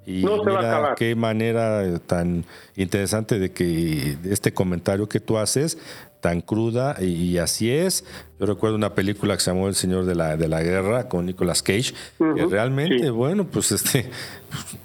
y 0.09 0.23
no 0.25 0.43
se 0.43 0.51
va 0.51 0.61
a 0.61 0.69
acabar. 0.69 0.95
qué 0.95 1.15
manera 1.15 1.99
tan 1.99 2.47
interesante 2.77 3.39
de 3.39 3.53
que 3.53 4.17
este 4.25 4.55
comentario 4.55 5.07
que 5.07 5.21
tú 5.21 5.37
haces 5.37 5.77
tan 6.21 6.41
cruda 6.41 6.97
y, 6.99 7.37
así 7.37 7.71
es. 7.71 8.05
Yo 8.41 8.47
recuerdo 8.47 8.75
una 8.75 8.95
película 8.95 9.35
que 9.35 9.41
se 9.41 9.51
llamó 9.51 9.69
El 9.69 9.75
Señor 9.75 10.07
de 10.07 10.15
la, 10.15 10.37
de 10.37 10.49
la 10.49 10.63
Guerra 10.63 11.09
con 11.09 11.27
Nicolas 11.27 11.63
Cage, 11.63 11.93
que 12.19 12.47
realmente, 12.47 13.11
bueno, 13.11 13.45
pues 13.45 13.71
este, 13.71 14.11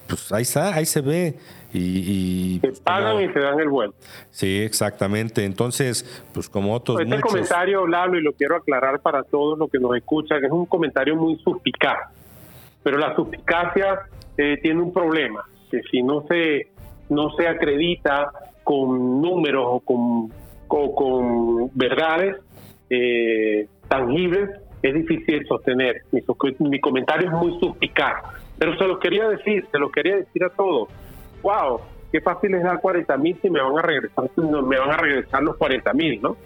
pues, 0.07 0.31
ahí 0.33 0.41
está, 0.41 0.75
ahí 0.75 0.85
se 0.85 0.99
ve. 0.99 1.35
Y, 1.73 2.59
y 2.61 2.61
pagan 2.83 3.23
y 3.23 3.33
se 3.33 3.39
dan 3.39 3.59
el 3.59 3.69
vuelo. 3.69 3.95
Sí, 4.29 4.59
exactamente. 4.61 5.43
Entonces, 5.43 6.05
pues 6.31 6.47
como 6.47 6.75
otros 6.75 6.99
Este 6.99 7.19
comentario, 7.19 7.87
Lalo, 7.87 8.19
y 8.19 8.21
lo 8.21 8.33
quiero 8.33 8.57
aclarar 8.57 8.99
para 8.99 9.23
todos 9.23 9.57
los 9.57 9.71
que 9.71 9.79
nos 9.79 9.95
escuchan, 9.95 10.43
es 10.43 10.51
un 10.51 10.67
comentario 10.67 11.15
muy 11.15 11.37
suspicaz. 11.37 11.97
Pero 12.83 12.99
la 12.99 13.15
suspicacia 13.15 14.01
eh, 14.37 14.57
tiene 14.61 14.81
un 14.81 14.93
problema, 14.93 15.43
que 15.69 15.81
si 15.91 16.01
no 16.03 16.25
se, 16.27 16.67
no 17.09 17.31
se 17.31 17.47
acredita 17.47 18.31
con 18.63 19.21
números 19.21 19.65
o 19.67 19.79
con 19.81 20.31
con 20.95 21.69
verdades 21.75 22.37
eh, 22.89 23.67
tangibles, 23.87 24.49
es 24.81 24.93
difícil 24.93 25.45
sostener. 25.47 26.03
Mi, 26.59 26.79
comentario 26.79 27.27
es 27.27 27.33
muy 27.33 27.59
suspicaz, 27.59 28.23
pero 28.57 28.77
se 28.77 28.85
lo 28.85 28.99
quería 28.99 29.27
decir, 29.29 29.65
se 29.71 29.77
lo 29.77 29.91
quería 29.91 30.17
decir 30.17 30.43
a 30.43 30.49
todos. 30.49 30.89
¡Wow! 31.41 31.79
Qué 32.11 32.21
fácil 32.21 32.53
es 32.55 32.63
dar 32.63 32.79
40 32.79 33.17
mil 33.17 33.37
si 33.41 33.49
me 33.49 33.61
van 33.61 33.77
a 33.77 33.81
regresar, 33.81 34.29
me 34.37 34.79
van 34.79 34.91
a 34.91 34.97
regresar 34.97 35.41
los 35.41 35.55
40 35.57 35.93
mil, 35.93 36.21
¿no? 36.21 36.37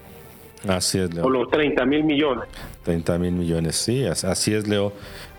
Así 0.67 0.99
es, 0.99 1.13
Leo. 1.13 1.25
O 1.25 1.29
los 1.29 1.49
30 1.49 1.85
mil 1.85 2.03
millones. 2.03 2.47
30 2.83 3.19
mil 3.19 3.33
millones, 3.33 3.75
sí, 3.75 4.05
así 4.05 4.53
es, 4.53 4.67
Leo. 4.67 4.93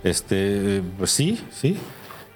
Este, 0.04 0.82
pues 0.96 1.10
sí, 1.10 1.42
sí. 1.50 1.76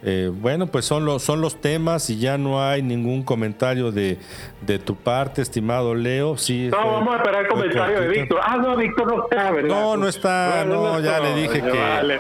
Eh, 0.05 0.33
bueno, 0.33 0.67
pues 0.67 0.85
son 0.85 1.05
los, 1.05 1.23
son 1.23 1.41
los 1.41 1.61
temas 1.61 2.11
y 2.11 2.19
ya 2.19 2.37
no 2.37 2.61
hay 2.61 2.83
ningún 2.83 3.23
comentario 3.23 3.93
de, 3.93 4.19
de 4.61 4.81
tu 4.81 4.97
parte, 4.97 5.43
estimado 5.43 5.95
Leo. 5.95 6.37
Sí, 6.37 6.69
no, 6.73 6.77
vamos 6.77 7.15
a 7.15 7.17
esperar 7.19 7.43
el 7.43 7.49
comentario 7.49 8.01
de 8.01 8.09
Víctor. 8.09 8.41
Ah, 8.43 8.57
no, 8.57 8.77
Víctor 8.77 9.07
no 9.07 9.23
está, 9.23 9.51
¿verdad? 9.53 9.69
No, 9.69 9.97
no 9.97 10.09
está, 10.09 10.65
no, 10.65 10.99
ya 10.99 11.21
le 11.21 11.35
dije 11.35 11.63
que 11.63 12.19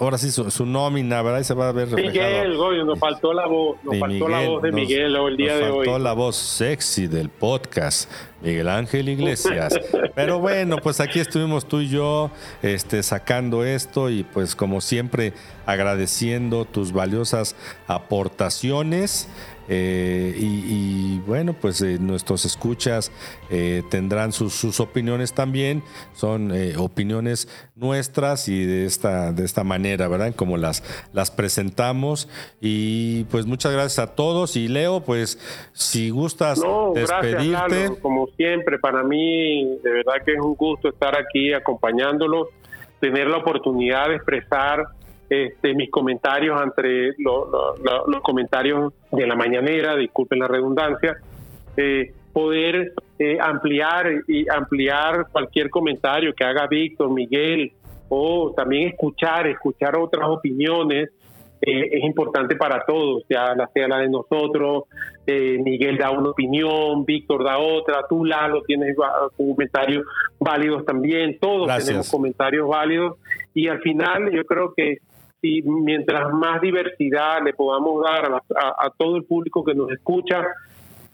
ahora 0.00 0.16
sí 0.16 0.30
su, 0.30 0.64
nómina, 0.64 1.20
¿verdad? 1.20 1.40
Y 1.40 1.44
se 1.44 1.52
va 1.54 1.68
a 1.68 1.72
ver 1.72 1.88
Miguel, 1.88 2.56
Goyo, 2.56 2.84
nos 2.84 2.98
faltó 2.98 3.34
la 3.34 3.46
voz, 3.46 3.76
nos 3.84 3.98
faltó 3.98 4.28
la 4.28 4.40
voz 4.48 4.62
de 4.62 4.72
Miguel 4.72 5.16
el 5.16 5.36
día 5.36 5.54
de 5.56 5.64
hoy. 5.64 5.68
Nos 5.68 5.86
faltó 5.86 5.98
la 5.98 6.12
voz 6.14 6.36
sexy 6.36 7.08
del 7.08 7.28
podcast. 7.28 8.10
Miguel 8.42 8.68
Ángel 8.68 9.08
Iglesias. 9.08 9.74
Pero 10.14 10.38
bueno, 10.38 10.78
pues 10.78 11.00
aquí 11.00 11.20
estuvimos 11.20 11.66
tú 11.66 11.80
y 11.80 11.88
yo 11.88 12.30
este, 12.62 13.02
sacando 13.02 13.64
esto 13.64 14.10
y 14.10 14.22
pues 14.24 14.54
como 14.54 14.80
siempre 14.80 15.32
agradeciendo 15.66 16.64
tus 16.64 16.92
valiosas 16.92 17.56
aportaciones. 17.86 19.28
Eh, 19.68 20.34
y, 20.38 21.18
bueno, 21.26 21.52
pues 21.52 21.82
eh, 21.82 21.98
nuestros 22.00 22.44
escuchas 22.44 23.12
eh, 23.50 23.82
tendrán 23.90 24.32
sus, 24.32 24.80
opiniones 24.80 25.34
también. 25.34 25.82
Son 26.14 26.52
opiniones 26.78 27.48
nuestras 27.74 28.48
y 28.48 28.64
de 28.64 28.86
esta, 28.86 29.32
de 29.32 29.44
esta 29.44 29.64
manera, 29.64 30.08
¿verdad? 30.08 30.34
Como 30.34 30.56
las, 30.56 30.82
las 31.12 31.30
presentamos. 31.30 32.28
Y 32.60 33.24
pues 33.24 33.46
muchas 33.46 33.72
gracias 33.72 33.98
a 33.98 34.14
todos. 34.14 34.56
Y 34.56 34.68
Leo, 34.68 35.00
pues 35.00 35.38
si 35.72 36.10
gustas 36.10 36.60
despedirte. 36.94 38.00
como 38.00 38.26
siempre, 38.36 38.78
para 38.78 39.02
mí 39.02 39.78
de 39.82 39.90
verdad 39.90 40.14
que 40.24 40.32
es 40.32 40.40
un 40.40 40.54
gusto 40.54 40.88
estar 40.88 41.18
aquí 41.18 41.52
acompañándolos, 41.52 42.48
tener 43.00 43.28
la 43.28 43.38
oportunidad 43.38 44.08
de 44.08 44.16
expresar 44.16 44.97
este, 45.28 45.74
mis 45.74 45.90
comentarios 45.90 46.60
entre 46.62 47.12
los 47.18 48.22
comentarios 48.22 48.92
de 49.12 49.26
la 49.26 49.36
mañanera, 49.36 49.94
disculpen 49.96 50.38
la 50.38 50.48
redundancia, 50.48 51.18
eh, 51.76 52.12
poder 52.32 52.92
eh, 53.18 53.38
ampliar 53.40 54.22
y 54.26 54.48
ampliar 54.48 55.26
cualquier 55.30 55.70
comentario 55.70 56.32
que 56.34 56.44
haga 56.44 56.66
Víctor, 56.66 57.10
Miguel, 57.10 57.72
o 58.08 58.54
también 58.56 58.88
escuchar, 58.88 59.46
escuchar 59.46 59.98
otras 59.98 60.28
opiniones, 60.28 61.10
eh, 61.60 61.88
es 61.92 62.04
importante 62.04 62.56
para 62.56 62.84
todos, 62.86 63.24
ya 63.28 63.54
la 63.54 63.66
sea 63.68 63.88
la 63.88 63.98
de 63.98 64.08
nosotros, 64.08 64.84
Miguel 65.26 65.98
da 65.98 66.10
una 66.10 66.30
opinión, 66.30 67.04
Víctor 67.04 67.44
da 67.44 67.58
otra, 67.58 68.06
tú 68.08 68.24
Lalo 68.24 68.62
tienes 68.62 68.96
comentarios 69.36 70.06
válidos 70.38 70.86
también, 70.86 71.38
todos 71.38 71.84
tenemos 71.84 72.10
comentarios 72.10 72.66
válidos 72.66 73.18
y 73.52 73.68
al 73.68 73.80
final 73.80 74.30
yo 74.32 74.46
creo 74.46 74.72
que 74.74 74.98
y 75.40 75.62
mientras 75.62 76.32
más 76.32 76.60
diversidad 76.60 77.42
le 77.44 77.52
podamos 77.52 78.02
dar 78.02 78.32
a, 78.32 78.90
todo 78.96 79.16
el 79.16 79.24
público 79.24 79.64
que 79.64 79.74
nos 79.74 79.90
escucha, 79.92 80.44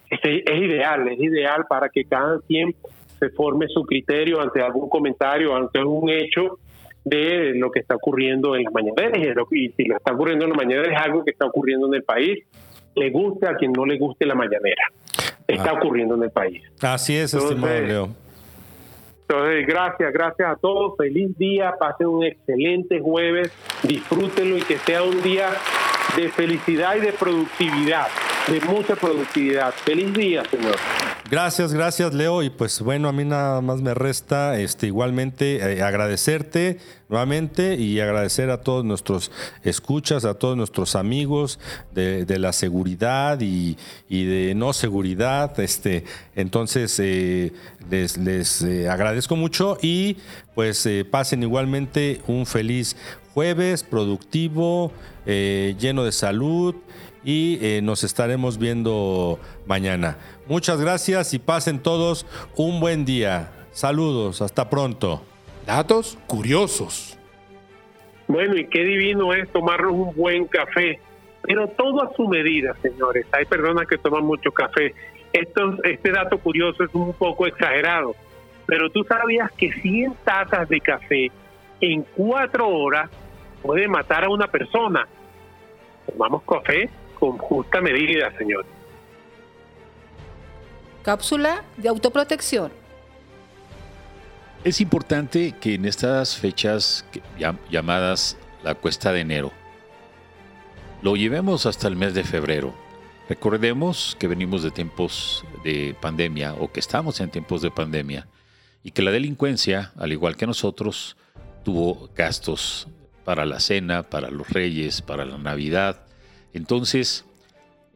es, 0.08 0.20
es, 0.22 0.62
ideal, 0.62 1.08
es 1.08 1.20
ideal 1.20 1.66
para 1.68 1.88
que 1.88 2.04
cada 2.04 2.40
quien 2.40 2.74
se 3.18 3.30
forme 3.30 3.66
su 3.68 3.82
criterio 3.82 4.40
ante 4.40 4.62
algún 4.62 4.88
comentario, 4.88 5.54
ante 5.54 5.78
algún 5.78 6.10
hecho 6.10 6.58
de 7.04 7.52
lo 7.54 7.70
que 7.70 7.80
está 7.80 7.96
ocurriendo 7.96 8.56
en 8.56 8.64
las 8.64 8.72
mañaneras 8.72 9.18
y, 9.50 9.68
si 9.70 9.84
lo 9.84 9.96
está 9.96 10.12
ocurriendo 10.12 10.46
en 10.46 10.52
las 10.52 10.56
mañaneras 10.56 10.92
es 10.92 11.06
algo 11.06 11.22
que 11.22 11.32
está 11.32 11.46
ocurriendo 11.46 11.86
en 11.88 11.94
el 11.94 12.02
país, 12.02 12.44
le 12.94 13.10
guste 13.10 13.46
a 13.46 13.56
quien 13.56 13.72
no 13.72 13.84
le 13.84 13.98
guste 13.98 14.24
la 14.24 14.34
mañanera. 14.34 14.84
Está 15.46 15.70
ah. 15.70 15.74
ocurriendo 15.74 16.14
en 16.14 16.22
el 16.22 16.30
país. 16.30 16.62
Así 16.80 17.16
es, 17.16 17.34
estimado 17.34 17.80
Leo. 17.80 18.23
Entonces, 19.26 19.66
gracias, 19.66 20.12
gracias 20.12 20.48
a 20.50 20.56
todos. 20.56 20.96
Feliz 20.98 21.36
día, 21.38 21.74
pasen 21.78 22.08
un 22.08 22.24
excelente 22.24 23.00
jueves, 23.00 23.50
disfrútenlo 23.82 24.58
y 24.58 24.62
que 24.62 24.76
sea 24.78 25.02
un 25.02 25.22
día 25.22 25.48
de 26.16 26.30
felicidad 26.30 26.96
y 26.96 27.00
de 27.00 27.12
productividad, 27.12 28.08
de 28.48 28.60
mucha 28.60 28.96
productividad. 28.96 29.72
Feliz 29.84 30.12
día, 30.12 30.42
señor. 30.50 30.76
Gracias, 31.30 31.72
gracias 31.72 32.12
Leo. 32.12 32.42
Y 32.42 32.50
pues 32.50 32.80
bueno, 32.80 33.08
a 33.08 33.12
mí 33.12 33.24
nada 33.24 33.60
más 33.62 33.80
me 33.80 33.94
resta 33.94 34.60
este, 34.60 34.86
igualmente 34.86 35.56
eh, 35.56 35.82
agradecerte 35.82 36.78
nuevamente 37.08 37.76
y 37.76 37.98
agradecer 38.00 38.50
a 38.50 38.60
todos 38.60 38.84
nuestros 38.84 39.32
escuchas, 39.62 40.26
a 40.26 40.34
todos 40.34 40.56
nuestros 40.56 40.94
amigos 40.96 41.58
de, 41.92 42.26
la 42.38 42.52
seguridad 42.52 43.40
y, 43.40 43.76
de 44.08 44.52
no 44.54 44.72
seguridad. 44.74 45.58
Este, 45.58 46.04
entonces 46.36 46.98
eh, 47.00 47.52
les, 47.90 48.62
eh, 48.62 48.88
agradezco 48.88 49.34
mucho 49.34 49.78
y 49.80 50.18
pues 50.54 50.88
pasen 51.10 51.42
igualmente 51.42 52.20
un 52.26 52.46
feliz 52.46 52.96
jueves 53.34 53.82
productivo, 53.82 54.92
eh, 55.26 55.74
lleno 55.78 56.04
de 56.04 56.12
salud 56.12 56.76
y 57.24 57.58
eh, 57.60 57.80
nos 57.82 58.04
estaremos 58.04 58.58
viendo 58.58 59.40
mañana. 59.66 60.16
Muchas 60.46 60.80
gracias 60.80 61.34
y 61.34 61.40
pasen 61.40 61.80
todos 61.80 62.26
un 62.56 62.78
buen 62.78 63.04
día. 63.04 63.50
Saludos, 63.72 64.40
hasta 64.40 64.70
pronto. 64.70 65.22
Datos 65.66 66.16
curiosos. 66.28 67.18
Bueno, 68.28 68.56
y 68.56 68.68
qué 68.68 68.84
divino 68.84 69.34
es 69.34 69.50
tomarnos 69.50 69.92
un 69.92 70.14
buen 70.14 70.46
café, 70.46 71.00
pero 71.42 71.66
todo 71.68 72.04
a 72.04 72.14
su 72.14 72.28
medida, 72.28 72.76
señores. 72.82 73.26
Hay 73.32 73.46
personas 73.46 73.86
que 73.88 73.98
toman 73.98 74.24
mucho 74.24 74.52
café. 74.52 74.94
Esto, 75.32 75.82
este 75.82 76.12
dato 76.12 76.38
curioso 76.38 76.84
es 76.84 76.94
un 76.94 77.12
poco 77.14 77.46
exagerado, 77.46 78.14
pero 78.66 78.88
tú 78.90 79.04
sabías 79.04 79.50
que 79.52 79.72
100 79.72 80.14
tazas 80.24 80.68
de 80.68 80.80
café 80.80 81.32
en 81.80 82.02
cuatro 82.14 82.68
horas 82.68 83.10
puede 83.64 83.88
matar 83.88 84.24
a 84.24 84.28
una 84.28 84.46
persona. 84.46 85.08
Tomamos 86.06 86.42
café 86.42 86.90
con 87.18 87.38
justa 87.38 87.80
medida, 87.80 88.30
señores. 88.36 88.66
Cápsula 91.02 91.64
de 91.78 91.88
autoprotección. 91.88 92.70
Es 94.64 94.80
importante 94.80 95.54
que 95.60 95.74
en 95.74 95.86
estas 95.86 96.36
fechas 96.36 97.06
llamadas 97.70 98.38
la 98.62 98.74
cuesta 98.74 99.12
de 99.12 99.20
enero 99.20 99.52
lo 101.02 101.16
llevemos 101.16 101.66
hasta 101.66 101.88
el 101.88 101.96
mes 101.96 102.14
de 102.14 102.24
febrero. 102.24 102.74
Recordemos 103.28 104.16
que 104.18 104.26
venimos 104.26 104.62
de 104.62 104.70
tiempos 104.70 105.44
de 105.62 105.96
pandemia 106.00 106.54
o 106.54 106.70
que 106.70 106.80
estamos 106.80 107.20
en 107.20 107.30
tiempos 107.30 107.62
de 107.62 107.70
pandemia 107.70 108.26
y 108.82 108.90
que 108.90 109.02
la 109.02 109.10
delincuencia, 109.10 109.92
al 109.98 110.12
igual 110.12 110.36
que 110.36 110.46
nosotros, 110.46 111.16
tuvo 111.62 112.10
gastos 112.14 112.88
para 113.24 113.44
la 113.44 113.60
cena, 113.60 114.02
para 114.04 114.30
los 114.30 114.48
reyes, 114.50 115.02
para 115.02 115.24
la 115.24 115.38
Navidad. 115.38 116.06
Entonces, 116.52 117.24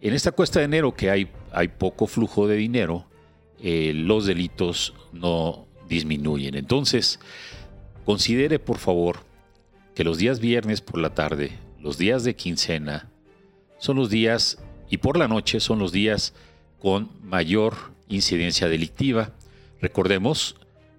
en 0.00 0.14
esta 0.14 0.32
cuesta 0.32 0.60
de 0.60 0.66
enero 0.66 0.94
que 0.94 1.10
hay, 1.10 1.28
hay 1.52 1.68
poco 1.68 2.06
flujo 2.06 2.46
de 2.46 2.56
dinero, 2.56 3.06
eh, 3.60 3.92
los 3.94 4.26
delitos 4.26 4.94
no 5.12 5.66
disminuyen. 5.88 6.54
Entonces, 6.54 7.20
considere 8.04 8.58
por 8.58 8.78
favor 8.78 9.20
que 9.94 10.04
los 10.04 10.18
días 10.18 10.40
viernes 10.40 10.80
por 10.80 11.00
la 11.00 11.14
tarde, 11.14 11.52
los 11.80 11.98
días 11.98 12.24
de 12.24 12.36
quincena, 12.36 13.10
son 13.78 13.96
los 13.96 14.10
días, 14.10 14.58
y 14.90 14.98
por 14.98 15.18
la 15.18 15.28
noche 15.28 15.60
son 15.60 15.78
los 15.78 15.92
días 15.92 16.34
con 16.80 17.10
mayor 17.22 17.74
incidencia 18.08 18.68
delictiva. 18.68 19.32
Recordemos 19.80 20.56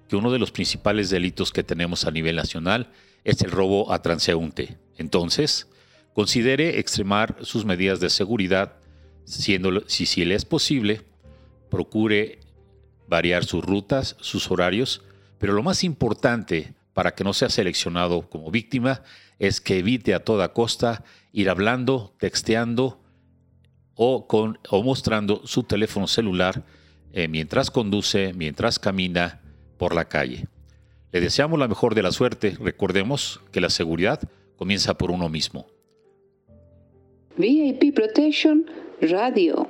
que 0.08 0.16
uno 0.16 0.32
de 0.32 0.40
los 0.40 0.52
principales 0.52 1.10
delitos 1.10 1.52
que 1.52 1.64
tenemos 1.64 2.06
a 2.06 2.12
nivel 2.12 2.36
nacional 2.36 2.92
es 3.24 3.42
el 3.42 3.52
robo 3.52 3.92
a 3.92 4.02
transeúnte. 4.02 4.78
Entonces, 4.98 5.68
considere 6.14 6.80
extremar 6.80 7.38
sus 7.42 7.66
medidas 7.66 8.00
de 8.00 8.10
seguridad, 8.10 8.74
siendo, 9.26 9.84
si, 9.88 10.26
le 10.26 10.36
es 10.36 10.46
posible, 10.46 11.02
procure 11.70 12.40
variar 13.08 13.46
sus 13.46 13.64
rutas, 13.64 14.16
sus 14.20 14.50
horarios, 14.52 15.02
pero 15.38 15.54
lo 15.54 15.64
más 15.64 15.84
importante 15.84 16.74
para 16.94 17.16
que 17.16 17.24
no 17.24 17.34
sea 17.34 17.50
seleccionado 17.50 18.30
como 18.30 18.52
víctima 18.52 19.04
es 19.38 19.62
que 19.62 19.78
evite 19.78 20.14
a 20.14 20.24
toda 20.24 20.54
costa 20.54 21.04
ir 21.32 21.50
hablando, 21.50 22.14
texteando 22.20 23.02
o 23.96 24.84
mostrando 24.84 25.42
su 25.46 25.64
teléfono 25.64 26.08
celular 26.08 26.64
eh, 27.12 27.28
mientras 27.28 27.72
conduce, 27.72 28.34
mientras 28.34 28.78
camina 28.78 29.42
por 29.78 29.96
la 29.96 30.06
calle. 30.06 30.48
Le 31.12 31.22
deseamos 31.22 31.60
la 31.60 31.68
mejor 31.68 31.96
de 31.96 32.04
la 32.04 32.12
suerte. 32.12 32.56
Recordemos 32.60 33.42
que 33.52 33.62
la 33.62 33.70
seguridad 33.70 34.22
comienza 34.58 34.98
por 34.98 35.12
uno 35.12 35.30
mismo. 35.30 35.68
VIP 37.38 37.96
Protection 37.96 38.66
Radio. 39.02 39.68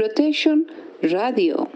Protection 0.00 0.64
Radio. 1.02 1.69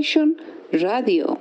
VIP 0.00 0.06
Protection 0.06 0.36
Radio. 0.72 1.39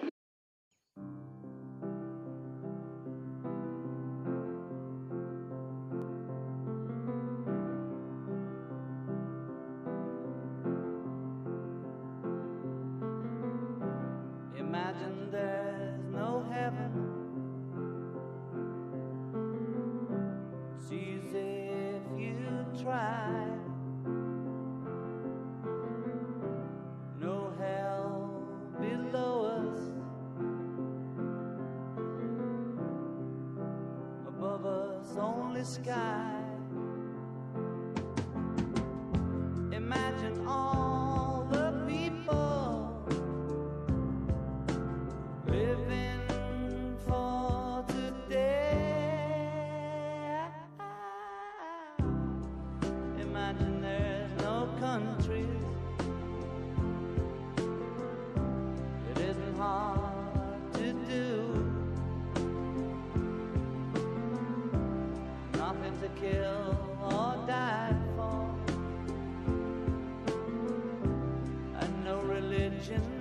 vision 72.89 73.18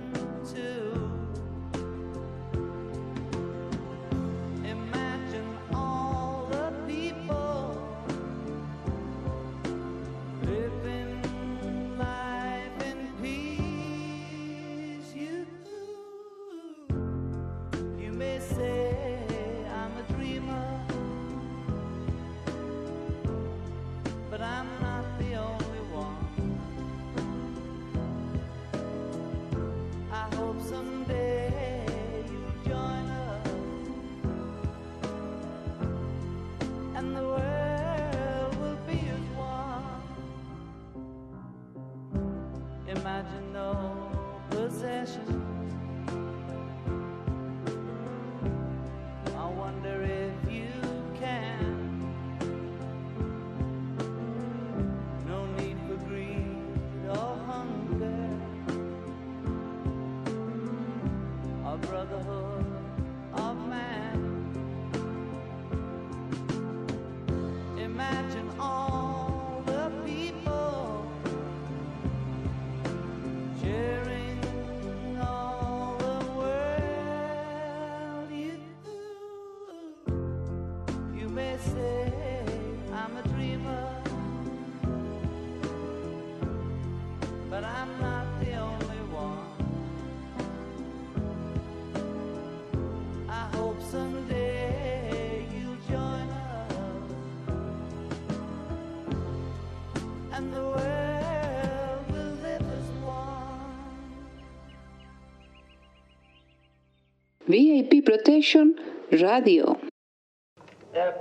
Protection 108.09 108.73
Radio. 109.11 109.79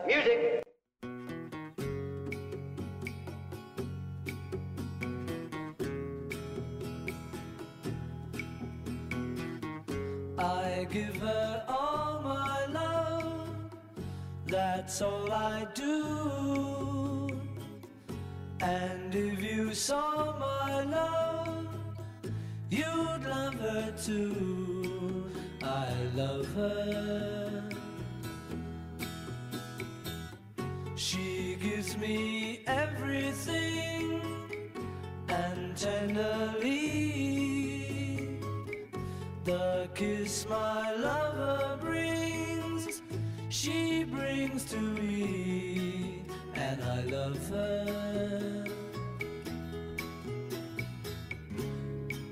music. 0.06 0.62
I 10.38 10.86
give 10.90 11.16
her 11.16 11.62
all 11.68 12.22
my 12.24 12.64
love, 12.72 13.48
that's 14.46 15.02
all 15.02 15.30
I 15.30 15.66
do. 15.74 17.28
And 18.62 19.14
if 19.14 19.42
you 19.42 19.74
saw 19.74 20.38
my 20.38 20.84
love, 20.84 21.66
you'd 22.70 23.24
love 23.28 23.52
her 23.56 23.92
too. 24.02 24.57
I 25.78 25.94
love 26.16 26.46
her. 26.54 27.68
She 30.96 31.56
gives 31.62 31.96
me 31.96 32.62
everything 32.66 34.20
and 35.28 35.76
tenderly 35.76 36.78
the 39.44 39.88
kiss 39.94 40.46
my 40.48 40.94
lover 40.96 41.78
brings, 41.80 43.02
she 43.48 44.02
brings 44.02 44.64
to 44.72 44.78
me, 44.78 46.24
and 46.54 46.82
I 46.82 47.02
love 47.02 47.48
her. 47.50 48.64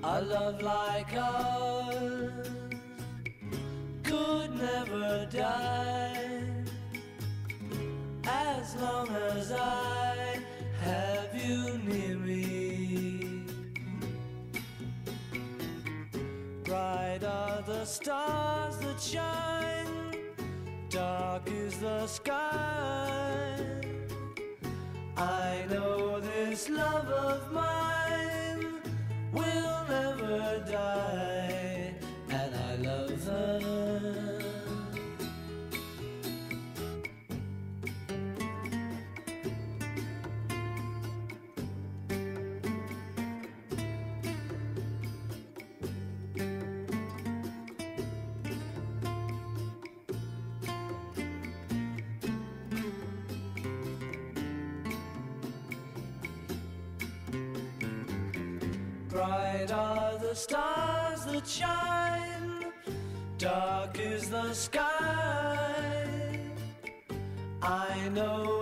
A 0.03 0.20
love 0.22 0.61
like 0.62 1.14
ours 1.14 1.66
never 4.57 5.26
die 5.30 6.40
as 8.24 8.74
long 8.76 9.09
as 9.09 9.52
I 9.52 10.40
have 10.82 11.34
you 11.34 11.78
near 11.78 12.16
me. 12.16 13.42
Bright 16.64 17.22
are 17.22 17.62
the 17.62 17.84
stars 17.84 18.78
that 18.78 19.00
shine, 19.00 20.16
dark 20.90 21.48
is 21.50 21.78
the 21.78 22.07
sky. 22.07 23.57
I 25.16 25.64
know 25.70 26.20
this 26.20 26.68
love 26.68 27.09
of 27.09 27.52
mine 27.52 28.80
will 29.32 29.84
never 29.88 30.64
die, 30.70 31.36
stars 60.37 61.24
that 61.24 61.49
shine, 61.49 62.66
dark 63.39 63.99
is 63.99 64.28
the 64.28 64.53
sky. 64.53 66.39
I 67.62 68.09
know 68.11 68.55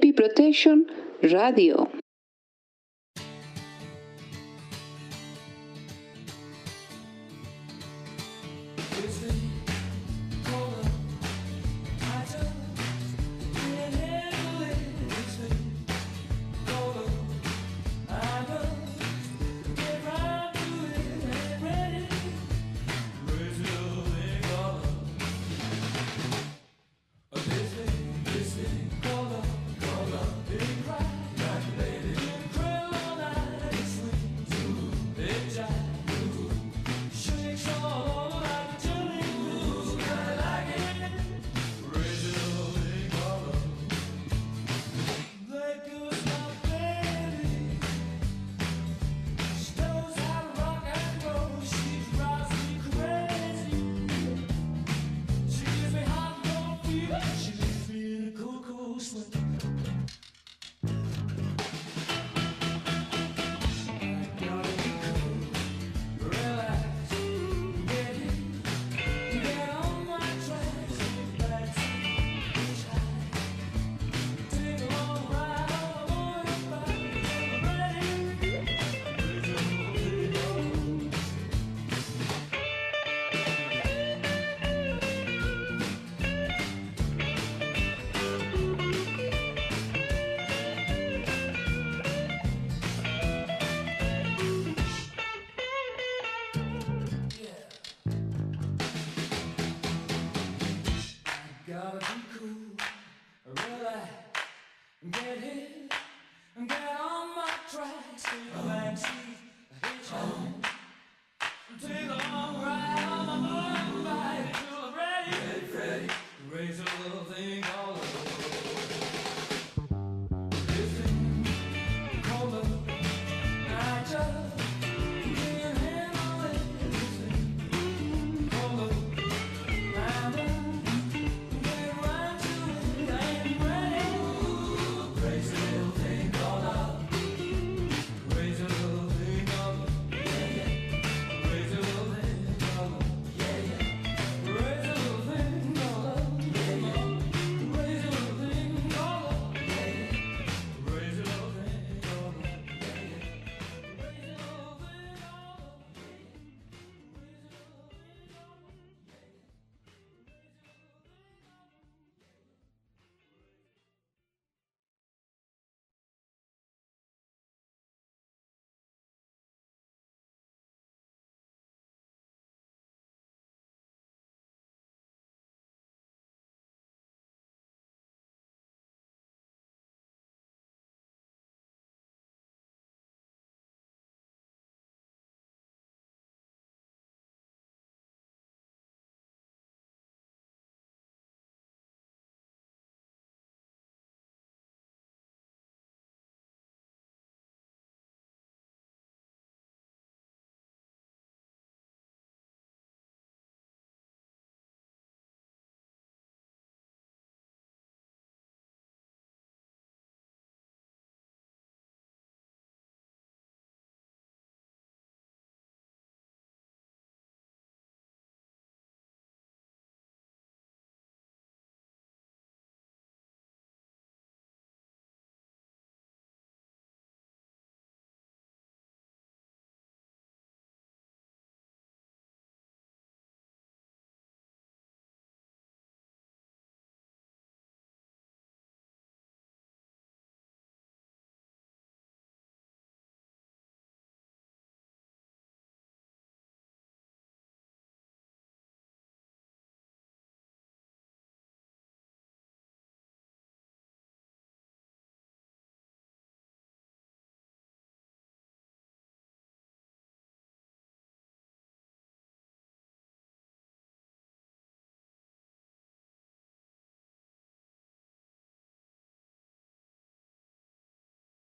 VIP 0.00 0.16
Protection 0.16 0.86
Radio. 1.22 1.99